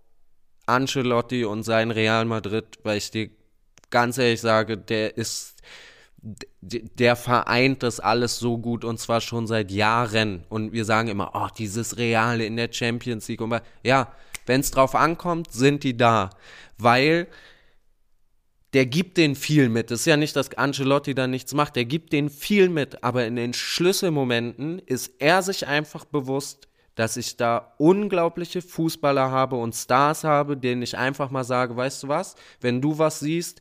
Ancelotti 0.66 1.44
und 1.44 1.62
sein 1.62 1.90
Real 1.90 2.24
Madrid, 2.24 2.78
weil 2.82 2.98
ich 2.98 3.10
dir 3.10 3.30
ganz 3.90 4.18
ehrlich 4.18 4.40
sage, 4.40 4.78
der 4.78 5.16
ist 5.16 5.60
der 6.22 7.16
vereint 7.16 7.82
das 7.82 7.98
alles 7.98 8.38
so 8.38 8.56
gut 8.56 8.84
und 8.84 8.98
zwar 8.98 9.20
schon 9.20 9.46
seit 9.46 9.72
Jahren. 9.72 10.44
Und 10.48 10.72
wir 10.72 10.84
sagen 10.84 11.08
immer, 11.08 11.32
oh, 11.34 11.48
dieses 11.56 11.98
Reale 11.98 12.46
in 12.46 12.56
der 12.56 12.72
Champions 12.72 13.26
League. 13.28 13.40
Und 13.40 13.60
ja, 13.82 14.12
wenn 14.46 14.60
es 14.60 14.70
drauf 14.70 14.94
ankommt, 14.94 15.52
sind 15.52 15.82
die 15.82 15.96
da. 15.96 16.30
Weil 16.78 17.26
der 18.72 18.86
gibt 18.86 19.18
den 19.18 19.34
viel 19.34 19.68
mit. 19.68 19.90
Es 19.90 20.00
ist 20.00 20.06
ja 20.06 20.16
nicht, 20.16 20.36
dass 20.36 20.56
Ancelotti 20.56 21.14
da 21.14 21.26
nichts 21.26 21.54
macht. 21.54 21.76
Der 21.76 21.84
gibt 21.84 22.12
den 22.12 22.30
viel 22.30 22.68
mit. 22.68 23.02
Aber 23.02 23.26
in 23.26 23.36
den 23.36 23.52
Schlüsselmomenten 23.52 24.78
ist 24.78 25.12
er 25.18 25.42
sich 25.42 25.66
einfach 25.66 26.04
bewusst, 26.04 26.68
dass 26.94 27.16
ich 27.16 27.36
da 27.36 27.74
unglaubliche 27.78 28.62
Fußballer 28.62 29.30
habe 29.30 29.56
und 29.56 29.74
Stars 29.74 30.24
habe, 30.24 30.56
denen 30.56 30.82
ich 30.82 30.96
einfach 30.96 31.30
mal 31.30 31.44
sage, 31.44 31.76
weißt 31.76 32.04
du 32.04 32.08
was, 32.08 32.36
wenn 32.60 32.80
du 32.80 32.98
was 32.98 33.20
siehst, 33.20 33.60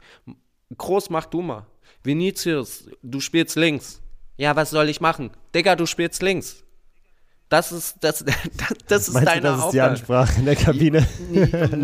groß 0.77 1.09
mach 1.09 1.25
du 1.25 1.41
mal. 1.41 1.65
Vinicius, 2.03 2.85
du 3.01 3.19
spielst 3.19 3.55
links. 3.55 4.01
Ja, 4.37 4.55
was 4.55 4.71
soll 4.71 4.89
ich 4.89 5.01
machen? 5.01 5.31
Digga, 5.53 5.75
du 5.75 5.85
spielst 5.85 6.21
links. 6.21 6.63
Das 7.49 7.71
ist, 7.73 7.97
das, 7.99 8.23
das, 8.25 8.35
das 8.87 9.07
ist 9.09 9.13
Meinst 9.13 9.27
deine 9.29 9.41
du, 9.41 9.47
das 9.47 9.59
Aufgabe. 9.61 9.67
ist 9.67 9.73
die 9.73 9.81
Ansprache 9.81 10.39
in 10.39 10.45
der 10.45 10.55
Kabine. 10.55 11.07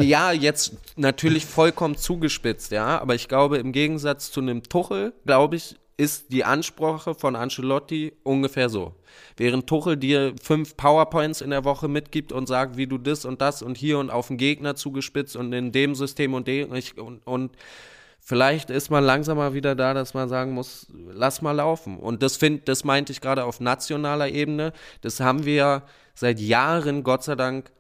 Ja, 0.01 0.31
jetzt 0.31 0.73
natürlich 0.95 1.45
vollkommen 1.45 1.97
zugespitzt, 1.97 2.71
ja. 2.71 2.99
Aber 2.99 3.15
ich 3.15 3.27
glaube, 3.27 3.57
im 3.57 3.73
Gegensatz 3.73 4.31
zu 4.31 4.39
einem 4.39 4.63
Tuchel, 4.63 5.13
glaube 5.25 5.57
ich, 5.57 5.75
ist 5.97 6.31
die 6.31 6.45
Ansprache 6.45 7.15
von 7.15 7.35
Ancelotti 7.35 8.13
ungefähr 8.23 8.69
so. 8.69 8.93
Während 9.35 9.67
Tuchel 9.67 9.97
dir 9.97 10.33
fünf 10.41 10.77
PowerPoints 10.77 11.41
in 11.41 11.49
der 11.49 11.65
Woche 11.65 11.87
mitgibt 11.87 12.31
und 12.31 12.47
sagt, 12.47 12.77
wie 12.77 12.87
du 12.87 12.97
das 12.97 13.25
und 13.25 13.41
das 13.41 13.61
und 13.61 13.77
hier 13.77 13.97
und 13.99 14.09
auf 14.09 14.27
den 14.27 14.37
Gegner 14.37 14.75
zugespitzt 14.75 15.35
und 15.35 15.51
in 15.53 15.71
dem 15.71 15.95
System 15.95 16.33
und 16.33 16.47
dem 16.47 16.69
und, 16.71 17.21
und 17.25 17.51
vielleicht 18.27 18.69
ist 18.69 18.91
man 18.91 19.03
langsam 19.05 19.37
mal 19.37 19.53
wieder 19.53 19.73
da, 19.73 19.93
dass 19.93 20.13
man 20.13 20.27
sagen 20.27 20.51
muss, 20.51 20.87
lass 20.91 21.41
mal 21.41 21.53
laufen. 21.53 21.97
Und 21.97 22.21
das 22.21 22.35
find, 22.35 22.67
das 22.67 22.83
meinte 22.83 23.13
ich 23.13 23.21
gerade 23.21 23.45
auf 23.45 23.61
nationaler 23.61 24.27
Ebene. 24.27 24.73
Das 24.99 25.21
haben 25.21 25.45
wir 25.45 25.55
ja 25.55 25.83
seit 26.13 26.41
Jahren, 26.41 27.03
Gott 27.03 27.23
sei 27.23 27.35
Dank, 27.35 27.71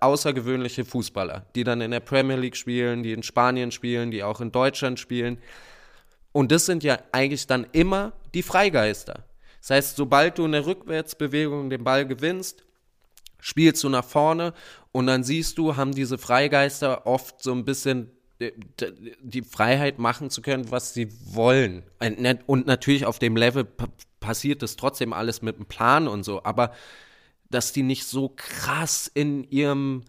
außergewöhnliche 0.00 0.84
Fußballer, 0.84 1.46
die 1.54 1.62
dann 1.62 1.80
in 1.80 1.92
der 1.92 2.00
Premier 2.00 2.36
League 2.36 2.56
spielen, 2.56 3.04
die 3.04 3.12
in 3.12 3.22
Spanien 3.22 3.70
spielen, 3.70 4.10
die 4.10 4.24
auch 4.24 4.40
in 4.40 4.50
Deutschland 4.50 4.98
spielen. 4.98 5.38
Und 6.32 6.50
das 6.50 6.66
sind 6.66 6.82
ja 6.82 6.98
eigentlich 7.12 7.46
dann 7.46 7.66
immer 7.70 8.12
die 8.34 8.42
Freigeister. 8.42 9.24
Das 9.60 9.70
heißt, 9.70 9.96
sobald 9.96 10.38
du 10.38 10.46
in 10.46 10.52
der 10.52 10.66
Rückwärtsbewegung 10.66 11.70
den 11.70 11.84
Ball 11.84 12.04
gewinnst, 12.04 12.64
spielst 13.38 13.84
du 13.84 13.88
nach 13.88 14.04
vorne 14.04 14.54
und 14.90 15.06
dann 15.06 15.22
siehst 15.22 15.56
du, 15.58 15.76
haben 15.76 15.92
diese 15.92 16.18
Freigeister 16.18 17.06
oft 17.06 17.42
so 17.42 17.52
ein 17.52 17.64
bisschen 17.64 18.10
die 19.20 19.42
Freiheit 19.42 19.98
machen 19.98 20.30
zu 20.30 20.42
können, 20.42 20.70
was 20.72 20.94
sie 20.94 21.08
wollen. 21.26 21.84
Und 22.46 22.66
natürlich 22.66 23.06
auf 23.06 23.18
dem 23.18 23.36
Level 23.36 23.68
passiert 24.18 24.62
das 24.62 24.76
trotzdem 24.76 25.12
alles 25.12 25.42
mit 25.42 25.56
einem 25.56 25.66
Plan 25.66 26.08
und 26.08 26.24
so, 26.24 26.42
aber 26.42 26.72
dass 27.50 27.72
die 27.72 27.82
nicht 27.82 28.06
so 28.06 28.32
krass 28.34 29.10
in 29.12 29.44
ihrem 29.44 30.04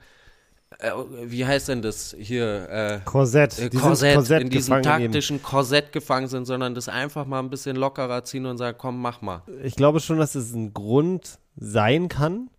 äh, 0.80 0.92
wie 1.26 1.46
heißt 1.46 1.70
denn 1.70 1.82
das 1.82 2.16
hier? 2.18 2.70
Äh, 2.70 3.00
Korsett. 3.06 3.60
Äh, 3.60 3.70
Korsett, 3.70 4.16
Korsett, 4.16 4.42
in 4.42 4.50
diesem 4.50 4.82
taktischen 4.82 5.38
eben. 5.38 5.44
Korsett 5.44 5.92
gefangen 5.92 6.28
sind, 6.28 6.46
sondern 6.46 6.74
das 6.76 6.90
einfach 6.90 7.26
mal 7.26 7.40
ein 7.40 7.50
bisschen 7.50 7.76
lockerer 7.76 8.24
ziehen 8.24 8.46
und 8.46 8.58
sagen, 8.58 8.78
komm, 8.80 9.02
mach 9.02 9.22
mal. 9.22 9.44
Ich 9.64 9.76
glaube 9.76 10.00
schon, 10.00 10.18
dass 10.18 10.36
es 10.36 10.54
ein 10.54 10.74
Grund 10.74 11.40
sein 11.56 12.08
kann. 12.08 12.50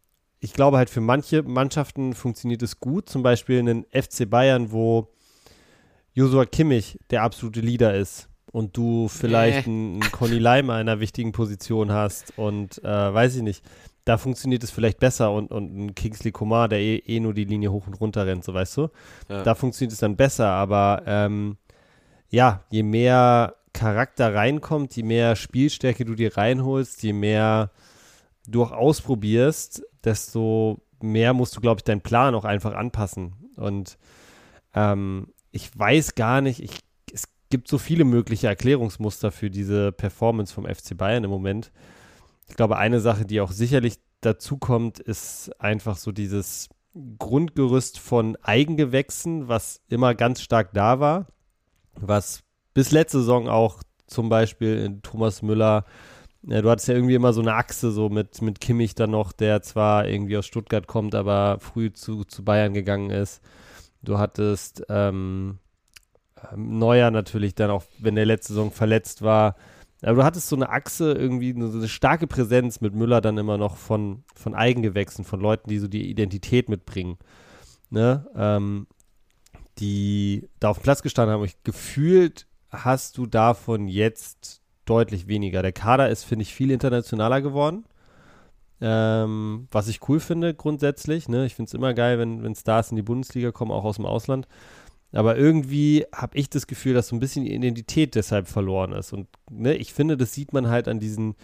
Ich 0.41 0.53
glaube 0.53 0.77
halt 0.77 0.91
für 0.91 1.01
manche 1.01 1.43
Mannschaften 1.43 2.15
funktioniert 2.15 2.63
es 2.63 2.81
gut, 2.81 3.09
zum 3.09 3.23
Beispiel 3.23 3.59
in 3.59 3.67
den 3.67 3.87
FC 3.93 4.29
Bayern, 4.29 4.73
wo 4.73 5.09
Josua 6.15 6.45
Kimmich 6.45 6.99
der 7.11 7.23
absolute 7.23 7.61
Leader 7.61 7.95
ist 7.95 8.29
und 8.51 8.77
du 8.77 9.09
vielleicht 9.09 9.67
äh. 9.67 9.71
einen, 9.71 10.03
einen 10.03 10.13
Conny 10.13 10.39
Leimer 10.39 10.75
in 10.75 10.89
einer 10.89 11.01
wichtigen 11.01 11.33
Position 11.33 11.93
hast 11.93 12.37
und 12.37 12.83
äh, 12.85 13.15
weiß 13.15 13.37
ich 13.37 13.43
nicht 13.43 13.65
da 14.05 14.19
funktioniert 14.19 14.65
es 14.65 14.71
vielleicht 14.71 14.99
besser 14.99 15.33
und, 15.33 15.51
und 15.51 15.77
ein 15.77 15.95
Kingsley 15.95 16.33
Komar, 16.33 16.69
der 16.69 16.81
eh, 16.81 16.97
eh, 16.97 17.21
nur 17.21 17.35
die 17.35 17.45
Linie 17.45 17.71
hoch 17.71 17.87
und 17.87 18.01
runter 18.01 18.27
rennt, 18.27 18.45
so 18.45 18.53
weißt 18.53 18.77
du. 18.77 18.89
Ja. 19.29 19.43
Da 19.43 19.55
funktioniert 19.55 19.93
es 19.93 20.01
dann 20.01 20.17
besser, 20.17 20.49
aber 20.49 21.03
ähm, 21.07 21.57
ja, 22.29 22.65
je 22.71 22.83
mehr 22.83 23.57
Charakter 23.73 24.35
reinkommt, 24.35 24.97
je 24.97 25.03
mehr 25.03 25.37
Spielstärke 25.37 26.05
du 26.05 26.15
dir 26.15 26.37
reinholst, 26.37 27.03
je 27.03 27.13
mehr 27.13 27.71
du 28.47 28.63
auch 28.63 28.73
ausprobierst, 28.73 29.83
desto 30.05 30.81
mehr 31.01 31.33
musst 31.33 31.57
du, 31.57 31.61
glaube 31.61 31.79
ich, 31.79 31.85
deinen 31.85 32.01
Plan 32.01 32.35
auch 32.35 32.45
einfach 32.45 32.75
anpassen. 32.75 33.35
Und 33.57 33.99
ähm, 34.75 35.29
ich 35.51 35.77
weiß 35.79 36.15
gar 36.15 36.41
nicht, 36.41 36.61
ich, 36.63 36.81
es 37.13 37.25
gibt 37.51 37.69
so 37.69 37.79
viele 37.79 38.05
mögliche 38.05 38.49
Erklärungsmuster 38.49 39.31
für 39.31 39.51
diese 39.51 39.93
Performance 39.93 40.53
vom 40.53 40.67
FC 40.67 40.97
Bayern 40.97 41.25
im 41.25 41.31
Moment. 41.31 41.71
Ich 42.49 42.57
glaube, 42.57 42.77
eine 42.77 43.01
Sache, 43.01 43.25
die 43.25 43.41
auch 43.41 43.53
sicherlich 43.53 43.99
dazu 44.21 44.59
kommt, 44.59 44.99
ist 44.99 45.51
einfach 45.59 45.97
so 45.97 46.13
dieses 46.13 46.69
Grundgerüst 47.19 47.99
von 47.99 48.37
Eigengewächsen, 48.43 49.49
was 49.49 49.81
immer 49.89 50.15
ganz 50.15 50.43
stark 50.43 50.73
da 50.75 51.01
war, 51.01 51.27
was 51.95 52.43
bis 52.75 52.91
letzte 52.91 53.19
Saison 53.19 53.49
auch 53.49 53.83
zum 54.07 54.29
Beispiel 54.29 54.79
in 54.79 55.03
Thomas 55.03 55.43
Müller, 55.43 55.85
ja, 56.45 56.61
du 56.61 56.71
hattest 56.71 56.89
ja 56.89 56.95
irgendwie 56.95 57.15
immer 57.15 57.33
so 57.33 57.41
eine 57.41 57.55
Achse 57.55 57.93
so 57.93 58.09
mit, 58.09 58.43
mit 58.43 58.61
Kimmich 58.61 58.95
dann 58.95 59.13
noch, 59.13 59.33
der 59.33 59.63
zwar 59.63 60.09
irgendwie 60.09 60.37
aus 60.37 60.47
Stuttgart 60.47 60.87
kommt, 60.89 61.15
aber 61.15 61.59
früh 61.61 61.93
zu, 61.93 62.25
zu 62.25 62.45
Bayern 62.45 62.75
gegangen 62.75 63.11
ist. 63.11 63.41
Du 64.03 64.19
hattest 64.19 64.85
ähm, 64.89 65.59
Neuer 66.57 67.13
natürlich 67.13 67.55
dann 67.55 67.71
auch, 67.71 67.85
wenn 67.99 68.17
der 68.17 68.27
letzte 68.27 68.55
Saison 68.55 68.73
verletzt 68.73 69.23
war, 69.23 69.55
aber 70.03 70.17
du 70.17 70.25
hattest 70.25 70.49
so 70.49 70.57
eine 70.57 70.69
Achse, 70.69 71.13
irgendwie 71.13 71.53
so 71.53 71.79
eine 71.79 71.89
starke 71.89 72.27
Präsenz 72.27 72.81
mit 72.81 72.95
Müller 72.95 73.21
dann 73.21 73.39
immer 73.39 73.57
noch 73.57 73.77
von, 73.77 74.25
von 74.35 74.55
Eigengewächsen, 74.55 75.25
von 75.25 75.41
Leuten, 75.41 75.69
die 75.69 75.79
so 75.79 75.87
die 75.87 76.11
Identität 76.11 76.69
mitbringen. 76.69 77.19
Ne? 77.91 78.27
Ähm, 78.35 78.87
die 79.79 80.49
da 80.61 80.71
auf 80.71 80.79
dem 80.79 80.83
Platz 80.83 81.03
gestanden 81.03 81.35
haben. 81.35 81.45
Ich 81.45 81.63
gefühlt 81.63 82.47
hast 82.71 83.17
du 83.19 83.27
davon 83.27 83.89
jetzt 83.89 84.63
deutlich 84.85 85.29
weniger. 85.29 85.63
Der 85.63 85.73
Kader 85.73 86.11
ist, 86.11 86.25
finde 86.25 86.43
ich, 86.43 86.55
viel 86.55 86.71
internationaler 86.71 87.41
geworden. 87.41 87.85
Ähm, 88.81 89.69
was 89.71 89.87
ich 89.87 90.09
cool 90.09 90.19
finde 90.19 90.55
grundsätzlich. 90.55 91.29
Ne? 91.29 91.47
Ich 91.47 91.55
finde 91.55 91.69
es 91.69 91.75
immer 91.75 91.95
geil, 91.95 92.19
wenn, 92.19 92.43
wenn 92.43 92.57
Stars 92.57 92.91
in 92.91 92.97
die 92.97 93.03
Bundesliga 93.03 93.53
kommen, 93.53 93.71
auch 93.71 93.85
aus 93.85 93.97
dem 93.97 94.07
Ausland. 94.07 94.49
Aber 95.13 95.37
irgendwie 95.37 96.07
habe 96.15 96.39
ich 96.39 96.49
das 96.49 96.67
Gefühl, 96.67 96.95
dass 96.95 97.09
so 97.09 97.17
ein 97.17 97.21
bisschen 97.21 97.45
die 97.45 97.55
Identität 97.55 98.15
deshalb 98.15 98.49
verloren 98.49 98.93
ist. 98.93 99.13
Und 99.13 99.29
ne, 99.51 99.75
ich 99.75 99.93
finde, 99.93 100.17
das 100.17 100.33
sieht 100.33 100.53
man 100.53 100.69
halt 100.69 100.89
an 100.89 101.01
diesen 101.01 101.35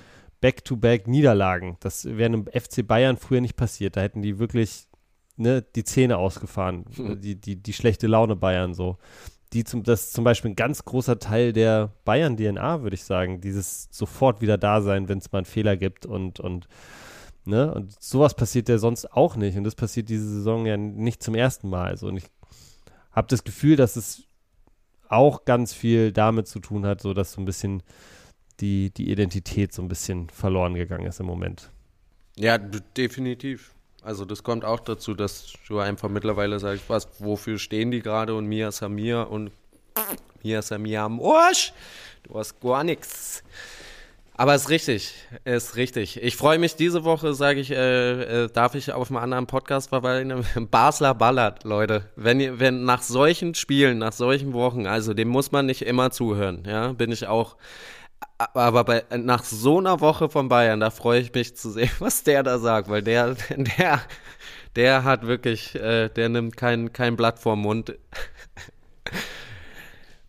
Back-to-Back-Niederlagen. 0.41 1.77
Das 1.81 2.05
wäre 2.05 2.27
einem 2.27 2.47
FC 2.47 2.87
Bayern 2.87 3.17
früher 3.17 3.41
nicht 3.41 3.57
passiert. 3.57 3.97
Da 3.97 4.01
hätten 4.01 4.23
die 4.23 4.39
wirklich 4.39 4.87
ne, 5.37 5.63
die 5.63 5.85
Zähne 5.85 6.17
ausgefahren. 6.17 6.87
Hm. 6.95 7.21
Die, 7.21 7.35
die, 7.35 7.57
die 7.57 7.73
schlechte 7.73 8.07
Laune 8.07 8.37
Bayern 8.37 8.73
so. 8.73 8.97
Die 9.53 9.65
zum, 9.65 9.83
das 9.83 10.07
ist 10.07 10.13
zum 10.13 10.25
Beispiel 10.25 10.51
ein 10.51 10.57
ganz 10.57 10.85
großer 10.85 11.19
Teil 11.19 11.53
der 11.53 11.93
Bayern-DNA, 12.05 12.83
würde 12.83 12.95
ich 12.95 13.05
sagen. 13.05 13.41
Dieses 13.41 13.89
sofort 13.91 14.41
wieder 14.41 14.59
da 14.59 14.81
sein, 14.81 15.09
wenn 15.09 15.19
es 15.19 15.33
mal 15.33 15.41
einen 15.41 15.47
Fehler 15.47 15.77
gibt 15.77 16.07
und, 16.07 16.41
und 16.41 16.69
Ne? 17.49 17.73
Und 17.73 17.97
sowas 17.99 18.35
passiert 18.35 18.69
ja 18.69 18.77
sonst 18.77 19.11
auch 19.11 19.35
nicht. 19.35 19.57
Und 19.57 19.65
das 19.65 19.75
passiert 19.75 20.11
diese 20.11 20.29
Saison 20.29 20.67
ja 20.67 20.77
nicht 20.77 21.23
zum 21.23 21.35
ersten 21.35 21.71
Mal. 21.71 21.89
Also, 21.89 22.09
und 22.09 22.19
ich 22.19 22.25
habe 23.19 23.27
das 23.29 23.45
Gefühl, 23.45 23.77
dass 23.77 23.97
es 23.97 24.23
auch 25.09 25.45
ganz 25.45 25.75
viel 25.75 26.13
damit 26.13 26.47
zu 26.47 26.61
tun 26.61 26.87
hat, 26.87 27.03
so 27.03 27.13
dass 27.13 27.33
so 27.33 27.41
ein 27.41 27.45
bisschen 27.45 27.83
die, 28.61 28.91
die 28.91 29.11
Identität 29.11 29.73
so 29.73 29.83
ein 29.83 29.89
bisschen 29.89 30.31
verloren 30.31 30.75
gegangen 30.75 31.07
ist 31.07 31.19
im 31.21 31.27
Moment. 31.27 31.71
Ja, 32.37 32.59
definitiv. 32.59 33.75
Also 34.03 34.25
das 34.25 34.45
kommt 34.45 34.65
auch 34.65 34.81
dazu, 34.81 35.15
dass 35.15 35.53
du 35.67 35.81
einfach 35.81 36.09
mittlerweile 36.09 36.61
sagst, 36.61 36.85
was, 36.89 37.09
wofür 37.19 37.59
stehen 37.59 37.91
die 37.91 38.01
gerade 38.01 38.35
und 38.37 38.47
Mia 38.47 38.71
Samir 38.71 39.29
und 39.29 39.51
Mia 40.45 40.63
Samir 40.63 41.03
am 41.03 41.21
Arsch. 41.21 41.73
Du 42.23 42.39
hast 42.39 42.61
gar 42.61 42.85
nichts. 42.85 43.43
Aber 44.41 44.55
ist 44.55 44.69
richtig, 44.69 45.15
ist 45.45 45.75
richtig. 45.75 46.23
Ich 46.23 46.37
freue 46.37 46.61
mich 46.61 46.77
diese 46.77 47.03
Woche, 47.03 47.35
sage 47.35 47.59
ich, 47.59 47.73
äh, 47.73 48.45
äh, 48.45 48.49
darf 48.49 48.77
ich 48.77 48.93
auf 48.93 49.11
einem 49.11 49.17
anderen 49.17 49.49
Podcast 49.49 49.89
verweilen. 49.89 50.47
Basler 50.71 51.13
ballert, 51.13 51.65
Leute. 51.65 52.05
Wenn 52.15 52.39
ihr, 52.39 52.61
wenn 52.61 52.85
nach 52.85 53.03
solchen 53.03 53.57
Spielen, 53.57 53.99
nach 53.99 54.13
solchen 54.13 54.53
Wochen, 54.53 54.87
also 54.87 55.13
dem 55.13 55.27
muss 55.27 55.51
man 55.51 55.67
nicht 55.67 55.83
immer 55.83 56.13
zuhören, 56.13 56.63
ja, 56.69 56.93
bin 56.93 57.11
ich 57.11 57.27
auch. 57.27 57.57
Aber 58.39 58.85
bei, 58.85 59.03
nach 59.17 59.43
so 59.43 59.79
einer 59.79 59.99
Woche 59.99 60.29
von 60.29 60.49
Bayern, 60.49 60.79
da 60.79 60.91
freue 60.91 61.19
ich 61.19 61.35
mich 61.35 61.57
zu 61.57 61.73
sehen, 61.73 61.91
was 61.99 62.23
der 62.23 62.45
da 62.45 62.61
sagt, 62.61 62.89
weil 62.89 63.03
der, 63.03 63.35
der, 63.57 64.03
der 64.77 65.03
hat 65.03 65.27
wirklich, 65.27 65.75
äh, 65.75 66.11
der 66.11 66.29
nimmt 66.29 66.57
kein, 66.57 66.93
kein 66.93 67.17
Blatt 67.17 67.41
vorm 67.41 67.63
Mund. 67.63 67.99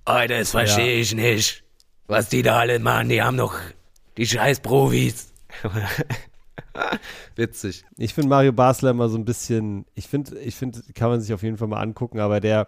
Oh, 0.07 0.21
das 0.27 0.49
verstehe 0.49 0.95
ja. 0.95 1.01
ich 1.01 1.13
nicht. 1.13 1.63
Was 2.07 2.27
die 2.27 2.41
da 2.41 2.57
alle 2.57 2.79
machen, 2.79 3.09
die 3.09 3.21
haben 3.21 3.37
doch 3.37 3.53
die 4.19 4.27
scheiß 4.27 4.59
Profis. 4.59 5.33
Witzig. 7.35 7.85
Ich 7.97 8.13
finde 8.13 8.29
Mario 8.29 8.51
Basler 8.51 8.91
immer 8.91 9.07
so 9.07 9.17
ein 9.17 9.23
bisschen, 9.23 9.85
ich 9.95 10.07
finde, 10.07 10.37
ich 10.39 10.55
finde, 10.55 10.81
kann 10.93 11.09
man 11.09 11.21
sich 11.21 11.33
auf 11.33 11.41
jeden 11.41 11.57
Fall 11.57 11.69
mal 11.69 11.79
angucken, 11.79 12.19
aber 12.19 12.41
der 12.41 12.67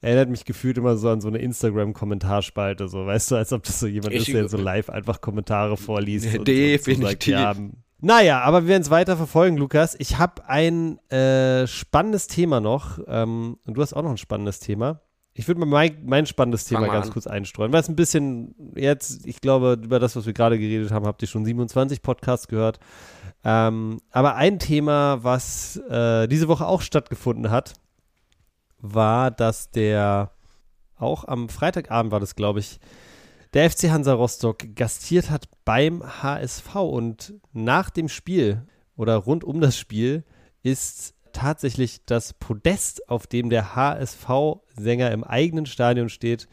erinnert 0.00 0.28
mich 0.28 0.44
gefühlt 0.44 0.78
immer 0.78 0.96
so 0.96 1.10
an 1.10 1.20
so 1.20 1.28
eine 1.28 1.38
Instagram-Kommentarspalte, 1.38 2.88
so, 2.88 3.06
weißt 3.06 3.32
du, 3.32 3.36
als 3.36 3.52
ob 3.52 3.64
das 3.64 3.80
so 3.80 3.88
jemand 3.88 4.14
ich, 4.14 4.28
ist, 4.28 4.34
der 4.34 4.48
so 4.48 4.56
live 4.62 4.88
einfach 4.88 5.20
Kommentare 5.20 5.76
vorliest. 5.76 6.26
Definitiv. 6.26 6.86
Und, 6.86 6.94
und 6.94 7.00
so 7.02 7.08
sagt, 7.08 7.26
ja, 7.26 7.54
naja, 8.00 8.42
aber 8.42 8.62
wir 8.62 8.68
werden 8.68 8.82
es 8.82 8.90
weiter 8.90 9.16
verfolgen, 9.16 9.56
Lukas. 9.56 9.96
Ich 9.98 10.18
habe 10.18 10.46
ein 10.46 10.98
äh, 11.08 11.66
spannendes 11.66 12.28
Thema 12.28 12.60
noch 12.60 13.00
ähm, 13.08 13.56
und 13.66 13.74
du 13.74 13.82
hast 13.82 13.94
auch 13.94 14.02
noch 14.02 14.10
ein 14.10 14.18
spannendes 14.18 14.60
Thema. 14.60 15.00
Ich 15.36 15.48
würde 15.48 15.58
mal 15.58 15.66
mein, 15.66 15.98
mein 16.04 16.26
spannendes 16.26 16.64
Thema 16.64 16.86
ganz 16.86 17.08
an. 17.08 17.12
kurz 17.12 17.26
einstreuen, 17.26 17.72
weil 17.72 17.80
es 17.80 17.88
ein 17.88 17.96
bisschen 17.96 18.54
jetzt, 18.76 19.26
ich 19.26 19.40
glaube, 19.40 19.80
über 19.82 19.98
das, 19.98 20.14
was 20.14 20.26
wir 20.26 20.32
gerade 20.32 20.58
geredet 20.58 20.92
haben, 20.92 21.06
habt 21.06 21.20
ihr 21.22 21.28
schon 21.28 21.44
27 21.44 22.02
Podcasts 22.02 22.46
gehört. 22.46 22.78
Ähm, 23.42 24.00
aber 24.12 24.36
ein 24.36 24.60
Thema, 24.60 25.24
was 25.24 25.76
äh, 25.88 26.28
diese 26.28 26.46
Woche 26.46 26.66
auch 26.66 26.82
stattgefunden 26.82 27.50
hat, 27.50 27.74
war, 28.78 29.32
dass 29.32 29.72
der, 29.72 30.30
auch 30.96 31.26
am 31.26 31.48
Freitagabend 31.48 32.12
war 32.12 32.20
das, 32.20 32.36
glaube 32.36 32.60
ich, 32.60 32.78
der 33.54 33.68
FC 33.68 33.90
Hansa 33.90 34.14
Rostock 34.14 34.76
gastiert 34.76 35.30
hat 35.30 35.48
beim 35.64 36.02
HSV 36.22 36.74
und 36.76 37.34
nach 37.52 37.90
dem 37.90 38.08
Spiel 38.08 38.66
oder 38.96 39.16
rund 39.16 39.42
um 39.42 39.60
das 39.60 39.76
Spiel 39.76 40.24
ist 40.62 41.13
tatsächlich 41.34 42.00
das 42.06 42.32
Podest, 42.32 43.08
auf 43.10 43.26
dem 43.26 43.50
der 43.50 43.76
HSV-Sänger 43.76 45.10
im 45.10 45.24
eigenen 45.24 45.66
Stadion 45.66 46.08
steht, 46.08 46.48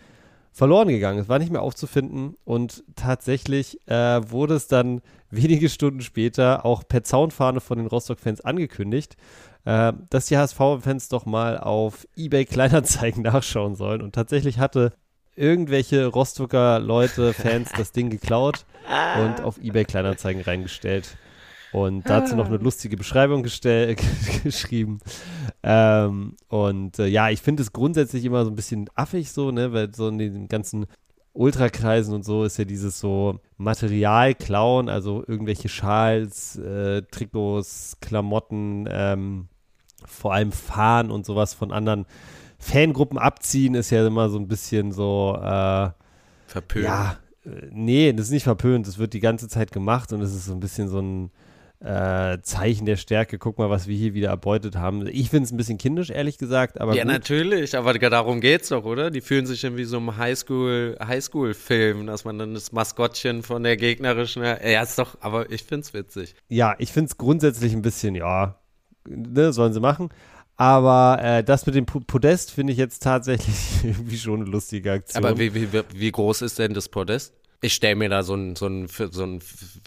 verloren 0.52 0.90
gegangen. 0.90 1.20
Es 1.20 1.30
war 1.30 1.40
nicht 1.40 1.52
mehr 1.52 1.62
aufzufinden 1.62 2.36
und 2.44 2.84
tatsächlich 2.96 3.80
äh, 3.88 4.30
wurde 4.30 4.56
es 4.56 4.68
dann 4.68 5.02
wenige 5.30 5.70
Stunden 5.70 6.02
später 6.02 6.66
auch 6.66 6.84
per 6.86 7.04
Zaunfahne 7.04 7.62
von 7.62 7.78
den 7.78 7.88
Rostock-Fans 7.88 8.42
angekündigt, 8.42 9.16
äh, 9.64 9.94
dass 10.10 10.26
die 10.26 10.38
HSV-Fans 10.38 11.08
doch 11.08 11.26
mal 11.26 11.58
auf 11.58 12.06
eBay 12.18 12.46
Kleinanzeigen 12.46 13.24
nachschauen 13.24 13.76
sollen. 13.76 14.02
Und 14.02 14.14
tatsächlich 14.14 14.60
hatte 14.60 14.92
irgendwelche 15.36 16.08
Rostocker 16.08 16.80
Leute, 16.80 17.34
Fans, 17.34 17.72
das 17.78 17.94
Ding 17.94 18.10
geklaut 18.10 18.66
und 19.22 19.42
auf 19.42 19.58
eBay 19.58 19.86
Kleinanzeigen 19.86 20.42
reingestellt. 20.42 21.16
Und 21.72 22.10
dazu 22.10 22.36
noch 22.36 22.48
eine 22.48 22.60
ah. 22.60 22.62
lustige 22.62 22.98
Beschreibung 22.98 23.44
geschrieben. 24.44 25.00
Ähm, 25.64 26.36
und 26.50 27.00
äh, 27.00 27.08
ja, 27.08 27.30
ich 27.30 27.42
finde 27.42 27.64
es 27.64 27.72
grundsätzlich 27.72 28.26
immer 28.26 28.44
so 28.44 28.52
ein 28.52 28.56
bisschen 28.56 28.90
affig 28.96 29.32
so, 29.32 29.52
ne, 29.52 29.72
weil 29.72 29.94
so 29.96 30.10
in 30.10 30.18
den 30.18 30.48
ganzen 30.48 30.86
Ultrakreisen 31.34 32.14
und 32.14 32.26
so 32.26 32.44
ist 32.44 32.58
ja 32.58 32.66
dieses 32.66 33.00
so 33.00 33.40
Material 33.58 34.36
klauen, 34.36 34.90
also 34.90 35.24
irgendwelche 35.26 35.70
Schals, 35.70 36.58
äh, 36.58 37.04
Trikots, 37.04 37.98
Klamotten, 38.02 38.88
ähm, 38.90 39.48
vor 40.06 40.34
allem 40.34 40.52
Fahren 40.52 41.10
und 41.10 41.26
sowas 41.26 41.54
von 41.54 41.72
anderen 41.72 42.06
Fangruppen 42.60 43.18
abziehen, 43.18 43.76
ist 43.76 43.92
ja 43.92 44.06
immer 44.06 44.30
so 44.30 44.38
ein 44.38 44.48
bisschen 44.48 44.92
so 44.92 45.38
äh, 45.42 45.90
verpönt. 46.48 46.86
Ja, 46.86 47.18
äh, 47.46 47.68
nee, 47.72 48.12
das 48.12 48.26
ist 48.28 48.32
nicht 48.32 48.44
verpönt, 48.44 48.88
das 48.88 48.98
wird 48.98 49.14
die 49.14 49.20
ganze 49.22 49.48
Zeit 49.48 49.72
gemacht 49.72 50.12
und 50.12 50.22
es 50.22 50.36
ist 50.36 50.46
so 50.46 50.54
ein 50.54 50.60
bisschen 50.60 50.90
so 50.90 51.00
ein 51.00 51.32
äh, 51.84 52.40
Zeichen 52.44 52.86
der 52.86 52.96
Stärke, 52.96 53.40
guck 53.40 53.58
mal, 53.58 53.70
was 53.70 53.88
wir 53.88 53.96
hier 53.96 54.14
wieder 54.14 54.30
erbeutet 54.30 54.76
haben. 54.76 55.08
Ich 55.08 55.30
finde 55.30 55.46
es 55.46 55.52
ein 55.52 55.58
bisschen 55.58 55.80
kindisch, 55.80 56.12
ehrlich 56.12 56.38
gesagt. 56.38 56.80
Aber 56.80 56.96
ja, 56.96 57.04
gut. 57.04 57.12
natürlich, 57.12 57.76
aber 57.76 57.98
darum 57.98 58.40
geht 58.40 58.62
es 58.62 58.70
doch, 58.70 58.86
oder? 58.86 59.10
Die 59.10 59.22
fühlen 59.22 59.48
sich 59.48 59.64
irgendwie 59.64 59.86
so 59.86 59.98
einem 59.98 60.16
Highschool, 60.18 60.98
Highschool-Film, 61.04 62.06
dass 62.06 62.24
man 62.24 62.38
dann 62.38 62.54
das 62.54 62.72
Maskottchen 62.72 63.42
von 63.42 63.64
der 63.64 63.78
gegnerischen. 63.78 64.44
Ja, 64.44 64.82
ist 64.82 65.00
doch, 65.00 65.18
aber 65.22 65.52
ich 65.52 65.64
finde 65.64 65.82
es 65.82 65.94
witzig. 65.94 66.36
Ja, 66.50 66.76
ich 66.78 66.92
finde 66.92 67.10
es 67.10 67.18
grundsätzlich 67.18 67.74
ein 67.74 67.82
bisschen, 67.82 68.14
ja, 68.14 68.60
ne, 69.08 69.52
sollen 69.52 69.74
sie 69.74 69.80
machen. 69.80 70.10
Aber 70.58 71.18
äh, 71.24 71.44
das 71.44 71.66
mit 71.66 71.74
dem 71.74 71.88
Podest 71.88 72.52
finde 72.52 72.74
ich 72.74 72.78
jetzt 72.78 73.02
tatsächlich 73.02 73.56
irgendwie 73.84 74.18
schon 74.18 74.42
eine 74.42 74.52
lustige 74.52 74.92
Aktion. 74.92 75.26
Aber 75.26 75.40
wie, 75.40 75.56
wie, 75.56 75.68
wie 75.96 76.12
groß 76.12 76.44
ist 76.44 76.60
denn 76.60 76.76
das 76.76 76.90
Podest? 76.90 77.34
Ich 77.64 77.74
stelle 77.74 77.96
mir 77.96 78.10
da 78.10 78.24
so 78.24 78.34
ein, 78.34 78.56
so 78.56 78.66
ein, 78.68 78.88
so 78.88 79.24
ein, 79.24 79.40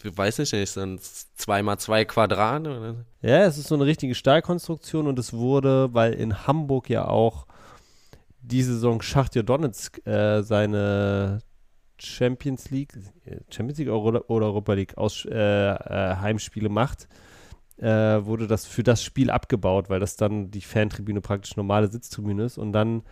weiß 0.03 0.39
ich 0.39 0.53
nicht, 0.53 0.71
so 0.71 0.79
ein 0.79 0.97
2x2 0.97 2.05
Quadrat. 2.05 2.65
Ja, 3.21 3.43
es 3.43 3.57
ist 3.57 3.67
so 3.67 3.75
eine 3.75 3.85
richtige 3.85 4.15
Stahlkonstruktion 4.15 5.07
und 5.07 5.19
es 5.19 5.33
wurde, 5.33 5.93
weil 5.93 6.13
in 6.13 6.47
Hamburg 6.47 6.89
ja 6.89 7.05
auch 7.05 7.45
diese 8.39 8.73
Saison 8.73 9.01
Schachtja 9.01 9.43
Donetsk 9.43 10.05
äh, 10.07 10.41
seine 10.41 11.39
Champions 11.97 12.69
League, 12.71 12.93
Champions 13.49 13.79
League 13.79 13.89
oder 13.89 14.29
Europa 14.29 14.73
League 14.73 14.97
aus, 14.97 15.25
äh, 15.25 15.33
äh, 15.33 16.15
Heimspiele 16.17 16.69
macht, 16.69 17.07
äh, 17.77 17.87
wurde 17.87 18.47
das 18.47 18.65
für 18.65 18.83
das 18.83 19.03
Spiel 19.03 19.29
abgebaut, 19.29 19.89
weil 19.89 19.99
das 19.99 20.15
dann 20.15 20.51
die 20.51 20.61
Fantribüne 20.61 21.21
praktisch 21.21 21.57
normale 21.57 21.87
Sitztribüne 21.87 22.45
ist 22.45 22.57
und 22.57 22.71
dann 22.71 23.03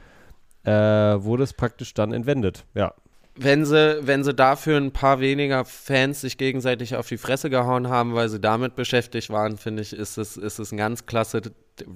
äh, 0.63 0.71
wurde 0.71 1.43
es 1.43 1.53
praktisch 1.53 1.93
dann 1.93 2.13
entwendet. 2.13 2.65
Ja, 2.73 2.93
wenn 3.35 3.65
sie, 3.65 3.99
wenn 4.05 4.23
sie 4.23 4.33
dafür 4.33 4.77
ein 4.77 4.91
paar 4.91 5.19
weniger 5.19 5.65
Fans 5.65 6.21
sich 6.21 6.37
gegenseitig 6.37 6.95
auf 6.95 7.07
die 7.07 7.17
Fresse 7.17 7.49
gehauen 7.49 7.89
haben, 7.89 8.13
weil 8.13 8.29
sie 8.29 8.39
damit 8.39 8.75
beschäftigt 8.75 9.29
waren, 9.29 9.57
finde 9.57 9.81
ich, 9.81 9.93
ist 9.93 10.17
es, 10.17 10.37
ist 10.37 10.59
es 10.59 10.71
ein 10.71 10.77
ganz 10.77 11.05
klasse 11.05 11.41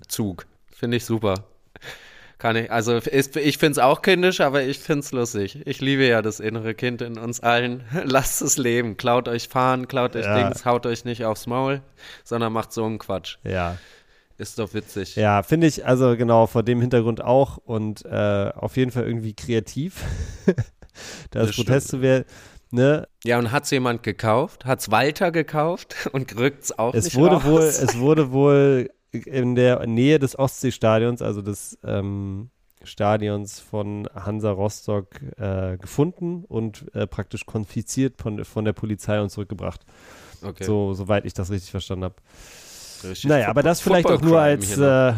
Zug. 0.08 0.48
Finde 0.76 0.98
ich 0.98 1.06
super. 1.06 1.46
Kann 2.40 2.56
ich, 2.56 2.72
also 2.72 2.94
ist, 2.98 3.36
ich 3.36 3.58
finde 3.58 3.72
es 3.72 3.80
auch 3.80 4.04
kindisch, 4.04 4.42
aber 4.42 4.64
ich 4.64 4.78
finde 4.78 5.00
es 5.00 5.12
lustig. 5.12 5.60
Ich 5.66 5.82
liebe 5.82 6.06
ja 6.08 6.22
das 6.22 6.40
innere 6.40 6.76
Kind 6.76 7.02
in 7.02 7.18
uns 7.18 7.40
allen. 7.40 7.84
Lasst 8.04 8.42
es 8.42 8.58
leben. 8.58 8.98
Klaut 8.98 9.28
euch 9.28 9.48
Fahren, 9.48 9.88
klaut 9.88 10.16
euch 10.16 10.26
ja. 10.26 10.44
Dings, 10.44 10.66
haut 10.66 10.86
euch 10.86 11.04
nicht 11.04 11.26
aufs 11.26 11.48
Maul, 11.48 11.82
sondern 12.24 12.54
macht 12.54 12.74
so 12.74 12.86
einen 12.86 13.00
Quatsch. 13.00 13.38
Ja. 13.44 13.78
Ist 14.38 14.60
doch 14.60 14.76
witzig. 14.76 15.16
Ja, 15.16 15.42
finde 15.42 15.66
ich, 15.66 15.84
also 15.84 16.16
genau, 16.16 16.46
vor 16.46 16.62
dem 16.62 16.80
Hintergrund 16.80 17.24
auch 17.24 17.58
und 17.58 18.06
äh, 18.06 18.52
auf 18.56 18.78
jeden 18.78 18.92
Fall 18.92 19.06
irgendwie 19.06 19.34
kreativ. 19.34 20.04
da 21.32 21.44
ist 21.44 21.56
Protest 21.56 21.90
zu 21.90 22.02
werden. 22.02 22.26
Ne? 22.70 23.08
Ja, 23.24 23.40
und 23.40 23.52
hat 23.52 23.64
es 23.64 23.72
jemand 23.72 24.04
gekauft? 24.04 24.66
Hat 24.66 24.80
es 24.80 24.92
Walter 24.92 25.32
gekauft 25.32 25.96
und 26.12 26.36
rückt 26.38 26.66
es 26.66 26.78
auch 26.78 26.94
es 26.94 27.06
nicht 27.06 27.16
wurde 27.16 27.36
raus? 27.36 27.46
Wohl, 27.46 27.62
es 27.64 27.98
wurde 27.98 28.32
wohl 28.32 28.90
in 29.12 29.56
der 29.56 29.86
Nähe 29.88 30.20
des 30.20 30.38
Ostseestadions, 30.38 31.22
also 31.22 31.42
des, 31.42 31.78
ähm, 31.84 32.50
Stadions 32.84 33.60
von 33.60 34.08
Hansa 34.14 34.52
Rostock 34.52 35.08
äh, 35.38 35.78
gefunden 35.78 36.44
und 36.48 36.86
äh, 36.94 37.08
praktisch 37.08 37.46
konfiziert 37.46 38.22
von, 38.22 38.44
von 38.46 38.66
der 38.66 38.74
Polizei 38.74 39.22
und 39.22 39.30
zurückgebracht. 39.30 39.82
Okay. 40.42 40.64
So, 40.64 40.94
soweit 40.94 41.26
ich 41.26 41.34
das 41.34 41.50
richtig 41.50 41.72
verstanden 41.72 42.06
habe. 42.06 42.16
Naja, 43.24 43.48
aber 43.48 43.62
Football- 43.62 43.64
das 43.64 43.82
vielleicht 43.82 44.08
auch 44.08 44.22
nur 44.22 44.40
als 44.40 44.78
äh, 44.78 45.14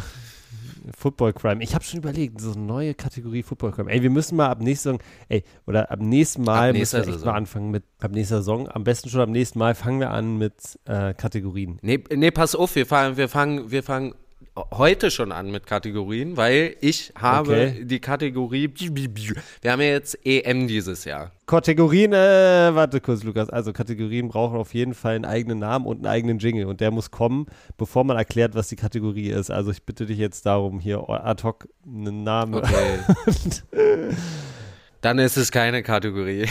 Football 0.98 1.34
Crime. 1.34 1.64
Ich 1.64 1.74
habe 1.76 1.84
schon 1.84 2.00
überlegt, 2.00 2.40
so 2.42 2.52
eine 2.54 2.62
neue 2.62 2.94
Kategorie 2.94 3.44
Football 3.44 3.72
Crime. 3.72 3.92
Ey, 3.92 4.02
wir 4.02 4.10
müssen 4.10 4.36
mal 4.36 4.50
ab 4.50 4.62
nächsten 4.62 4.90
Saison, 4.90 5.02
ey, 5.30 5.44
oder 5.66 5.92
ab 5.92 6.00
nächsten 6.02 6.44
Mal 6.44 6.70
Ab 6.70 6.76
müssen 6.76 6.80
nächster 6.80 6.98
wir 7.00 7.04
echt 7.08 7.14
Saison. 7.14 7.28
mal 7.28 7.38
anfangen 7.38 7.72
mit, 7.72 7.84
ab 8.00 8.12
nächster 8.12 8.38
Saison, 8.38 8.68
am 8.70 8.84
besten 8.84 9.10
schon 9.10 9.22
am 9.22 9.32
nächsten 9.32 9.60
Mal 9.60 9.76
fangen 9.76 10.00
wir 10.00 10.12
an 10.12 10.38
mit 10.38 10.54
äh, 10.86 11.14
Kategorien. 11.14 11.80
Nee, 11.82 12.04
nee, 12.14 12.32
pass 12.32 12.56
auf, 12.56 12.76
wir 12.76 12.86
fangen, 12.86 13.18
wir 13.18 13.30
fangen, 13.30 13.72
wir 13.72 13.84
fangen 13.84 14.14
heute 14.72 15.12
schon 15.12 15.32
an 15.32 15.52
mit 15.52 15.66
Kategorien, 15.66 16.38
weil 16.38 16.76
ich 16.82 17.14
habe 17.18 17.52
Okay. 17.52 17.86
die 17.86 18.00
Kategorie, 18.00 18.70
wir 19.62 19.72
haben 19.72 19.82
ja 19.82 19.88
jetzt 19.88 20.18
EM 20.26 20.68
dieses 20.68 21.06
Jahr. 21.06 21.32
Kategorien, 21.46 22.14
äh, 22.14 22.18
warte 22.74 23.02
kurz, 23.02 23.24
Lukas. 23.24 23.50
Also 23.50 23.74
Kategorien 23.74 24.28
brauchen 24.30 24.58
auf 24.58 24.74
jeden 24.74 24.94
Fall 24.94 25.16
einen 25.16 25.26
eigenen 25.26 25.60
Namen 25.60 25.86
und 25.86 25.98
einen 25.98 26.08
eigenen 26.08 26.40
Jingle. 26.40 26.66
Und 26.66 26.80
der 26.82 26.92
muss 26.92 27.12
kommen, 27.12 27.48
bevor 27.78 28.04
man 28.04 28.18
erklärt, 28.18 28.56
was 28.56 28.68
die 28.68 28.76
Kategorie 28.76 29.30
ist. 29.30 29.50
Also 29.50 29.72
ich 29.72 29.84
bitte 29.84 30.06
dich 30.06 30.18
jetzt 30.18 30.46
darum, 30.46 30.80
hier 30.80 31.10
ad 31.10 31.44
hoc 31.44 31.68
einen 31.86 32.24
Namen. 32.24 32.56
Okay. 32.56 33.00
Dann 35.02 35.18
ist 35.18 35.38
es 35.38 35.52
keine 35.52 35.82
Kategorie. 35.82 36.46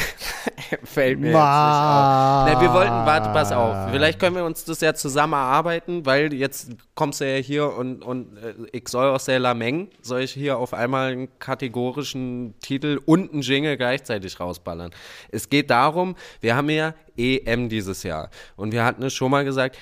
Fällt 0.85 1.21
mir 1.21 1.29
jetzt 1.29 1.35
nicht 1.35 1.43
auf. 1.43 2.47
Na, 2.47 2.61
wir 2.61 2.73
wollten, 2.73 2.91
warte, 2.91 3.31
pass 3.31 3.53
auf. 3.53 3.91
Vielleicht 3.91 4.19
können 4.19 4.37
wir 4.37 4.45
uns 4.45 4.65
das 4.65 4.81
ja 4.81 4.95
zusammen 4.95 5.35
erarbeiten, 5.35 6.05
weil 6.07 6.33
jetzt 6.33 6.71
kommst 6.95 7.21
du 7.21 7.31
ja 7.31 7.41
hier 7.43 7.75
und, 7.75 8.03
und 8.03 8.37
äh, 8.39 8.55
ich 8.73 8.89
soll 8.89 9.09
aus 9.09 9.27
der 9.27 9.39
Lameng, 9.39 9.91
soll 10.03 10.23
ich 10.23 10.33
hier 10.33 10.59
auf 10.59 10.75
einmal 10.75 11.13
einen 11.13 11.39
kategorischen 11.39 12.55
Titel 12.61 13.01
und 13.07 13.33
einen 13.33 13.43
Jingle 13.43 13.77
gleichzeitig 13.77 14.39
rausballern. 14.39 14.91
Es 15.31 15.49
geht 15.49 15.71
darum, 15.71 16.17
wir 16.41 16.57
haben 16.57 16.71
ja 16.71 16.95
EM 17.17 17.69
dieses 17.69 18.03
Jahr. 18.03 18.31
Und 18.57 18.73
wir 18.73 18.85
hatten 18.85 19.03
es 19.03 19.15
schon 19.15 19.31
mal 19.31 19.45
gesagt, 19.45 19.79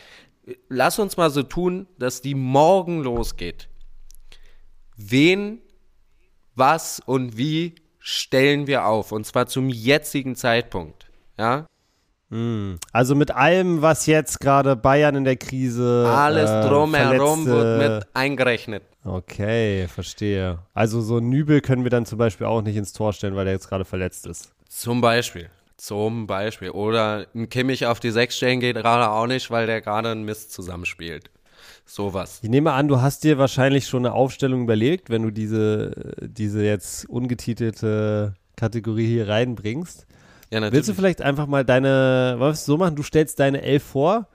lass 0.69 0.99
uns 0.99 1.17
mal 1.17 1.31
so 1.31 1.43
tun, 1.43 1.87
dass 1.99 2.23
die 2.23 2.35
morgen 2.35 3.03
losgeht. 3.03 3.69
Wen 4.97 5.61
was 6.55 7.01
und 7.05 7.37
wie 7.37 7.75
stellen 8.07 8.69
wir 8.69 8.87
auf 8.87 9.11
und 9.11 9.27
zwar 9.27 9.49
zum 9.49 9.69
jetzigen 9.69 10.37
Zeitpunkt. 10.37 11.07
Ja, 11.37 11.67
Also 12.93 13.15
mit 13.17 13.33
allem, 13.33 13.83
was 13.83 14.07
jetzt 14.07 14.39
gerade 14.41 14.77
Bayern 14.77 15.17
in 15.17 15.25
der 15.25 15.37
Krise. 15.37 16.07
alles 16.09 16.49
äh, 16.49 16.69
drumherum 16.69 17.47
wird 17.47 17.79
mit 17.83 18.09
eingerechnet. 18.15 18.85
Okay, 19.05 19.89
verstehe. 19.89 20.61
Also 20.73 21.01
so 21.01 21.17
einen 21.17 21.31
Nübel 21.31 21.61
können 21.61 21.83
wir 21.83 21.91
dann 21.91 22.07
zum 22.07 22.19
Beispiel 22.19 22.47
auch 22.47 22.63
nicht 22.63 22.77
ins 22.77 22.93
Tor 22.93 23.13
stellen, 23.13 23.35
weil 23.35 23.45
der 23.45 23.55
jetzt 23.55 23.69
gerade 23.69 23.85
verletzt 23.85 24.27
ist. 24.27 24.53
Zum 24.69 25.01
Beispiel. 25.01 25.51
Zum 25.77 26.27
Beispiel. 26.29 26.71
Oder 26.71 27.27
ein 27.35 27.49
Kimmich 27.49 27.87
auf 27.87 27.99
die 28.01 28.11
Sechs 28.13 28.37
stellen 28.37 28.61
geht 28.61 28.77
gerade 28.77 29.11
auch 29.11 29.27
nicht, 29.27 29.51
weil 29.51 29.67
der 29.67 29.81
gerade 29.81 30.11
einen 30.11 30.25
Mist 30.25 30.53
zusammenspielt. 30.53 31.31
Sowas. 31.85 32.41
Ich 32.43 32.51
nehme 32.51 32.73
an, 32.73 32.89
du 32.89 33.01
hast 33.01 33.25
dir 33.25 33.39
wahrscheinlich 33.39 33.87
schon 33.87 34.05
eine 34.07 34.15
Aufstellung 34.15 34.63
überlegt, 34.63 35.11
wenn 35.11 35.23
du 35.23 35.31
diese, 35.31 36.15
diese 36.21 36.65
jetzt 36.65 37.09
ungetitelte 37.09 38.35
Kategorie 38.57 39.07
hier 39.07 39.29
reinbringst. 39.29 40.07
Ja, 40.51 40.61
natürlich. 40.61 40.73
Willst 40.75 40.89
du 40.91 40.95
vielleicht 40.95 41.23
einfach 41.23 41.47
mal 41.47 41.65
deine, 41.65 42.39
es 42.51 42.65
so 42.65 42.77
machen, 42.77 42.97
du 42.97 43.03
stellst 43.03 43.41
deine 43.41 43.63
Elf 43.63 43.83
vor 43.83 44.29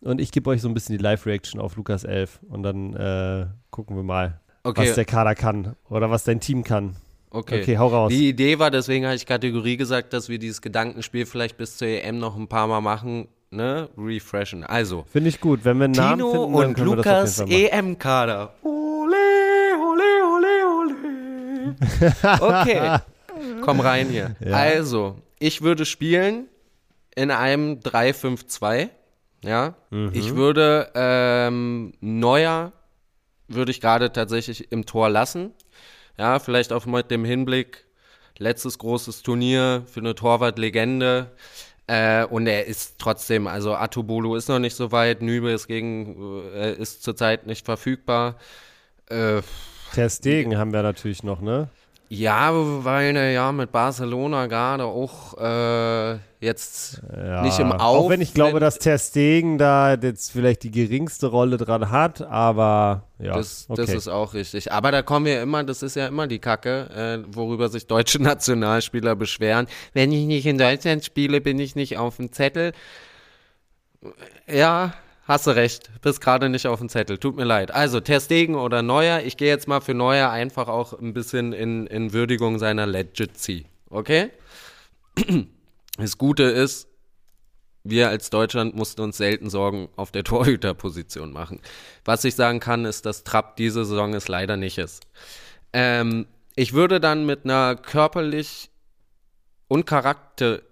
und 0.00 0.20
ich 0.20 0.32
gebe 0.32 0.50
euch 0.50 0.60
so 0.60 0.68
ein 0.68 0.74
bisschen 0.74 0.96
die 0.96 1.02
Live-Reaction 1.02 1.60
auf 1.60 1.76
Lukas 1.76 2.04
Elf 2.04 2.40
und 2.48 2.62
dann 2.62 2.94
äh, 2.94 3.46
gucken 3.70 3.96
wir 3.96 4.02
mal, 4.02 4.40
Okay. 4.64 4.88
was 4.88 4.94
der 4.94 5.04
Kader 5.04 5.34
kann 5.34 5.74
oder 5.88 6.10
was 6.10 6.24
dein 6.24 6.38
Team 6.38 6.62
kann. 6.62 6.94
Okay. 7.30 7.62
Okay, 7.62 7.78
hau 7.78 7.88
raus. 7.88 8.12
Die 8.12 8.28
Idee 8.28 8.58
war, 8.58 8.70
deswegen 8.70 9.06
habe 9.06 9.16
ich 9.16 9.26
Kategorie 9.26 9.76
gesagt, 9.76 10.12
dass 10.12 10.28
wir 10.28 10.38
dieses 10.38 10.60
Gedankenspiel 10.60 11.26
vielleicht 11.26 11.56
bis 11.56 11.78
zur 11.78 11.88
EM 11.88 12.18
noch 12.18 12.36
ein 12.36 12.46
paar 12.46 12.66
Mal 12.66 12.80
machen, 12.80 13.26
ne? 13.52 13.88
Refreshen. 13.96 14.64
Also, 14.64 15.04
Finde 15.12 15.28
ich 15.28 15.40
gut. 15.40 15.64
Wenn 15.64 15.78
wir 15.78 15.84
einen 15.84 15.92
Namen 15.94 16.18
Tino 16.18 16.32
finden, 16.32 16.56
dann 16.56 16.68
und 16.70 16.78
Lukas. 16.96 17.38
EM-Kader. 17.40 18.54
Ole, 18.62 19.16
ole, 19.80 20.02
ole, 20.34 20.46
ole. 20.80 21.76
Okay, 22.40 22.98
komm 23.62 23.80
rein 23.80 24.08
hier. 24.08 24.34
Ja. 24.40 24.56
Also, 24.56 25.16
ich 25.38 25.62
würde 25.62 25.84
spielen 25.84 26.46
in 27.14 27.30
einem 27.30 27.80
3-5-2. 27.80 28.88
Ja, 29.44 29.74
Mhm. 29.90 30.10
ich 30.12 30.34
würde 30.36 30.90
ähm, 30.94 31.92
Neuer 32.00 32.72
würde 33.48 33.70
ich 33.72 33.80
gerade 33.80 34.12
tatsächlich 34.12 34.70
im 34.72 34.86
Tor 34.86 35.10
lassen. 35.10 35.52
Ja, 36.16 36.38
vielleicht 36.38 36.72
auch 36.72 36.86
mit 36.86 37.10
dem 37.10 37.24
Hinblick, 37.24 37.84
letztes 38.38 38.78
großes 38.78 39.22
Turnier 39.22 39.82
für 39.86 40.00
eine 40.00 40.14
Torwartlegende. 40.14 41.32
Äh, 41.86 42.24
und 42.26 42.46
er 42.46 42.66
ist 42.66 42.94
trotzdem, 42.98 43.46
also 43.46 43.74
Atubolo 43.74 44.36
ist 44.36 44.48
noch 44.48 44.58
nicht 44.58 44.76
so 44.76 44.92
weit, 44.92 45.20
Nübel 45.20 45.54
ist 45.54 45.66
gegen, 45.66 46.42
äh, 46.54 46.74
ist 46.74 47.02
zurzeit 47.02 47.46
nicht 47.46 47.64
verfügbar. 47.64 48.36
Äh, 49.08 49.42
Ter 49.92 50.08
Stegen 50.08 50.56
haben 50.56 50.72
wir 50.72 50.82
natürlich 50.82 51.22
noch, 51.22 51.40
ne? 51.40 51.68
Ja, 52.14 52.50
weil 52.84 53.16
er 53.16 53.30
ja 53.30 53.52
mit 53.52 53.72
Barcelona 53.72 54.46
gerade 54.46 54.84
auch 54.84 55.38
äh, 55.38 56.18
jetzt 56.40 57.00
Ja. 57.16 57.40
nicht 57.40 57.58
im 57.58 57.72
Auf. 57.72 57.80
Auch 58.04 58.10
wenn 58.10 58.20
ich 58.20 58.34
glaube, 58.34 58.60
dass 58.60 58.78
Ter 58.78 58.98
Stegen 58.98 59.56
da 59.56 59.94
jetzt 59.94 60.30
vielleicht 60.30 60.62
die 60.64 60.70
geringste 60.70 61.28
Rolle 61.28 61.56
dran 61.56 61.90
hat, 61.90 62.20
aber 62.20 63.04
ja, 63.18 63.32
Das, 63.32 63.64
okay. 63.68 63.80
das 63.80 63.94
ist 63.94 64.08
auch 64.08 64.34
richtig. 64.34 64.72
Aber 64.72 64.90
da 64.90 65.00
kommen 65.00 65.24
wir 65.24 65.40
immer, 65.40 65.64
das 65.64 65.82
ist 65.82 65.96
ja 65.96 66.06
immer 66.06 66.26
die 66.26 66.38
Kacke, 66.38 66.90
äh, 66.94 67.34
worüber 67.34 67.70
sich 67.70 67.86
deutsche 67.86 68.18
Nationalspieler 68.22 69.16
beschweren. 69.16 69.66
Wenn 69.94 70.12
ich 70.12 70.26
nicht 70.26 70.44
in 70.44 70.58
Deutschland 70.58 71.04
spiele, 71.06 71.40
bin 71.40 71.58
ich 71.58 71.76
nicht 71.76 71.96
auf 71.96 72.16
dem 72.16 72.30
Zettel. 72.30 72.72
Ja, 74.46 74.92
hast 75.24 75.46
du 75.46 75.50
recht. 75.50 75.90
Bist 76.00 76.20
gerade 76.20 76.48
nicht 76.48 76.66
auf 76.66 76.78
dem 76.78 76.88
Zettel. 76.88 77.18
Tut 77.18 77.36
mir 77.36 77.44
leid. 77.44 77.70
Also, 77.70 78.00
Ter 78.00 78.20
Stegen 78.20 78.54
oder 78.54 78.82
Neuer. 78.82 79.20
Ich 79.20 79.36
gehe 79.36 79.48
jetzt 79.48 79.68
mal 79.68 79.80
für 79.80 79.94
Neuer 79.94 80.30
einfach 80.30 80.68
auch 80.68 80.92
ein 80.98 81.14
bisschen 81.14 81.52
in, 81.52 81.86
in 81.86 82.12
Würdigung 82.12 82.58
seiner 82.58 82.86
Legitcy. 82.86 83.66
Okay? 83.90 84.30
Das 85.98 86.16
Gute 86.16 86.44
ist, 86.44 86.88
wir 87.84 88.08
als 88.08 88.30
Deutschland 88.30 88.74
mussten 88.74 89.02
uns 89.02 89.16
selten 89.16 89.50
Sorgen 89.50 89.88
auf 89.96 90.10
der 90.10 90.24
Torhüterposition 90.24 91.32
machen. 91.32 91.60
Was 92.04 92.24
ich 92.24 92.34
sagen 92.34 92.60
kann, 92.60 92.84
ist, 92.84 93.06
dass 93.06 93.24
Trapp 93.24 93.56
diese 93.56 93.84
Saison 93.84 94.14
es 94.14 94.28
leider 94.28 94.56
nicht 94.56 94.78
ist. 94.78 95.04
Ähm, 95.72 96.26
ich 96.54 96.72
würde 96.72 97.00
dann 97.00 97.26
mit 97.26 97.44
einer 97.44 97.76
körperlich 97.76 98.70
und 99.68 99.86
charakterlich 99.86 100.66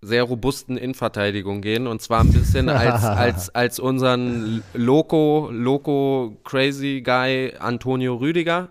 sehr 0.00 0.22
robusten 0.22 0.76
Innenverteidigung 0.76 1.60
gehen 1.60 1.86
und 1.86 2.00
zwar 2.00 2.20
ein 2.20 2.32
bisschen 2.32 2.68
als, 2.68 3.02
als, 3.04 3.54
als 3.54 3.78
unseren 3.78 4.62
Loco, 4.74 5.48
Loco 5.52 6.36
Crazy 6.44 7.02
Guy 7.04 7.54
Antonio 7.58 8.14
Rüdiger. 8.16 8.68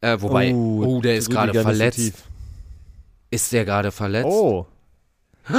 Äh, 0.00 0.16
wobei, 0.20 0.54
oh, 0.54 1.00
der 1.02 1.16
ist 1.16 1.30
gerade 1.30 1.60
verletzt. 1.60 1.98
tief. 1.98 2.14
Ist 3.30 3.52
der 3.52 3.64
gerade 3.64 3.92
verletzt? 3.92 4.26
Oh. 4.26 4.66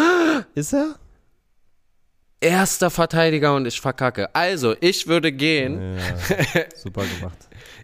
ist 0.56 0.74
er? 0.74 0.96
Erster 2.40 2.90
Verteidiger 2.90 3.56
und 3.56 3.68
ich 3.68 3.80
verkacke. 3.80 4.34
Also, 4.34 4.76
ich 4.82 5.06
würde 5.06 5.32
gehen, 5.32 5.98
Ja, 5.98 6.64
super 6.76 7.04
gemacht. 7.06 7.38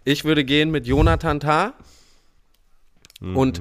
ich 0.04 0.24
würde 0.24 0.44
gehen 0.44 0.72
mit 0.72 0.84
Jonathan 0.84 1.38
Tah 1.38 1.74
und 3.20 3.60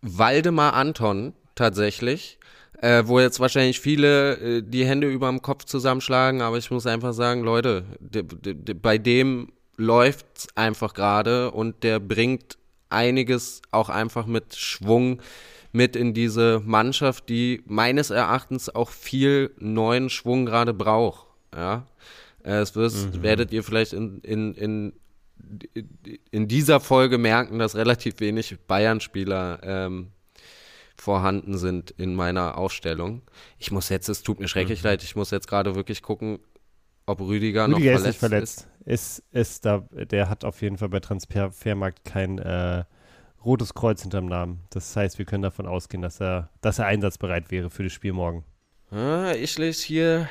Waldemar 0.00 0.74
Anton 0.74 1.32
tatsächlich, 1.54 2.38
äh, 2.80 3.02
wo 3.06 3.20
jetzt 3.20 3.40
wahrscheinlich 3.40 3.80
viele 3.80 4.36
äh, 4.36 4.62
die 4.62 4.84
Hände 4.84 5.08
über 5.08 5.28
dem 5.28 5.42
Kopf 5.42 5.64
zusammenschlagen, 5.64 6.42
aber 6.42 6.58
ich 6.58 6.70
muss 6.70 6.86
einfach 6.86 7.12
sagen, 7.12 7.42
Leute, 7.42 7.84
bei 8.82 8.98
dem 8.98 9.52
läuft's 9.76 10.48
einfach 10.54 10.94
gerade 10.94 11.50
und 11.50 11.82
der 11.82 12.00
bringt 12.00 12.58
einiges 12.88 13.62
auch 13.70 13.88
einfach 13.88 14.26
mit 14.26 14.56
Schwung 14.56 15.20
mit 15.72 15.94
in 15.94 16.14
diese 16.14 16.62
Mannschaft, 16.64 17.28
die 17.28 17.62
meines 17.66 18.10
Erachtens 18.10 18.74
auch 18.74 18.90
viel 18.90 19.50
neuen 19.58 20.08
Schwung 20.08 20.46
gerade 20.46 20.72
braucht. 20.72 21.26
Ja, 21.54 21.86
äh, 22.44 22.60
es 22.60 22.74
wirst, 22.74 23.22
werdet 23.22 23.52
ihr 23.52 23.62
vielleicht 23.62 23.92
in, 23.92 24.20
in, 24.20 24.54
in 24.54 24.92
in 26.30 26.48
dieser 26.48 26.80
Folge 26.80 27.18
merken, 27.18 27.58
dass 27.58 27.76
relativ 27.76 28.20
wenig 28.20 28.56
Bayern-Spieler 28.66 29.60
ähm, 29.62 30.08
vorhanden 31.06 31.56
sind 31.56 31.92
in 31.92 32.16
meiner 32.16 32.58
Aufstellung. 32.58 33.22
Ich 33.58 33.70
muss 33.70 33.90
jetzt, 33.90 34.08
es 34.08 34.24
tut 34.24 34.40
mir 34.40 34.48
schrecklich 34.48 34.82
leid, 34.82 35.04
ich 35.04 35.14
muss 35.14 35.30
jetzt 35.30 35.46
gerade 35.46 35.76
wirklich 35.76 36.02
gucken, 36.02 36.40
ob 37.06 37.20
Rüdiger, 37.20 37.68
noch 37.68 37.78
Rüdiger 37.78 37.92
ist 37.92 38.00
verletzt 38.00 38.08
nicht 38.08 38.18
verletzt. 38.18 38.68
Ist, 38.84 39.22
ist 39.30 39.64
da, 39.64 39.86
der 39.92 40.28
hat 40.28 40.44
auf 40.44 40.60
jeden 40.62 40.78
Fall 40.78 40.88
bei 40.88 40.98
Transfermarkt 40.98 42.04
kein 42.04 42.40
äh, 42.40 42.82
rotes 43.44 43.74
Kreuz 43.74 44.02
hinterm 44.02 44.26
Namen. 44.26 44.64
Das 44.70 44.96
heißt, 44.96 45.16
wir 45.18 45.26
können 45.26 45.44
davon 45.44 45.66
ausgehen, 45.66 46.02
dass 46.02 46.20
er, 46.20 46.50
dass 46.60 46.80
er 46.80 46.86
einsatzbereit 46.86 47.52
wäre 47.52 47.70
für 47.70 47.84
das 47.84 47.92
Spiel 47.92 48.12
morgen. 48.12 48.44
Ah, 48.90 49.32
ich 49.32 49.56
lese 49.58 49.86
hier 49.86 50.28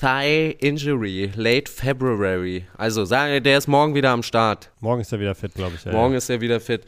Thigh 0.00 0.56
Injury, 0.58 1.32
late 1.34 1.72
February. 1.72 2.66
Also 2.76 3.06
sagen, 3.06 3.42
der 3.42 3.56
ist 3.56 3.68
morgen 3.68 3.94
wieder 3.94 4.10
am 4.10 4.22
Start. 4.22 4.70
Morgen 4.80 5.00
ist 5.00 5.12
er 5.12 5.20
wieder 5.20 5.34
fit, 5.34 5.54
glaube 5.54 5.76
ich. 5.76 5.84
Ja, 5.86 5.92
morgen 5.92 6.12
ja. 6.12 6.18
ist 6.18 6.28
er 6.28 6.42
wieder 6.42 6.60
fit. 6.60 6.84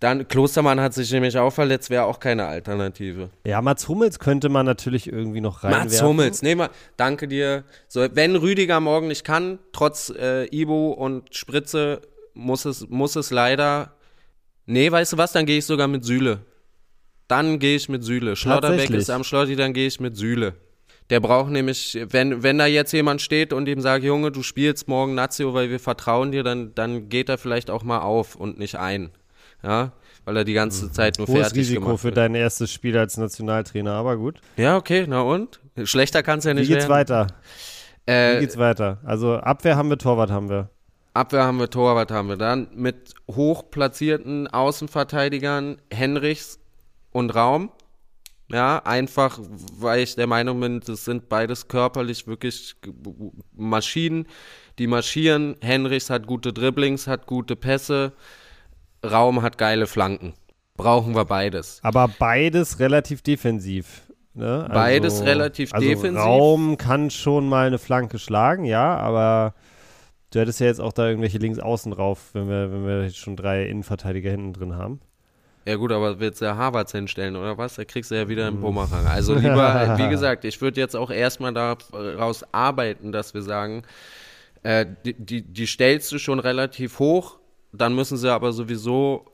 Dann 0.00 0.28
Klostermann 0.28 0.80
hat 0.80 0.94
sich 0.94 1.10
nämlich 1.10 1.36
auch 1.38 1.50
verletzt, 1.50 1.90
wäre 1.90 2.04
auch 2.04 2.20
keine 2.20 2.46
Alternative. 2.46 3.30
Ja, 3.44 3.60
Mats 3.60 3.88
Hummels 3.88 4.20
könnte 4.20 4.48
man 4.48 4.64
natürlich 4.64 5.10
irgendwie 5.10 5.40
noch 5.40 5.64
reinwerfen. 5.64 5.88
Mats 5.88 6.02
Hummels, 6.02 6.42
nee, 6.42 6.54
mal, 6.54 6.70
danke 6.96 7.26
dir. 7.26 7.64
So, 7.88 8.06
wenn 8.12 8.36
Rüdiger 8.36 8.78
morgen 8.78 9.08
nicht 9.08 9.24
kann, 9.24 9.58
trotz 9.72 10.10
äh, 10.10 10.46
Ibo 10.54 10.92
und 10.92 11.34
Spritze, 11.34 12.00
muss 12.34 12.64
es, 12.64 12.88
muss 12.88 13.16
es 13.16 13.30
leider. 13.30 13.96
Nee, 14.66 14.92
weißt 14.92 15.14
du 15.14 15.18
was, 15.18 15.32
dann 15.32 15.46
gehe 15.46 15.58
ich 15.58 15.66
sogar 15.66 15.88
mit 15.88 16.04
Sühle. 16.04 16.40
Dann 17.26 17.58
gehe 17.58 17.74
ich 17.74 17.88
mit 17.88 18.04
Sühle. 18.04 18.36
Schlotterbeck 18.36 18.90
ist 18.90 19.10
am 19.10 19.24
Schlotti, 19.24 19.56
dann 19.56 19.72
gehe 19.72 19.88
ich 19.88 19.98
mit 19.98 20.16
Sühle. 20.16 20.54
Der 21.10 21.20
braucht 21.20 21.50
nämlich, 21.50 21.98
wenn, 22.10 22.42
wenn 22.42 22.58
da 22.58 22.66
jetzt 22.66 22.92
jemand 22.92 23.22
steht 23.22 23.52
und 23.52 23.66
ihm 23.66 23.80
sagt, 23.80 24.04
Junge, 24.04 24.30
du 24.30 24.42
spielst 24.42 24.88
morgen 24.88 25.14
Nazio, 25.14 25.54
weil 25.54 25.70
wir 25.70 25.80
vertrauen 25.80 26.32
dir, 26.32 26.42
dann, 26.42 26.74
dann 26.74 27.08
geht 27.08 27.28
er 27.28 27.38
vielleicht 27.38 27.70
auch 27.70 27.82
mal 27.82 28.00
auf 28.00 28.36
und 28.36 28.58
nicht 28.58 28.76
ein. 28.76 29.10
Ja, 29.62 29.92
weil 30.24 30.36
er 30.36 30.44
die 30.44 30.52
ganze 30.52 30.92
Zeit 30.92 31.18
nur 31.18 31.26
Hohes 31.26 31.40
fertig 31.40 31.58
Risiko 31.58 31.80
gemacht 31.86 32.00
für 32.00 32.04
wird. 32.08 32.16
dein 32.18 32.34
erstes 32.34 32.70
Spiel 32.72 32.96
als 32.96 33.16
Nationaltrainer, 33.16 33.92
aber 33.92 34.16
gut. 34.16 34.40
Ja, 34.56 34.76
okay, 34.76 35.04
na 35.08 35.22
und? 35.22 35.60
Schlechter 35.84 36.22
kann 36.22 36.38
es 36.38 36.44
ja 36.44 36.52
Wie 36.52 36.60
nicht 36.60 36.68
geht's 36.68 36.88
werden. 36.88 36.90
weiter? 36.90 37.26
Wie 38.06 38.12
Äh, 38.12 38.40
geht's 38.40 38.56
weiter? 38.56 38.98
Also 39.04 39.34
Abwehr 39.36 39.76
haben 39.76 39.90
wir, 39.90 39.98
Torwart 39.98 40.30
haben 40.30 40.48
wir. 40.48 40.70
Abwehr 41.14 41.44
haben 41.44 41.58
wir, 41.58 41.68
Torwart 41.70 42.10
haben 42.10 42.28
wir. 42.28 42.36
Dann 42.36 42.68
mit 42.74 43.14
hochplatzierten 43.30 44.46
Außenverteidigern 44.48 45.78
Henrichs 45.92 46.60
und 47.10 47.30
Raum. 47.34 47.70
Ja, 48.50 48.78
einfach, 48.84 49.38
weil 49.78 50.00
ich 50.00 50.14
der 50.14 50.26
Meinung 50.26 50.58
bin, 50.60 50.80
das 50.80 51.04
sind 51.04 51.28
beides 51.28 51.68
körperlich 51.68 52.26
wirklich 52.26 52.76
Maschinen, 53.54 54.26
die 54.78 54.86
marschieren. 54.86 55.56
Henrichs 55.60 56.08
hat 56.08 56.26
gute 56.26 56.52
Dribblings, 56.52 57.06
hat 57.06 57.26
gute 57.26 57.56
Pässe. 57.56 58.12
Raum 59.04 59.42
hat 59.42 59.58
geile 59.58 59.86
Flanken. 59.86 60.34
Brauchen 60.76 61.14
wir 61.14 61.24
beides. 61.24 61.80
Aber 61.82 62.08
beides 62.08 62.78
relativ 62.78 63.22
defensiv. 63.22 64.02
Ne? 64.34 64.60
Also, 64.62 64.72
Beides 64.72 65.22
relativ 65.24 65.74
also 65.74 65.86
defensiv. 65.86 66.20
Raum 66.22 66.76
kann 66.78 67.10
schon 67.10 67.48
mal 67.48 67.66
eine 67.66 67.78
Flanke 67.78 68.20
schlagen, 68.20 68.64
ja, 68.64 68.96
aber 68.96 69.54
du 70.30 70.38
hättest 70.38 70.60
ja 70.60 70.66
jetzt 70.66 70.80
auch 70.80 70.92
da 70.92 71.08
irgendwelche 71.08 71.38
links 71.38 71.58
außen 71.58 71.90
drauf, 71.90 72.30
wenn 72.34 72.48
wir, 72.48 72.70
wenn 72.70 72.86
wir 72.86 73.10
schon 73.10 73.34
drei 73.34 73.64
Innenverteidiger 73.66 74.30
hinten 74.30 74.52
drin 74.52 74.76
haben. 74.76 75.00
Ja 75.66 75.74
gut, 75.74 75.90
aber 75.90 76.20
willst 76.20 76.40
du 76.40 76.44
ja 76.44 76.56
Harvards 76.56 76.92
hinstellen 76.92 77.34
oder 77.34 77.58
was? 77.58 77.74
Da 77.74 77.84
kriegst 77.84 78.10
du 78.12 78.14
ja 78.14 78.28
wieder 78.28 78.46
Hm. 78.46 78.54
einen 78.54 78.60
Bumerang. 78.62 79.06
Also 79.06 79.34
lieber, 79.34 79.94
wie 79.98 80.08
gesagt, 80.08 80.44
ich 80.44 80.60
würde 80.60 80.80
jetzt 80.80 80.94
auch 80.94 81.10
erstmal 81.10 81.52
daraus 81.52 82.44
arbeiten, 82.54 83.10
dass 83.10 83.34
wir 83.34 83.42
sagen, 83.42 83.82
äh, 84.62 84.86
die, 85.04 85.14
die, 85.14 85.42
die 85.42 85.66
stellst 85.66 86.12
du 86.12 86.18
schon 86.18 86.38
relativ 86.38 87.00
hoch, 87.00 87.38
dann 87.72 87.94
müssen 87.94 88.16
sie 88.16 88.32
aber 88.32 88.52
sowieso 88.52 89.26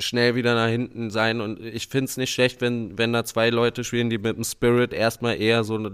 schnell 0.00 0.36
wieder 0.36 0.54
nach 0.54 0.68
hinten 0.68 1.10
sein 1.10 1.40
und 1.40 1.58
ich 1.60 1.88
finde 1.88 2.04
es 2.04 2.16
nicht 2.16 2.32
schlecht, 2.32 2.60
wenn, 2.60 2.96
wenn 2.98 3.12
da 3.12 3.24
zwei 3.24 3.50
Leute 3.50 3.82
spielen, 3.82 4.10
die 4.10 4.18
mit 4.18 4.36
dem 4.36 4.44
Spirit 4.44 4.92
erstmal 4.92 5.40
eher 5.40 5.64
so 5.64 5.76
ne- 5.76 5.90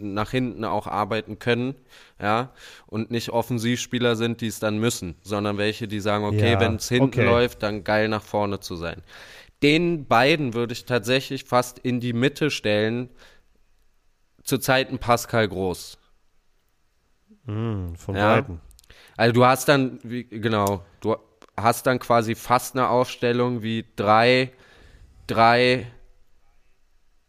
nach 0.00 0.32
hinten 0.32 0.64
auch 0.64 0.88
arbeiten 0.88 1.38
können, 1.38 1.76
ja, 2.20 2.52
und 2.88 3.12
nicht 3.12 3.30
Offensivspieler 3.30 4.16
sind, 4.16 4.40
die 4.40 4.48
es 4.48 4.58
dann 4.58 4.78
müssen, 4.78 5.14
sondern 5.22 5.58
welche, 5.58 5.86
die 5.86 6.00
sagen, 6.00 6.24
okay, 6.24 6.52
Ja, 6.52 6.60
wenn 6.60 6.74
es 6.74 6.88
hinten 6.88 7.04
okay. 7.20 7.24
läuft, 7.24 7.62
dann 7.62 7.84
geil 7.84 8.08
nach 8.08 8.24
vorne 8.24 8.58
zu 8.58 8.74
sein. 8.74 9.00
Den 9.62 10.06
beiden 10.06 10.54
würde 10.54 10.72
ich 10.72 10.84
tatsächlich 10.84 11.44
fast 11.44 11.78
in 11.78 12.00
die 12.00 12.12
Mitte 12.14 12.50
stellen, 12.50 13.10
zu 14.42 14.58
Zeiten 14.58 14.98
Pascal 14.98 15.46
Groß. 15.46 15.98
Hm, 17.46 17.94
von 17.94 18.16
Ja. 18.16 18.36
Weitem. 18.38 18.60
Also 19.20 19.34
du 19.34 19.44
hast 19.44 19.68
dann, 19.68 19.98
wie, 20.02 20.24
genau, 20.24 20.82
du 21.00 21.14
hast 21.54 21.86
dann 21.86 21.98
quasi 21.98 22.34
fast 22.34 22.74
eine 22.74 22.88
Aufstellung 22.88 23.62
wie 23.62 23.84
3, 23.96 24.50
3, 25.26 25.86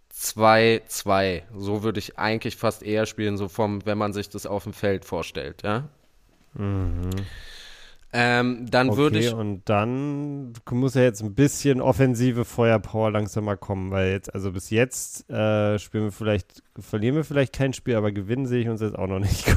2, 0.07 0.83
2. 0.87 1.43
So 1.53 1.83
würde 1.83 1.99
ich 1.99 2.17
eigentlich 2.17 2.55
fast 2.55 2.81
eher 2.81 3.05
spielen, 3.05 3.35
so 3.35 3.49
vom, 3.49 3.85
wenn 3.85 3.97
man 3.97 4.13
sich 4.13 4.29
das 4.29 4.45
auf 4.45 4.63
dem 4.63 4.71
Feld 4.71 5.03
vorstellt, 5.03 5.63
ja. 5.63 5.89
Ähm, 8.13 8.65
dann 8.69 8.89
Okay, 8.89 8.97
würde 8.97 9.19
ich, 9.19 9.33
und 9.33 9.61
dann 9.69 10.51
muss 10.69 10.95
ja 10.95 11.03
jetzt 11.03 11.21
ein 11.21 11.33
bisschen 11.33 11.79
offensive 11.79 12.43
Feuerpower 12.43 13.09
langsam 13.09 13.45
mal 13.45 13.55
kommen, 13.55 13.89
weil 13.91 14.11
jetzt, 14.11 14.33
also 14.33 14.51
bis 14.51 14.69
jetzt 14.69 15.29
äh, 15.29 15.79
spielen 15.79 16.05
wir 16.05 16.11
vielleicht, 16.11 16.61
verlieren 16.77 17.15
wir 17.15 17.23
vielleicht 17.23 17.53
kein 17.53 17.71
Spiel, 17.71 17.95
aber 17.95 18.11
gewinnen 18.11 18.47
sehe 18.47 18.63
ich 18.63 18.69
uns 18.69 18.81
jetzt 18.81 18.97
auch 18.97 19.07
noch 19.07 19.19
nicht. 19.19 19.45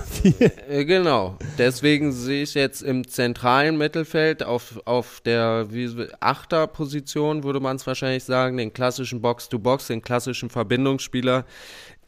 Äh, 0.69 0.87
genau, 0.87 1.37
deswegen 1.59 2.11
sehe 2.11 2.45
ich 2.45 2.55
jetzt 2.55 2.83
im 2.83 3.07
zentralen 3.07 3.77
Mittelfeld 3.77 4.43
auf, 4.43 4.81
auf 4.87 5.21
der 5.21 5.67
wie, 5.71 6.09
Achterposition, 6.21 7.45
würde 7.45 7.61
man 7.61 7.77
es 7.77 7.87
wahrscheinlich 7.87 8.25
sagen, 8.25 8.57
den 8.57 8.73
klassischen 8.73 9.21
Box-to-Box, 9.21 9.89
den 9.89 10.01
klassischen 10.01 10.49
Verbindungsspieler. 10.49 11.45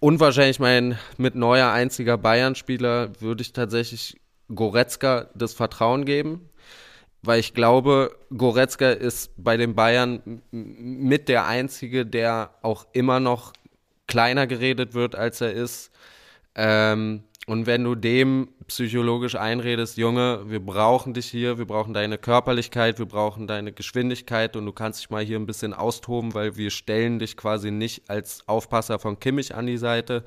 Und 0.00 0.18
wahrscheinlich 0.20 0.60
mein 0.60 0.98
mit 1.18 1.34
neuer 1.34 1.70
einziger 1.70 2.16
Bayern-Spieler 2.16 3.20
würde 3.20 3.42
ich 3.42 3.52
tatsächlich 3.52 4.16
Goretzka 4.54 5.28
das 5.34 5.54
Vertrauen 5.54 6.04
geben, 6.04 6.48
weil 7.22 7.40
ich 7.40 7.54
glaube, 7.54 8.16
Goretzka 8.36 8.90
ist 8.90 9.32
bei 9.36 9.56
den 9.56 9.74
Bayern 9.74 10.42
mit 10.50 11.28
der 11.28 11.46
einzige, 11.46 12.06
der 12.06 12.50
auch 12.62 12.86
immer 12.92 13.20
noch 13.20 13.52
kleiner 14.06 14.46
geredet 14.46 14.94
wird, 14.94 15.16
als 15.16 15.40
er 15.40 15.52
ist. 15.52 15.90
Ähm, 16.54 17.24
und 17.46 17.66
wenn 17.66 17.84
du 17.84 17.94
dem 17.94 18.48
psychologisch 18.66 19.36
einredest, 19.36 19.96
Junge, 19.98 20.50
wir 20.50 20.58
brauchen 20.58 21.14
dich 21.14 21.26
hier, 21.26 21.58
wir 21.58 21.64
brauchen 21.64 21.94
deine 21.94 22.18
Körperlichkeit, 22.18 22.98
wir 22.98 23.06
brauchen 23.06 23.46
deine 23.46 23.72
Geschwindigkeit 23.72 24.56
und 24.56 24.66
du 24.66 24.72
kannst 24.72 25.00
dich 25.00 25.10
mal 25.10 25.24
hier 25.24 25.38
ein 25.38 25.46
bisschen 25.46 25.72
austoben, 25.72 26.34
weil 26.34 26.56
wir 26.56 26.70
stellen 26.70 27.20
dich 27.20 27.36
quasi 27.36 27.70
nicht 27.70 28.10
als 28.10 28.42
Aufpasser 28.48 28.98
von 28.98 29.20
Kimmich 29.20 29.54
an 29.54 29.68
die 29.68 29.78
Seite, 29.78 30.24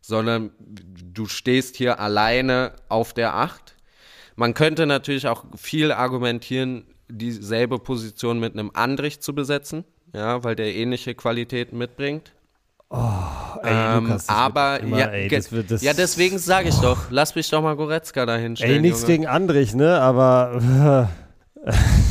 sondern 0.00 0.50
du 0.58 1.26
stehst 1.26 1.76
hier 1.76 2.00
alleine 2.00 2.72
auf 2.88 3.12
der 3.12 3.34
Acht. 3.34 3.76
Man 4.36 4.54
könnte 4.54 4.86
natürlich 4.86 5.26
auch 5.28 5.44
viel 5.56 5.92
argumentieren, 5.92 6.84
dieselbe 7.08 7.78
Position 7.78 8.38
mit 8.38 8.52
einem 8.52 8.70
Andrich 8.74 9.20
zu 9.20 9.34
besetzen, 9.34 9.84
ja, 10.12 10.44
weil 10.44 10.56
der 10.56 10.74
ähnliche 10.74 11.14
Qualitäten 11.14 11.78
mitbringt. 11.78 12.32
Ey, 12.90 12.96
Ähm, 13.64 14.06
Lukas, 14.06 14.28
aber 14.28 14.80
immer, 14.80 14.98
ja, 14.98 15.06
ey, 15.06 15.28
das 15.28 15.52
wird 15.52 15.70
das, 15.70 15.82
ja, 15.82 15.92
deswegen 15.92 16.38
sage 16.38 16.70
ich 16.70 16.76
doch, 16.76 17.10
lass 17.10 17.34
mich 17.34 17.50
doch 17.50 17.60
mal 17.60 17.76
Goretzka 17.76 18.24
da 18.24 18.36
hinstellen. 18.36 18.76
Ey, 18.76 18.80
nichts 18.80 19.02
Junge. 19.02 19.12
gegen 19.12 19.26
Andrich, 19.26 19.74
ne? 19.74 20.00
Aber 20.00 21.08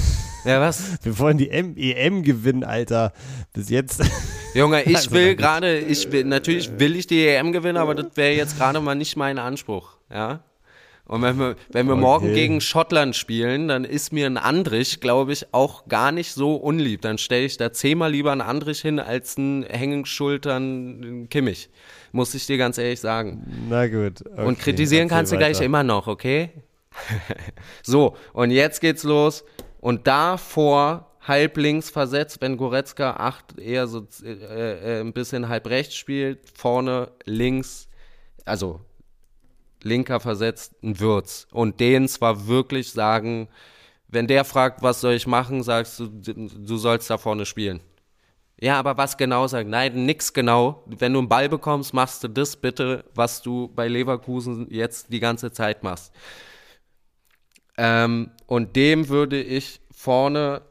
Ja, 0.48 0.62
was? 0.62 0.98
wir 1.04 1.20
wollen 1.20 1.38
die 1.38 1.50
M 1.50 1.76
EM 1.78 2.24
gewinnen, 2.24 2.64
Alter. 2.64 3.12
Bis 3.54 3.70
jetzt. 3.70 4.02
Junge, 4.54 4.84
ich 4.84 4.96
Also, 4.96 5.12
will 5.12 5.36
gerade, 5.36 5.78
ich 5.80 6.12
will, 6.12 6.24
natürlich 6.24 6.80
will 6.80 6.96
ich 6.96 7.06
die 7.08 7.28
EM 7.28 7.52
gewinnen, 7.52 7.78
aber 7.78 7.94
das 7.96 8.08
wäre 8.16 8.34
jetzt 8.36 8.58
gerade 8.58 8.80
mal 8.80 8.96
nicht 8.96 9.16
mein 9.18 9.38
Anspruch, 9.40 9.98
ja. 10.12 10.40
Und 11.06 11.22
wenn 11.22 11.38
wir, 11.40 11.56
wenn 11.72 11.88
wir 11.88 11.96
morgen 11.96 12.26
Okay. 12.26 12.36
gegen 12.36 12.60
Schottland 12.60 13.16
spielen, 13.16 13.70
dann 13.70 13.86
ist 13.86 14.12
mir 14.12 14.26
ein 14.26 14.36
Andrich, 14.38 15.00
glaube 15.00 15.32
ich, 15.32 15.54
auch 15.54 15.88
gar 15.88 16.12
nicht 16.12 16.34
so 16.34 16.56
unlieb. 16.56 17.02
Dann 17.02 17.18
stelle 17.18 17.46
ich 17.46 17.56
da 17.56 17.72
zehnmal 17.72 18.12
lieber 18.12 18.34
einen 18.34 18.42
Andrich 18.42 18.82
hin 18.82 19.00
als 19.00 19.38
einen 19.38 19.64
Hängenschultern 19.64 21.28
Kimmich. 21.30 21.70
Muss 22.12 22.34
ich 22.34 22.46
dir 22.46 22.58
ganz 22.58 22.78
ehrlich 22.78 23.00
sagen. 23.00 23.46
Na 23.70 23.88
gut. 23.88 24.22
Okay, 24.34 24.46
Und 24.46 24.60
kritisieren 24.60 25.08
kannst 25.08 25.32
du 25.32 25.38
gleich 25.38 25.56
weiter. 25.58 25.66
immer 25.66 25.84
noch, 25.84 26.08
okay? 26.08 26.50
so, 27.84 28.16
und 28.34 28.52
jetzt 28.52 28.82
geht's 28.82 29.04
los. 29.04 29.46
Und 29.80 30.08
davor 30.08 31.12
halb 31.22 31.58
links 31.58 31.90
versetzt, 31.90 32.42
wenn 32.42 32.58
Goretzka 32.58 33.12
acht 33.12 33.58
eher 33.60 33.88
so 33.88 34.08
äh, 34.24 34.32
äh, 34.32 35.02
ein 35.02 35.14
bisschen 35.14 35.50
halb 35.50 35.68
rechts 35.68 35.96
spielt, 35.96 36.40
vorne 36.56 37.12
links, 37.26 37.90
also 38.46 38.82
linker 39.84 40.20
versetzt, 40.20 40.76
ein 40.84 41.00
Würz. 41.00 41.48
Und 41.52 41.80
den 41.80 42.08
zwar 42.08 42.48
wirklich 42.48 42.92
sagen, 42.92 43.50
wenn 44.08 44.28
der 44.28 44.46
fragt, 44.46 44.82
was 44.82 45.02
soll 45.02 45.14
ich 45.14 45.28
machen, 45.28 45.64
sagst 45.64 46.00
du, 46.00 46.08
du 46.08 46.78
sollst 46.78 47.10
da 47.10 47.18
vorne 47.18 47.46
spielen. 47.46 47.82
Ja, 48.60 48.80
aber 48.80 48.98
was 48.98 49.18
genau 49.18 49.46
sagt? 49.46 49.70
Nein, 49.70 50.06
nix 50.06 50.34
genau. 50.34 50.84
Wenn 50.88 51.14
du 51.14 51.20
einen 51.20 51.30
Ball 51.30 51.48
bekommst, 51.48 51.94
machst 51.94 52.24
du 52.24 52.28
das 52.28 52.56
bitte, 52.56 53.06
was 53.14 53.42
du 53.44 53.68
bei 53.68 53.88
Leverkusen 53.88 54.68
jetzt 54.72 55.14
die 55.14 55.20
ganze 55.20 55.52
Zeit 55.52 55.84
machst. 55.84 56.12
Ähm, 57.78 58.32
und 58.48 58.76
dem 58.76 59.10
würde 59.10 59.42
ich 59.42 59.82
vorne 59.92 60.62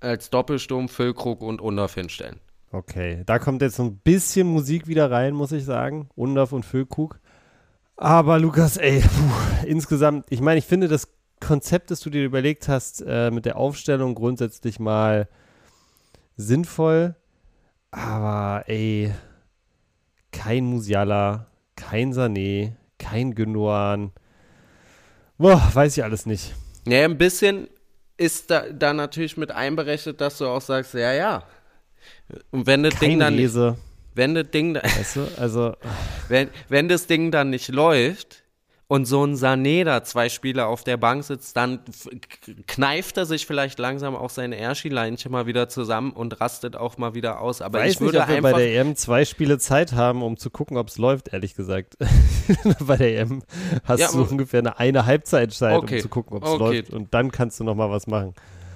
als 0.00 0.30
Doppelsturm 0.30 0.88
Füllkrug 0.88 1.42
und 1.42 1.60
Undorf 1.60 1.94
hinstellen. 1.94 2.40
Okay, 2.72 3.22
da 3.26 3.38
kommt 3.38 3.62
jetzt 3.62 3.76
so 3.76 3.84
ein 3.84 3.98
bisschen 3.98 4.46
Musik 4.46 4.86
wieder 4.86 5.10
rein, 5.10 5.34
muss 5.34 5.52
ich 5.52 5.64
sagen. 5.64 6.08
Undorf 6.14 6.52
und 6.52 6.64
Füllkrug. 6.64 7.20
Aber 7.96 8.38
Lukas, 8.38 8.76
ey, 8.76 9.00
puh, 9.00 9.66
insgesamt, 9.66 10.26
ich 10.30 10.40
meine, 10.40 10.58
ich 10.58 10.66
finde 10.66 10.88
das 10.88 11.08
Konzept, 11.40 11.90
das 11.90 12.00
du 12.00 12.10
dir 12.10 12.24
überlegt 12.24 12.68
hast, 12.68 13.02
äh, 13.06 13.30
mit 13.30 13.46
der 13.46 13.56
Aufstellung 13.56 14.14
grundsätzlich 14.14 14.78
mal 14.78 15.28
sinnvoll. 16.36 17.16
Aber 17.90 18.64
ey, 18.68 19.12
kein 20.32 20.66
Musiala, 20.66 21.46
kein 21.76 22.12
Sané, 22.12 22.72
kein 22.98 23.34
Gündogan. 23.34 24.12
Boah, 25.38 25.62
weiß 25.72 25.96
ich 25.96 26.04
alles 26.04 26.26
nicht. 26.26 26.54
Ja, 26.86 27.04
ein 27.04 27.18
bisschen 27.18 27.68
ist 28.16 28.50
da, 28.50 28.64
da 28.70 28.92
natürlich 28.92 29.36
mit 29.36 29.50
einberechnet, 29.50 30.20
dass 30.20 30.38
du 30.38 30.46
auch 30.46 30.60
sagst, 30.60 30.94
ja, 30.94 31.12
ja. 31.12 31.42
Und 32.50 32.66
wenn 32.66 32.82
das 32.82 32.94
Kein 32.94 33.10
Ding 33.10 33.18
dann 33.20 33.34
Lese, 33.34 33.76
wenn 34.14 34.34
das 34.34 34.50
Ding, 34.50 34.74
da- 34.74 34.82
weißt 34.82 35.16
du? 35.16 35.28
Also, 35.36 35.76
wenn, 36.28 36.48
wenn 36.68 36.88
das 36.88 37.06
Ding 37.06 37.30
dann 37.30 37.50
nicht 37.50 37.68
läuft 37.68 38.42
und 38.88 39.04
so 39.04 39.24
ein 39.26 39.34
Sané 39.34 39.84
da 39.84 40.04
zwei 40.04 40.28
Spieler 40.28 40.68
auf 40.68 40.84
der 40.84 40.96
Bank 40.96 41.24
sitzt, 41.24 41.56
dann 41.56 41.80
kneift 42.66 43.16
er 43.16 43.26
sich 43.26 43.44
vielleicht 43.46 43.78
langsam 43.78 44.14
auch 44.14 44.30
seine 44.30 44.56
Erschi-Leinchen 44.56 45.32
mal 45.32 45.46
wieder 45.46 45.68
zusammen 45.68 46.12
und 46.12 46.40
rastet 46.40 46.76
auch 46.76 46.96
mal 46.96 47.14
wieder 47.14 47.40
aus. 47.40 47.62
Aber 47.62 47.80
weiß 47.80 47.94
ich 47.94 48.00
würde 48.00 48.18
nicht, 48.18 48.22
ob 48.22 48.28
wir 48.28 48.36
einfach 48.36 48.52
bei 48.52 48.58
der 48.64 48.80
EM 48.80 48.94
zwei 48.94 49.24
Spiele 49.24 49.58
Zeit 49.58 49.92
haben, 49.92 50.22
um 50.22 50.36
zu 50.36 50.50
gucken, 50.50 50.76
ob 50.76 50.88
es 50.88 50.98
läuft, 50.98 51.32
ehrlich 51.32 51.54
gesagt. 51.54 51.96
bei 52.86 52.96
der 52.96 53.18
EM 53.20 53.42
hast 53.84 54.00
Ja, 54.00 54.12
du 54.12 54.22
ungefähr 54.22 54.60
eine, 54.60 54.78
eine 54.78 55.04
Halbzeitzeit, 55.06 55.76
Okay. 55.82 55.96
um 55.96 56.00
zu 56.02 56.08
gucken, 56.08 56.36
ob 56.36 56.44
es 56.44 56.50
Okay. 56.50 56.62
läuft. 56.78 56.90
Und 56.92 57.12
dann 57.12 57.32
kannst 57.32 57.58
du 57.58 57.64
noch 57.64 57.74
mal 57.74 57.90
was 57.90 58.06
machen. 58.06 58.34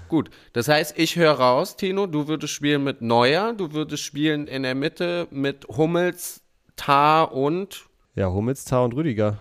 Gut, 0.08 0.28
das 0.54 0.66
heißt, 0.66 0.98
ich 0.98 1.14
höre 1.14 1.34
raus, 1.34 1.76
Tino, 1.76 2.08
du 2.08 2.26
würdest 2.26 2.52
spielen 2.52 2.82
mit 2.82 3.00
Neuer, 3.00 3.52
du 3.52 3.72
würdest 3.72 4.02
spielen 4.02 4.48
in 4.48 4.64
der 4.64 4.74
Mitte 4.74 5.28
mit 5.30 5.68
Hummels, 5.68 6.42
Tar 6.74 7.32
und 7.32 7.84
Ja, 8.16 8.28
Hummels, 8.28 8.64
Tah 8.64 8.80
und 8.80 8.94
Rüdiger. 8.94 9.38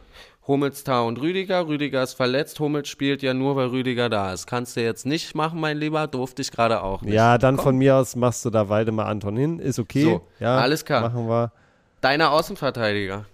Hummels, 0.50 0.84
Tar 0.84 1.06
und 1.06 1.22
Rüdiger. 1.22 1.68
Rüdiger 1.68 2.02
ist 2.02 2.16
verletzt, 2.16 2.60
Hummels 2.60 2.90
spielt 2.90 3.22
ja 3.22 3.36
nur, 3.36 3.56
weil 3.56 3.68
Rüdiger 3.68 4.10
da 4.10 4.34
ist. 4.34 4.48
Kannst 4.48 4.76
du 4.76 4.82
jetzt 4.82 5.06
nicht 5.06 5.36
machen, 5.36 5.60
mein 5.60 5.78
Lieber, 5.78 6.08
durfte 6.08 6.42
ich 6.42 6.52
gerade 6.52 6.82
auch 6.82 7.04
nicht. 7.04 7.14
Ja, 7.14 7.38
dann 7.38 7.56
Komm. 7.56 7.64
von 7.64 7.78
mir 7.78 7.96
aus 7.96 8.16
machst 8.16 8.44
du 8.44 8.50
da 8.50 8.68
Waldemar 8.68 9.06
Anton 9.06 9.38
hin. 9.38 9.60
Ist 9.60 9.78
okay. 9.78 10.04
So, 10.04 10.28
ja, 10.40 10.58
alles 10.58 10.84
klar. 10.84 11.02
Machen 11.02 11.30
wir. 11.30 11.52
Deine 12.02 12.32
Außenverteidiger. 12.32 13.26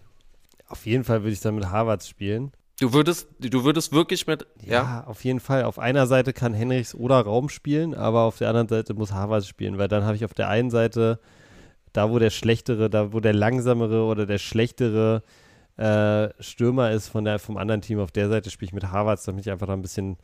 Auf 0.68 0.86
jeden 0.86 1.06
Fall 1.06 1.22
würde 1.24 1.32
ich 1.32 1.40
dann 1.40 1.56
mit 1.56 1.70
Harvards 1.70 2.10
spielen. 2.10 2.52
Du 2.82 2.92
würdest, 2.92 3.30
du 3.40 3.64
würdest 3.64 3.94
wirklich 3.94 4.28
mit, 4.28 4.46
ja, 4.62 5.06
auf 5.08 5.24
jeden 5.24 5.40
Fall. 5.40 5.64
Auf 5.64 5.80
einer 5.80 6.08
Seite 6.08 6.34
kann 6.34 6.54
Henrichs 6.54 6.94
oder 6.94 7.22
Raum 7.22 7.48
spielen, 7.48 7.96
aber 7.96 8.24
auf 8.24 8.40
der 8.40 8.50
anderen 8.50 8.68
Seite 8.68 8.94
muss 8.94 9.14
Harvards 9.14 9.48
spielen, 9.48 9.78
weil 9.78 9.88
dann 9.88 10.04
habe 10.04 10.18
ich 10.18 10.26
auf 10.26 10.34
der 10.34 10.50
einen 10.50 10.70
Seite, 10.70 11.22
da 11.94 12.12
wo 12.12 12.20
der 12.20 12.32
schlechtere, 12.32 12.90
da 12.90 13.14
wo 13.14 13.22
der 13.22 13.34
langsamere 13.34 14.04
oder 14.04 14.26
der 14.26 14.40
schlechtere 14.40 15.24
äh, 15.78 16.30
Stürmer 16.40 16.92
ist 16.92 17.10
von 17.10 17.26
der, 17.26 17.40
vom 17.40 17.58
anderen 17.58 17.82
Team, 17.82 18.00
auf 18.00 18.12
der 18.12 18.30
Seite 18.30 18.50
spiele 18.50 18.70
ich 18.70 18.74
mit 18.74 18.92
Harvards, 18.92 19.26
damit 19.26 19.46
ich 19.46 19.52
einfach 19.52 19.68
da 19.68 19.74
ein 19.74 19.82
bisschen 19.82 20.18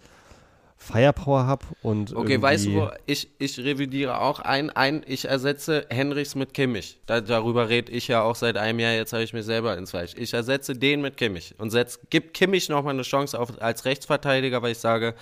Firepower 0.81 1.45
habe 1.45 1.65
und 1.83 2.15
Okay, 2.15 2.41
weißt 2.41 2.65
du, 2.65 2.89
ich, 3.05 3.29
ich 3.37 3.59
revidiere 3.59 4.19
auch 4.19 4.39
ein, 4.39 4.71
ein, 4.71 5.03
ich 5.05 5.25
ersetze 5.25 5.85
Henrichs 5.91 6.33
mit 6.33 6.55
Kimmich. 6.55 6.99
Da, 7.05 7.21
darüber 7.21 7.69
rede 7.69 7.91
ich 7.91 8.07
ja 8.07 8.23
auch 8.23 8.33
seit 8.33 8.57
einem 8.57 8.79
Jahr, 8.79 8.93
jetzt 8.93 9.13
habe 9.13 9.21
ich 9.21 9.31
mich 9.31 9.45
selber 9.45 9.77
ins 9.77 9.91
Fleisch. 9.91 10.15
Ich 10.17 10.33
ersetze 10.33 10.73
den 10.73 11.01
mit 11.01 11.17
Kimmich 11.17 11.53
und 11.59 11.69
setz, 11.69 11.99
gib 12.09 12.33
Kimmich 12.33 12.67
nochmal 12.67 12.95
eine 12.95 13.03
Chance 13.03 13.39
auf, 13.39 13.61
als 13.61 13.85
Rechtsverteidiger, 13.85 14.63
weil 14.63 14.71
ich 14.71 14.79
sage, 14.79 15.13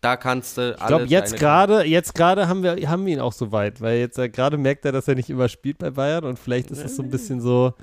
da 0.00 0.16
kannst 0.16 0.58
du 0.58 0.72
Ich 0.72 0.84
glaube, 0.84 1.04
jetzt 1.04 1.36
gerade, 1.36 1.84
jetzt 1.84 2.12
gerade 2.16 2.48
haben 2.48 2.64
wir, 2.64 2.76
haben 2.88 3.06
wir 3.06 3.12
ihn 3.12 3.20
auch 3.20 3.32
so 3.32 3.52
weit, 3.52 3.80
weil 3.80 3.98
jetzt 3.98 4.18
äh, 4.18 4.28
gerade 4.28 4.58
merkt 4.58 4.84
er, 4.84 4.90
dass 4.90 5.06
er 5.06 5.14
nicht 5.14 5.30
immer 5.30 5.48
spielt 5.48 5.78
bei 5.78 5.90
Bayern 5.90 6.24
und 6.24 6.40
vielleicht 6.40 6.72
ist 6.72 6.84
es 6.84 6.96
so 6.96 7.04
ein 7.04 7.10
bisschen 7.10 7.40
so, 7.40 7.74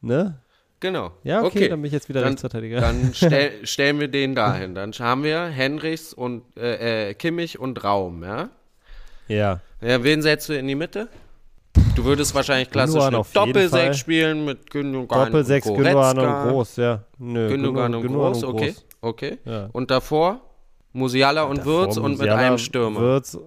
ne? 0.00 0.40
Genau. 0.80 1.10
Ja, 1.24 1.42
okay, 1.42 1.68
dann 1.68 1.82
bin 1.82 1.88
ich 1.88 1.92
jetzt 1.92 2.08
wieder 2.08 2.20
Dann- 2.20 2.30
Rechtsverteidiger. 2.30 2.80
Dann 2.80 3.10
stell, 3.14 3.66
stellen 3.66 3.98
wir 3.98 4.08
den 4.08 4.34
dahin. 4.34 4.74
Dann 4.74 4.92
haben 4.92 5.24
wir 5.24 5.46
Henrichs 5.46 6.12
und 6.12 6.42
äh, 6.56 7.10
äh, 7.10 7.14
Kimmich 7.14 7.58
und 7.58 7.82
Raum, 7.82 8.22
ja? 8.22 8.50
ja. 9.26 9.60
Ja, 9.80 10.02
wen 10.02 10.22
setzt 10.22 10.48
du 10.48 10.56
in 10.56 10.68
die 10.68 10.74
Mitte? 10.74 11.08
Du 11.94 12.04
würdest 12.04 12.34
wahrscheinlich 12.34 12.70
klassisch 12.70 13.02
eine. 13.02 13.22
Doppelsechs 13.32 13.98
spielen 13.98 14.44
mit 14.44 14.70
Gündogan 14.70 15.26
Doppel 15.26 15.44
6, 15.44 15.66
und 15.66 15.76
Gündogan 15.76 16.18
und 16.18 16.50
Groß, 16.50 16.76
ja. 16.76 17.04
Nö, 17.18 17.48
Gündogan 17.48 17.94
und 17.94 18.02
Gündogan 18.02 18.32
Groß, 18.32 18.44
okay. 18.44 18.74
Okay. 19.00 19.38
Ja. 19.44 19.68
Und 19.72 19.90
davor 19.90 20.40
Musiala 20.92 21.42
und 21.44 21.58
Davor 21.58 21.86
Würz 21.86 21.96
und 21.96 22.10
mit 22.12 22.18
Musiala, 22.18 22.36
einem 22.40 22.58
Stürmer. 22.58 23.00
Würz, 23.00 23.38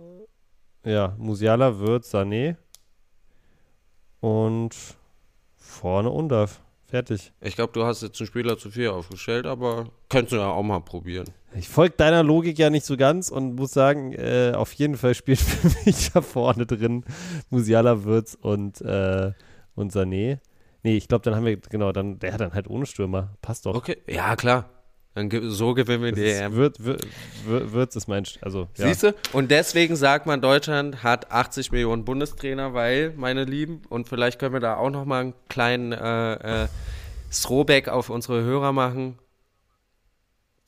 ja, 0.86 1.14
Musiala, 1.18 1.78
Würz, 1.80 2.14
Sané 2.14 2.56
und 4.20 4.76
vorne 5.58 6.10
Undorf. 6.10 6.62
Fertig. 6.92 7.32
Ich 7.40 7.56
glaube, 7.56 7.72
du 7.72 7.86
hast 7.86 8.02
jetzt 8.02 8.20
einen 8.20 8.28
Spieler 8.28 8.58
zu 8.58 8.70
viel 8.70 8.90
aufgestellt, 8.90 9.46
aber 9.46 9.86
könntest 10.10 10.34
du 10.34 10.38
ja 10.38 10.50
auch 10.50 10.62
mal 10.62 10.82
probieren. 10.82 11.26
Ich 11.56 11.70
folge 11.70 11.96
deiner 11.96 12.22
Logik 12.22 12.60
ja 12.60 12.70
nicht 12.70 12.86
so 12.86 12.98
ganz 12.98 13.30
und 13.30 13.56
muss 13.56 13.72
sagen, 13.72 14.12
äh, 14.12 14.52
auf 14.54 14.74
jeden 14.74 14.98
Fall 14.98 15.16
spielt 15.16 15.40
für 15.40 15.70
mich 15.86 16.12
da 16.12 16.22
vorne 16.22 16.66
drin 16.66 17.06
Musiala, 17.50 18.04
Würz 18.04 18.38
und, 18.42 18.82
äh, 18.82 19.32
und 19.74 19.94
Sané. 19.94 20.40
Nee, 20.84 20.98
ich 20.98 21.08
glaube, 21.08 21.24
dann 21.24 21.34
haben 21.34 21.46
wir, 21.46 21.56
genau, 21.56 21.94
dann, 21.94 22.20
der 22.20 22.34
hat 22.34 22.42
dann 22.42 22.54
halt 22.54 22.70
ohne 22.70 22.86
Stürmer. 22.86 23.38
Passt 23.42 23.66
doch. 23.66 23.76
Okay, 23.76 23.98
ja 24.08 24.36
klar. 24.36 24.70
Dann 25.14 25.30
so 25.50 25.74
gewinnen 25.74 26.04
wir 26.04 26.12
die 26.14 26.22
ist, 26.24 26.40
EM. 26.40 26.54
Würz, 26.54 26.80
Würz, 26.80 27.02
Würz 27.46 27.96
ist 27.98 28.08
mein, 28.08 28.24
St- 28.24 28.38
also, 28.42 28.70
ja. 28.78 28.88
Siehst 28.88 29.04
du? 29.04 29.14
Und 29.34 29.52
deswegen 29.52 29.96
sagt 29.98 30.26
man, 30.26 30.40
Deutschland 30.42 31.04
hat 31.04 31.32
80 31.32 31.72
Millionen 31.74 32.06
Bundestrainer, 32.06 32.74
weil, 32.74 33.14
meine 33.18 33.44
Lieben, 33.44 33.82
und 33.90 34.08
vielleicht 34.08 34.40
können 34.40 34.54
wir 34.54 34.62
da 34.62 34.76
auch 34.78 34.90
noch 34.90 35.04
mal 35.04 35.22
einen 35.22 35.34
kleinen 35.50 35.92
äh, 35.92 36.64
äh, 36.64 36.68
Throwback 37.30 37.90
auf 37.90 38.10
unsere 38.10 38.42
Hörer 38.42 38.72
machen. 38.72 39.20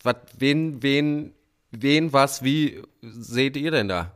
Was, 0.04 0.18
wen, 0.38 0.84
wen, 0.84 1.34
wen, 1.72 2.12
was, 2.12 2.44
wie 2.44 2.82
seht 3.02 3.56
ihr 3.56 3.72
denn 3.72 3.88
da? 3.88 4.12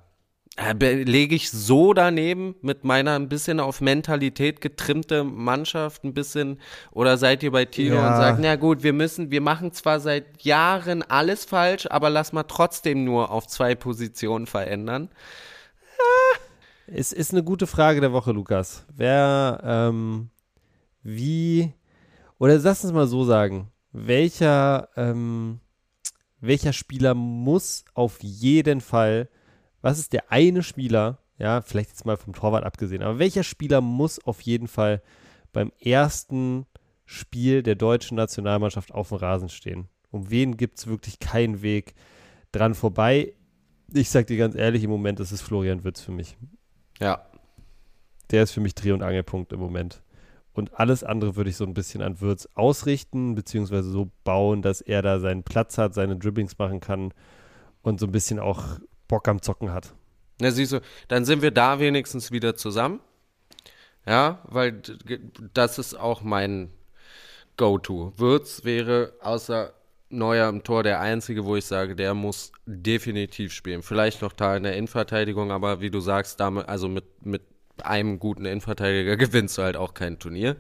Äh, 0.58 0.74
Lege 1.03 1.36
ich 1.36 1.51
so 1.51 1.93
daneben 1.93 2.55
mit 2.62 2.84
meiner 2.84 3.14
ein 3.16 3.30
bisschen 3.30 3.60
auf 3.60 3.80
Mentalität 3.80 4.60
getrimmte 4.60 5.24
Mannschaft 5.24 6.03
ein 6.03 6.16
bisschen 6.16 6.60
oder 6.91 7.18
seid 7.18 7.43
ihr 7.43 7.51
bei 7.51 7.66
Tino 7.66 7.95
Ja. 7.95 8.10
und 8.10 8.18
sagt, 8.18 8.39
na 8.41 8.55
gut, 8.55 8.82
wir 8.82 8.93
müssen, 8.93 9.30
wir 9.30 9.41
machen 9.41 9.72
zwar 9.72 9.99
seit 9.99 10.41
Jahren 10.41 11.03
alles 11.03 11.45
falsch, 11.45 11.86
aber 11.91 12.10
lass 12.10 12.34
mal 12.34 12.43
trotzdem 12.43 13.03
nur 13.03 13.30
auf 13.32 13.45
zwei 13.45 13.76
Positionen 13.76 14.47
verändern. 14.47 15.10
Es 16.88 17.12
ist 17.12 17.34
eine 17.34 17.43
gute 17.43 17.68
Frage 17.68 18.01
der 18.01 18.12
Woche, 18.12 18.32
Lukas. 18.32 18.84
Wer, 18.95 19.60
ähm, 19.64 20.30
wie, 21.03 21.72
oder 22.39 22.58
lass 22.58 22.84
uns 22.84 22.93
mal 22.93 23.08
so 23.08 23.26
sagen, 23.26 23.72
welcher, 23.91 24.89
ähm, 24.95 25.60
welcher 26.39 26.74
Spieler 26.74 27.14
muss 27.14 27.86
auf 27.93 28.18
jeden 28.24 28.82
Fall, 28.82 29.30
was 29.88 30.00
ist 30.00 30.12
der 30.12 30.34
eine 30.34 30.64
Spieler, 30.64 31.20
ja, 31.38 31.62
vielleicht 31.62 31.92
jetzt 31.92 32.06
mal 32.06 32.18
vom 32.18 32.34
Torwart 32.34 32.66
abgesehen, 32.66 33.02
aber 33.02 33.20
welcher 33.20 33.44
Spieler 33.44 33.80
muss 33.80 34.20
auf 34.26 34.42
jeden 34.42 34.68
Fall 34.68 35.02
beim 35.54 35.72
ersten 35.80 36.66
Spiel 37.06 37.64
der 37.64 37.76
deutschen 37.76 38.18
Nationalmannschaft 38.18 38.94
auf 38.94 39.10
dem 39.10 39.20
Rasen 39.20 39.48
stehen? 39.48 39.88
Um 40.12 40.30
wen 40.30 40.58
gibt 40.58 40.78
es 40.80 40.88
wirklich 40.88 41.20
keinen 41.20 41.62
Weg 41.62 41.96
dran 42.52 42.76
vorbei? 42.76 43.34
Ich 43.94 44.10
sag 44.10 44.28
dir 44.28 44.36
ganz 44.36 44.56
ehrlich, 44.56 44.84
im 44.84 44.90
Moment 44.90 45.22
ist 45.22 45.32
es 45.32 45.42
Florian 45.42 45.86
Würz 45.86 46.02
für 46.02 46.12
mich 46.12 46.36
Ja. 47.00 47.26
der 48.32 48.44
ist 48.44 48.52
für 48.52 48.60
mich 48.60 48.76
Dreh- 48.76 48.92
und 48.92 49.04
Angelpunkt 49.04 49.54
im 49.54 49.62
Moment. 49.62 50.04
Und 50.52 50.78
alles 50.78 51.06
andere 51.06 51.38
würde 51.38 51.50
ich 51.50 51.56
so 51.56 51.64
ein 51.64 51.74
bisschen 51.74 52.02
an 52.02 52.20
Würz 52.20 52.50
ausrichten, 52.56 53.36
beziehungsweise 53.36 53.90
so 53.90 54.12
bauen, 54.26 54.62
dass 54.62 54.82
er 54.82 55.02
da 55.02 55.22
seinen 55.22 55.44
Platz 55.44 55.78
hat, 55.78 55.94
seine 55.94 56.18
Dribblings 56.18 56.58
machen 56.58 56.82
kann 56.82 57.14
und 57.84 58.02
so 58.02 58.06
ein 58.06 58.12
bisschen 58.12 58.40
auch 58.40 58.80
Bock 59.08 59.28
am 59.28 59.41
Zocken 59.41 59.72
hat. 59.72 59.93
Na 60.39 60.51
siehst 60.51 60.74
du, 60.74 60.82
dann 61.08 61.26
sind 61.26 61.41
wir 61.41 61.51
da 61.51 61.80
wenigstens 61.80 62.32
wieder 62.32 62.55
zusammen. 62.55 62.99
Ja, 64.05 64.41
weil 64.45 64.82
das 65.53 65.80
ist 65.80 65.95
auch 65.95 66.22
mein 66.22 66.72
Go-To. 67.58 68.14
Würz 68.16 68.64
wäre 68.64 69.14
außer 69.22 69.74
Neuer 70.10 70.47
im 70.47 70.64
Tor 70.64 70.84
der 70.84 71.01
einzige, 71.01 71.43
wo 71.43 71.58
ich 71.58 71.66
sage, 71.66 71.95
der 71.95 72.14
muss 72.14 72.53
definitiv 72.66 73.51
spielen. 73.51 73.84
Vielleicht 73.84 74.22
noch 74.22 74.32
da 74.32 74.55
in 74.55 74.64
der 74.64 74.78
Innenverteidigung, 74.78 75.51
aber 75.51 75.82
wie 75.82 75.89
du 75.89 75.99
sagst, 75.99 76.39
damit, 76.39 76.70
also 76.70 76.88
mit, 76.88 77.26
mit 77.26 77.41
einem 77.84 78.20
guten 78.20 78.45
Innenverteidiger 78.45 79.18
gewinnst 79.18 79.58
du 79.58 79.64
halt 79.64 79.76
auch 79.76 79.93
kein 79.93 80.20
Turnier. 80.20 80.55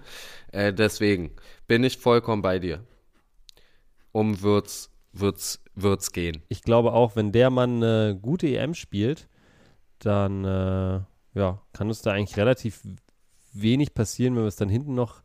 Äh, 0.51 0.73
deswegen 0.73 1.31
bin 1.67 1.85
ich 1.85 1.97
vollkommen 1.97 2.41
bei 2.41 2.59
dir. 2.59 2.83
Um 4.11 4.41
Würz, 4.41 4.89
Würz, 5.19 5.59
Würz 5.75 6.11
gehen. 6.11 6.43
Ich 6.49 6.61
glaube 6.61 6.93
auch, 6.93 7.15
wenn 7.15 7.31
der 7.31 7.49
Mann 7.49 7.83
eine 7.83 8.17
gute 8.19 8.47
EM 8.47 8.73
spielt, 8.73 9.27
dann 9.99 10.43
äh, 10.43 10.99
ja, 11.33 11.61
kann 11.73 11.87
uns 11.87 12.01
da 12.01 12.11
eigentlich 12.11 12.37
relativ 12.37 12.81
wenig 13.53 13.93
passieren, 13.93 14.35
wenn 14.35 14.43
wir 14.43 14.47
es 14.47 14.55
dann 14.55 14.69
hinten 14.69 14.93
noch 14.93 15.21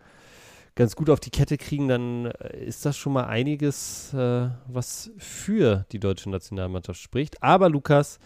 ganz 0.75 0.97
gut 0.97 1.11
auf 1.11 1.21
die 1.21 1.31
Kette 1.31 1.59
kriegen, 1.59 1.89
dann 1.89 2.27
äh, 2.27 2.65
ist 2.65 2.87
das 2.87 2.97
schon 2.97 3.13
mal 3.13 3.25
einiges, 3.25 4.15
äh, 4.15 4.49
was 4.67 5.11
für 5.19 5.85
die 5.93 6.01
deutsche 6.01 6.31
Nationalmannschaft 6.31 7.01
spricht. 7.01 7.43
Aber 7.43 7.69
Lukas, 7.69 8.19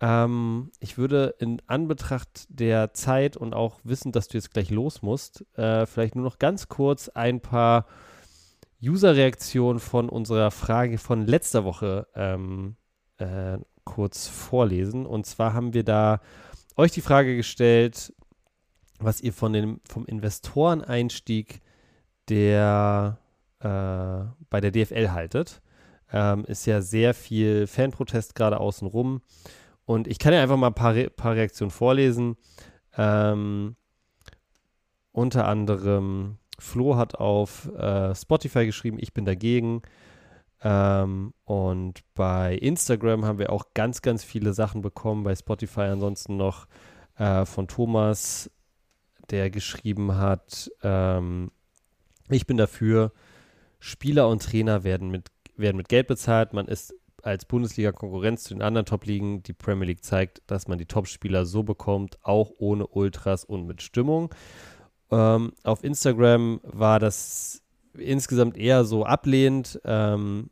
ähm, 0.00 0.70
ich 0.80 0.96
würde 0.98 1.34
in 1.38 1.60
Anbetracht 1.66 2.46
der 2.48 2.94
Zeit 2.94 3.36
und 3.36 3.54
auch 3.54 3.80
wissend, 3.84 4.16
dass 4.16 4.28
du 4.28 4.38
jetzt 4.38 4.52
gleich 4.52 4.70
los 4.70 5.02
musst, 5.02 5.44
äh, 5.58 5.86
vielleicht 5.86 6.14
nur 6.14 6.24
noch 6.24 6.38
ganz 6.38 6.68
kurz 6.68 7.08
ein 7.10 7.40
paar 7.40 7.86
User-Reaktionen 8.84 9.80
von 9.80 10.08
unserer 10.08 10.50
Frage 10.50 10.98
von 10.98 11.26
letzter 11.26 11.64
Woche 11.64 12.06
ähm, 12.14 12.76
äh, 13.18 13.58
kurz 13.84 14.26
vorlesen. 14.26 15.06
Und 15.06 15.26
zwar 15.26 15.52
haben 15.54 15.74
wir 15.74 15.84
da 15.84 16.20
euch 16.76 16.92
die 16.92 17.00
Frage 17.00 17.36
gestellt, 17.36 18.12
was 18.98 19.20
ihr 19.20 19.32
von 19.32 19.52
dem, 19.52 19.80
vom 19.88 20.06
Investoreneinstieg 20.06 21.60
der 22.28 23.18
äh, 23.60 23.66
bei 24.50 24.60
der 24.60 24.70
DFL 24.70 25.10
haltet. 25.10 25.60
Ähm, 26.12 26.44
ist 26.44 26.66
ja 26.66 26.80
sehr 26.80 27.14
viel 27.14 27.66
Fanprotest 27.66 28.34
gerade 28.34 28.60
außenrum. 28.60 29.22
Und 29.84 30.06
ich 30.06 30.18
kann 30.18 30.32
ja 30.32 30.42
einfach 30.42 30.56
mal 30.56 30.68
ein 30.68 30.74
paar, 30.74 30.94
Re 30.94 31.10
paar 31.10 31.34
Reaktionen 31.34 31.70
vorlesen. 31.70 32.36
Ähm, 32.96 33.76
unter 35.12 35.46
anderem 35.46 36.38
Flo 36.58 36.96
hat 36.96 37.16
auf 37.16 37.68
äh, 37.74 38.14
Spotify 38.14 38.66
geschrieben, 38.66 38.98
ich 39.00 39.12
bin 39.12 39.24
dagegen. 39.24 39.82
Ähm, 40.62 41.34
und 41.44 42.00
bei 42.14 42.56
Instagram 42.56 43.24
haben 43.24 43.38
wir 43.38 43.50
auch 43.50 43.66
ganz, 43.74 44.02
ganz 44.02 44.24
viele 44.24 44.54
Sachen 44.54 44.82
bekommen. 44.82 45.24
Bei 45.24 45.34
Spotify 45.34 45.82
ansonsten 45.82 46.36
noch 46.36 46.66
äh, 47.18 47.44
von 47.44 47.68
Thomas, 47.68 48.50
der 49.30 49.50
geschrieben 49.50 50.16
hat, 50.16 50.70
ähm, 50.82 51.50
ich 52.30 52.46
bin 52.46 52.56
dafür, 52.56 53.12
Spieler 53.78 54.28
und 54.28 54.42
Trainer 54.42 54.82
werden 54.82 55.10
mit, 55.10 55.28
werden 55.56 55.76
mit 55.76 55.88
Geld 55.88 56.06
bezahlt. 56.06 56.54
Man 56.54 56.66
ist 56.66 56.94
als 57.22 57.44
Bundesliga-Konkurrenz 57.44 58.44
zu 58.44 58.54
den 58.54 58.62
anderen 58.62 58.86
Top-Ligen. 58.86 59.42
Die 59.42 59.52
Premier 59.52 59.86
League 59.86 60.04
zeigt, 60.04 60.42
dass 60.46 60.68
man 60.68 60.78
die 60.78 60.86
Top-Spieler 60.86 61.44
so 61.46 61.62
bekommt, 61.62 62.18
auch 62.22 62.50
ohne 62.58 62.86
Ultras 62.86 63.44
und 63.44 63.66
mit 63.66 63.82
Stimmung. 63.82 64.34
Ähm, 65.14 65.52
auf 65.62 65.84
Instagram 65.84 66.60
war 66.64 66.98
das 66.98 67.62
insgesamt 67.96 68.56
eher 68.56 68.84
so 68.84 69.06
ablehnend, 69.06 69.80
ähm, 69.84 70.50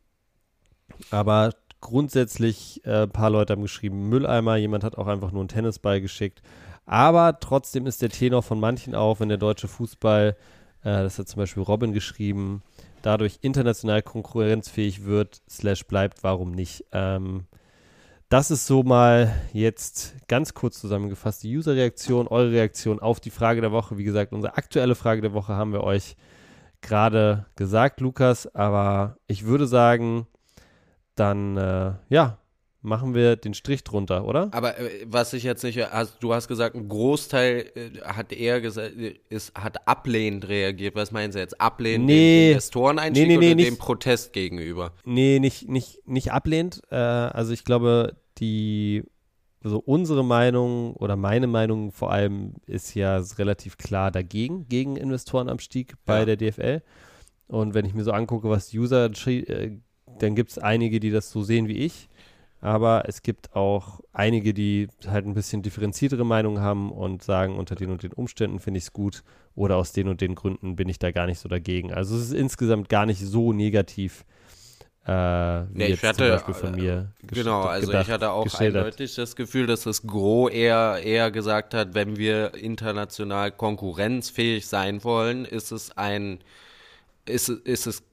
aber 1.11 1.53
grundsätzlich 1.81 2.81
äh, 2.85 3.03
ein 3.03 3.09
paar 3.09 3.29
Leute 3.29 3.51
haben 3.51 3.61
geschrieben 3.61 4.07
Mülleimer, 4.07 4.55
jemand 4.55 4.85
hat 4.85 4.97
auch 4.97 5.07
einfach 5.07 5.31
nur 5.31 5.41
einen 5.41 5.49
Tennisball 5.49 5.99
geschickt. 5.99 6.41
Aber 6.85 7.39
trotzdem 7.41 7.87
ist 7.87 8.01
der 8.01 8.09
Tenor 8.09 8.41
von 8.41 8.59
manchen 8.59 8.95
auch, 8.95 9.19
wenn 9.19 9.29
der 9.29 9.37
deutsche 9.37 9.67
Fußball, 9.67 10.37
äh, 10.83 10.83
das 10.83 11.19
hat 11.19 11.27
zum 11.27 11.39
Beispiel 11.39 11.63
Robin 11.63 11.91
geschrieben, 11.91 12.61
dadurch 13.01 13.39
international 13.41 14.01
konkurrenzfähig 14.01 15.03
wird, 15.03 15.41
slash 15.49 15.85
bleibt, 15.85 16.23
warum 16.23 16.51
nicht? 16.51 16.85
Ähm, 16.93 17.47
das 18.33 18.49
ist 18.49 18.65
so 18.65 18.81
mal 18.81 19.31
jetzt 19.53 20.15
ganz 20.27 20.55
kurz 20.55 20.79
zusammengefasst 20.79 21.43
die 21.43 21.55
User-Reaktion, 21.55 22.27
eure 22.27 22.51
Reaktion 22.51 22.97
auf 22.97 23.19
die 23.19 23.29
Frage 23.29 23.61
der 23.61 23.71
Woche. 23.71 23.99
Wie 23.99 24.03
gesagt, 24.03 24.33
unsere 24.33 24.57
aktuelle 24.57 24.95
Frage 24.95 25.21
der 25.21 25.33
Woche 25.33 25.53
haben 25.53 25.71
wir 25.71 25.83
euch 25.83 26.15
gerade 26.81 27.45
gesagt, 27.55 28.01
Lukas, 28.01 28.47
aber 28.55 29.17
ich 29.27 29.45
würde 29.45 29.67
sagen, 29.67 30.25
dann 31.13 31.57
äh, 31.57 31.91
ja, 32.09 32.39
machen 32.81 33.13
wir 33.13 33.35
den 33.35 33.53
Strich 33.53 33.83
drunter, 33.83 34.25
oder? 34.25 34.49
Aber 34.51 34.79
äh, 34.79 35.05
was 35.05 35.33
ich 35.33 35.43
jetzt 35.43 35.63
nicht, 35.63 35.79
hast, 35.79 36.17
du 36.21 36.33
hast 36.33 36.47
gesagt, 36.47 36.75
ein 36.75 36.89
Großteil 36.89 37.71
äh, 37.75 38.01
hat 38.01 38.33
eher 38.33 38.61
gesagt, 38.61 38.93
ist, 39.29 39.53
hat 39.53 39.87
ablehnend 39.87 40.47
reagiert. 40.47 40.95
Was 40.95 41.11
meinen 41.11 41.31
Sie 41.31 41.37
jetzt? 41.37 41.61
Ablehnend 41.61 42.07
nee, 42.07 42.47
den 42.47 42.51
Investoreneinstieg 42.53 43.27
nee, 43.27 43.37
nee, 43.37 43.37
oder 43.37 43.55
nee, 43.55 43.63
dem 43.63 43.73
nicht, 43.73 43.79
Protest 43.79 44.33
gegenüber? 44.33 44.91
Nee, 45.05 45.37
nicht, 45.39 45.69
nicht, 45.69 46.07
nicht 46.07 46.31
ablehnend. 46.31 46.81
Äh, 46.89 46.95
also 46.95 47.53
ich 47.53 47.63
glaube, 47.63 48.15
die, 48.43 49.03
also 49.63 49.79
unsere 49.79 50.23
Meinung 50.23 50.93
oder 50.95 51.15
meine 51.15 51.47
Meinung 51.47 51.91
vor 51.91 52.11
allem 52.11 52.53
ist 52.67 52.93
ja 52.95 53.17
relativ 53.37 53.77
klar 53.77 54.11
dagegen, 54.11 54.67
gegen 54.67 54.97
Investorenanstieg 54.97 55.93
bei 56.05 56.19
Ja. 56.19 56.25
der 56.25 56.37
DFL. 56.37 56.81
Und 57.47 57.73
wenn 57.73 57.85
ich 57.85 57.93
mir 57.93 58.03
so 58.03 58.11
angucke, 58.11 58.49
was 58.49 58.67
die 58.69 58.79
User, 58.79 59.09
äh, 59.27 59.71
dann 60.19 60.35
gibt 60.35 60.51
es 60.51 60.57
einige, 60.57 60.99
die 60.99 61.11
das 61.11 61.31
so 61.31 61.43
sehen 61.43 61.67
wie 61.67 61.77
ich. 61.77 62.09
Aber 62.61 63.03
es 63.07 63.21
gibt 63.23 63.55
auch 63.57 63.99
einige, 64.13 64.53
die 64.53 64.87
halt 65.05 65.25
ein 65.25 65.33
bisschen 65.33 65.61
differenziertere 65.61 66.23
Meinungen 66.25 66.61
haben 66.61 66.91
und 66.93 67.21
sagen, 67.21 67.57
unter 67.57 67.75
den 67.75 67.91
und 67.91 68.03
den 68.03 68.13
Umständen 68.13 68.59
finde 68.59 68.77
ich 68.77 68.85
es 68.85 68.93
gut 68.93 69.21
oder 69.53 69.75
aus 69.75 69.91
den 69.91 70.07
und 70.07 70.21
den 70.21 70.33
Gründen 70.33 70.77
bin 70.77 70.87
ich 70.87 70.97
da 70.97 71.11
gar 71.11 71.25
nicht 71.25 71.39
so 71.39 71.49
dagegen. 71.49 71.91
Also 71.93 72.15
es 72.15 72.23
ist 72.23 72.33
insgesamt 72.33 72.87
gar 72.87 73.05
nicht 73.05 73.19
so 73.19 73.51
negativ, 73.51 74.23
äh, 75.05 75.63
Nee, 75.73 75.87
ich 75.93 76.03
hatte, 76.03 76.17
zum 76.17 76.27
Beispiel 76.29 76.53
von 76.53 76.73
äh, 76.73 76.75
mir 76.81 77.11
Genau, 77.27 77.63
also 77.63 77.87
gedacht, 77.87 78.05
ich 78.07 78.11
hatte 78.11 78.31
auch 78.31 78.43
geschildert. 78.45 78.85
eindeutig 78.85 79.15
das 79.15 79.35
Gefühl, 79.35 79.67
dass 79.67 79.83
das 79.83 80.03
Gros 80.03 80.51
eher, 80.51 81.01
eher 81.03 81.31
gesagt 81.31 81.73
hat, 81.73 81.93
wenn 81.93 82.17
wir 82.17 82.53
international 82.55 83.51
konkurrenzfähig 83.51 84.67
sein 84.67 85.03
wollen, 85.03 85.45
ist 85.45 85.71
es 85.71 85.97
ein, 85.97 86.39
ist, 87.25 87.49
ist 87.49 87.87
es 87.87 88.03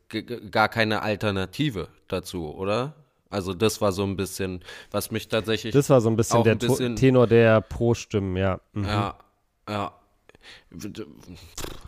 gar 0.51 0.69
keine 0.69 1.03
Alternative 1.03 1.89
dazu, 2.09 2.53
oder? 2.55 2.95
Also 3.31 3.55
das 3.55 3.81
war 3.81 3.93
so 3.93 4.03
ein 4.05 4.17
bisschen, 4.17 4.61
was 4.91 5.13
mich 5.13 5.29
tatsächlich 5.29 5.73
Das 5.73 5.89
war 5.91 6.01
so 6.01 6.09
ein 6.11 6.17
bisschen 6.17 6.43
der 6.43 6.53
ein 6.55 6.59
bisschen- 6.59 6.97
Tenor 6.97 7.27
der 7.29 7.61
Pro-Stimmen, 7.61 8.37
ja. 8.37 8.61
Mhm. 8.73 8.85
ja, 8.85 9.15
ja. 9.69 9.93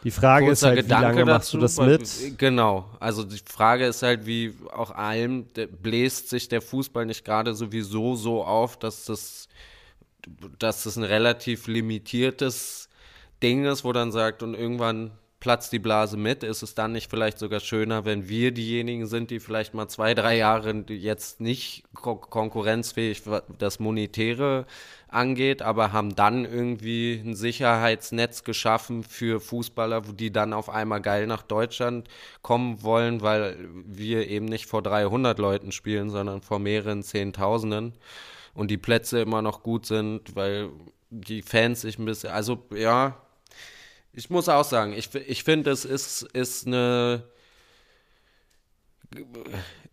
Die 0.04 0.10
Frage 0.10 0.50
ist 0.50 0.62
halt, 0.62 0.84
wie 0.84 0.90
lange 0.90 1.24
machst 1.24 1.52
du 1.54 1.58
das 1.58 1.78
mit? 1.78 2.38
Genau, 2.38 2.90
also 3.00 3.24
die 3.24 3.40
Frage 3.44 3.86
ist 3.86 4.02
halt, 4.02 4.26
wie 4.26 4.54
auch 4.72 4.90
allem 4.90 5.46
bläst 5.82 6.28
sich 6.28 6.48
der 6.48 6.60
Fußball 6.60 7.06
nicht 7.06 7.24
gerade 7.24 7.54
sowieso 7.54 8.16
so 8.16 8.44
auf, 8.44 8.78
dass 8.78 9.04
das, 9.04 9.48
dass 10.58 10.84
das 10.84 10.96
ein 10.96 11.04
relativ 11.04 11.66
limitiertes 11.66 12.88
Ding 13.42 13.64
ist, 13.64 13.84
wo 13.84 13.92
dann 13.92 14.12
sagt, 14.12 14.42
und 14.42 14.54
irgendwann 14.54 15.12
platzt 15.42 15.72
die 15.72 15.80
Blase 15.80 16.16
mit, 16.16 16.44
ist 16.44 16.62
es 16.62 16.76
dann 16.76 16.92
nicht 16.92 17.10
vielleicht 17.10 17.36
sogar 17.36 17.58
schöner, 17.58 18.04
wenn 18.04 18.28
wir 18.28 18.52
diejenigen 18.52 19.08
sind, 19.08 19.32
die 19.32 19.40
vielleicht 19.40 19.74
mal 19.74 19.88
zwei, 19.88 20.14
drei 20.14 20.36
Jahre 20.36 20.84
jetzt 20.88 21.40
nicht 21.40 21.82
ko 21.94 22.14
konkurrenzfähig 22.14 23.24
das 23.58 23.80
Monetäre 23.80 24.66
angeht, 25.08 25.60
aber 25.60 25.92
haben 25.92 26.14
dann 26.14 26.44
irgendwie 26.44 27.20
ein 27.24 27.34
Sicherheitsnetz 27.34 28.44
geschaffen 28.44 29.02
für 29.02 29.40
Fußballer, 29.40 30.02
die 30.02 30.30
dann 30.30 30.52
auf 30.52 30.70
einmal 30.70 31.00
geil 31.00 31.26
nach 31.26 31.42
Deutschland 31.42 32.06
kommen 32.42 32.84
wollen, 32.84 33.20
weil 33.20 33.56
wir 33.84 34.28
eben 34.28 34.46
nicht 34.46 34.66
vor 34.66 34.80
300 34.80 35.40
Leuten 35.40 35.72
spielen, 35.72 36.10
sondern 36.10 36.40
vor 36.40 36.60
mehreren 36.60 37.02
Zehntausenden 37.02 37.94
und 38.54 38.70
die 38.70 38.78
Plätze 38.78 39.20
immer 39.20 39.42
noch 39.42 39.64
gut 39.64 39.86
sind, 39.86 40.36
weil 40.36 40.68
die 41.10 41.42
Fans 41.42 41.80
sich 41.80 41.98
ein 41.98 42.04
bisschen, 42.04 42.30
also 42.30 42.62
ja, 42.72 43.16
ich 44.12 44.30
muss 44.30 44.48
auch 44.48 44.64
sagen, 44.64 44.92
ich, 44.92 45.14
ich 45.14 45.44
finde, 45.44 45.70
es 45.70 45.84
ist, 45.84 46.22
ist 46.32 46.66
eine 46.66 47.24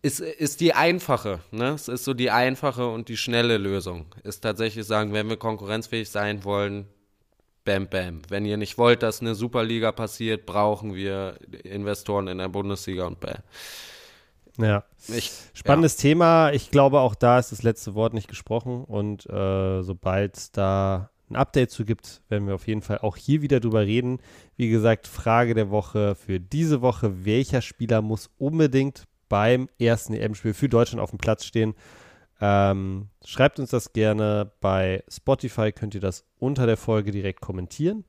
ist, 0.02 0.20
ist 0.20 0.60
die 0.60 0.72
einfache, 0.72 1.40
ne? 1.50 1.70
Es 1.70 1.88
ist 1.88 2.04
so 2.04 2.14
die 2.14 2.30
einfache 2.30 2.86
und 2.88 3.08
die 3.08 3.16
schnelle 3.16 3.58
Lösung. 3.58 4.06
Ist 4.22 4.40
tatsächlich 4.40 4.86
sagen, 4.86 5.12
wenn 5.12 5.28
wir 5.28 5.36
konkurrenzfähig 5.36 6.08
sein 6.08 6.44
wollen, 6.44 6.86
bam, 7.64 7.86
bam. 7.86 8.22
Wenn 8.28 8.46
ihr 8.46 8.56
nicht 8.56 8.78
wollt, 8.78 9.02
dass 9.02 9.20
eine 9.20 9.34
Superliga 9.34 9.92
passiert, 9.92 10.46
brauchen 10.46 10.94
wir 10.94 11.36
Investoren 11.64 12.28
in 12.28 12.38
der 12.38 12.48
Bundesliga 12.48 13.06
und 13.06 13.20
bam. 13.20 13.38
Ja. 14.58 14.84
Ich, 15.08 15.32
Spannendes 15.54 15.96
Thema. 15.96 16.52
Ich 16.52 16.70
glaube, 16.70 17.00
auch 17.00 17.14
da 17.14 17.38
ist 17.38 17.52
das 17.52 17.62
letzte 17.62 17.94
Wort 17.94 18.14
nicht 18.14 18.28
gesprochen. 18.28 18.84
Und 18.84 19.28
äh, 19.28 19.82
sobald 19.82 20.56
da 20.56 21.10
ein 21.30 21.36
Update 21.36 21.70
zu 21.70 21.84
gibt, 21.84 22.22
werden 22.28 22.46
wir 22.46 22.54
auf 22.54 22.66
jeden 22.66 22.82
Fall 22.82 22.98
auch 22.98 23.16
hier 23.16 23.42
wieder 23.42 23.60
drüber 23.60 23.82
reden. 23.82 24.18
Wie 24.56 24.68
gesagt, 24.68 25.06
Frage 25.06 25.54
der 25.54 25.70
Woche 25.70 26.14
für 26.14 26.40
diese 26.40 26.82
Woche. 26.82 27.24
Welcher 27.24 27.62
Spieler 27.62 28.02
muss 28.02 28.30
unbedingt 28.38 29.04
beim 29.28 29.68
ersten 29.78 30.14
EM-Spiel 30.14 30.54
für 30.54 30.68
Deutschland 30.68 31.00
auf 31.00 31.10
dem 31.10 31.18
Platz 31.18 31.44
stehen? 31.44 31.74
Ähm, 32.40 33.08
schreibt 33.24 33.60
uns 33.60 33.70
das 33.70 33.92
gerne. 33.92 34.50
Bei 34.60 35.04
Spotify 35.08 35.72
könnt 35.72 35.94
ihr 35.94 36.00
das 36.00 36.24
unter 36.38 36.66
der 36.66 36.76
Folge 36.76 37.10
direkt 37.10 37.40
kommentieren. 37.40 38.04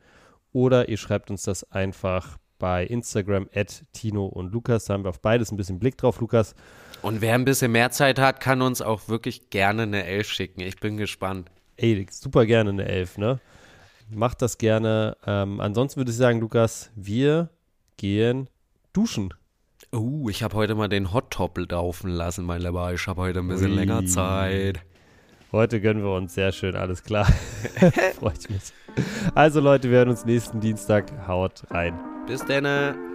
Oder 0.53 0.89
ihr 0.89 0.97
schreibt 0.97 1.32
uns 1.32 1.43
das 1.43 1.69
einfach 1.72 2.38
bei 2.59 2.86
Instagram 2.86 3.49
at 3.53 3.86
Tino 3.91 4.26
und 4.26 4.53
Lukas. 4.53 4.86
Da 4.86 4.93
haben 4.93 5.03
wir 5.03 5.09
auf 5.09 5.22
beides 5.22 5.51
ein 5.51 5.57
bisschen 5.57 5.80
Blick 5.80 5.97
drauf, 5.97 6.19
Lukas. 6.19 6.55
Und 7.01 7.22
wer 7.22 7.34
ein 7.34 7.45
bisschen 7.45 7.72
mehr 7.72 7.91
Zeit 7.91 8.19
hat, 8.19 8.39
kann 8.39 8.61
uns 8.61 8.82
auch 8.82 9.07
wirklich 9.07 9.49
gerne 9.49 9.84
eine 9.84 10.05
Elf 10.05 10.30
schicken. 10.30 10.61
Ich 10.61 10.80
bin 10.80 10.97
gespannt. 10.97 11.49
Ey, 11.78 12.05
super 12.09 12.45
gerne 12.45 12.69
eine 12.72 12.86
Elf, 12.86 13.17
ne? 13.17 13.39
Macht 14.09 14.41
das 14.41 14.57
gerne. 14.57 15.17
Ähm, 15.26 15.59
ansonsten 15.59 15.99
würde 15.99 16.11
ich 16.11 16.17
sagen, 16.17 16.39
Lukas, 16.39 16.91
wir 16.95 17.49
gehen 17.97 18.49
duschen. 18.93 19.34
Uh, 19.93 20.30
ich 20.30 20.43
habe 20.43 20.55
heute 20.55 20.76
mal 20.76 20.89
den 20.89 21.13
Hot 21.13 21.32
Top 21.32 21.57
laufen 21.57 22.09
lassen, 22.09 22.45
mein 22.45 22.61
Lieber. 22.61 22.93
Ich 22.93 23.07
habe 23.07 23.22
heute 23.22 23.39
ein 23.39 23.47
bisschen 23.47 23.72
Ui. 23.72 23.76
länger 23.76 24.05
Zeit. 24.05 24.82
Heute 25.51 25.82
gönnen 25.82 26.01
wir 26.03 26.13
uns 26.13 26.34
sehr 26.34 26.51
schön, 26.51 26.76
alles 26.76 27.03
klar. 27.03 27.26
Freut 28.19 28.49
mich. 28.49 28.74
Also 29.36 29.59
Leute, 29.59 29.89
wir 29.89 29.97
hören 29.97 30.09
uns 30.09 30.24
nächsten 30.24 30.61
Dienstag. 30.61 31.11
Haut 31.28 31.63
rein. 31.72 31.99
Bis 32.26 32.45
dann. 32.45 33.11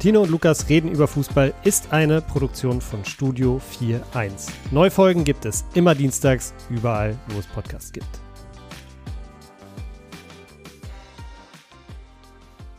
Tino 0.00 0.22
und 0.22 0.30
Lukas 0.30 0.70
reden 0.70 0.90
über 0.90 1.06
Fußball 1.06 1.52
ist 1.62 1.92
eine 1.92 2.22
Produktion 2.22 2.80
von 2.80 3.04
Studio 3.04 3.60
4.1. 3.78 4.48
Neufolgen 4.70 5.24
gibt 5.24 5.44
es 5.44 5.66
immer 5.74 5.94
dienstags, 5.94 6.54
überall, 6.70 7.18
wo 7.28 7.38
es 7.38 7.46
Podcasts 7.46 7.92
gibt. 7.92 8.29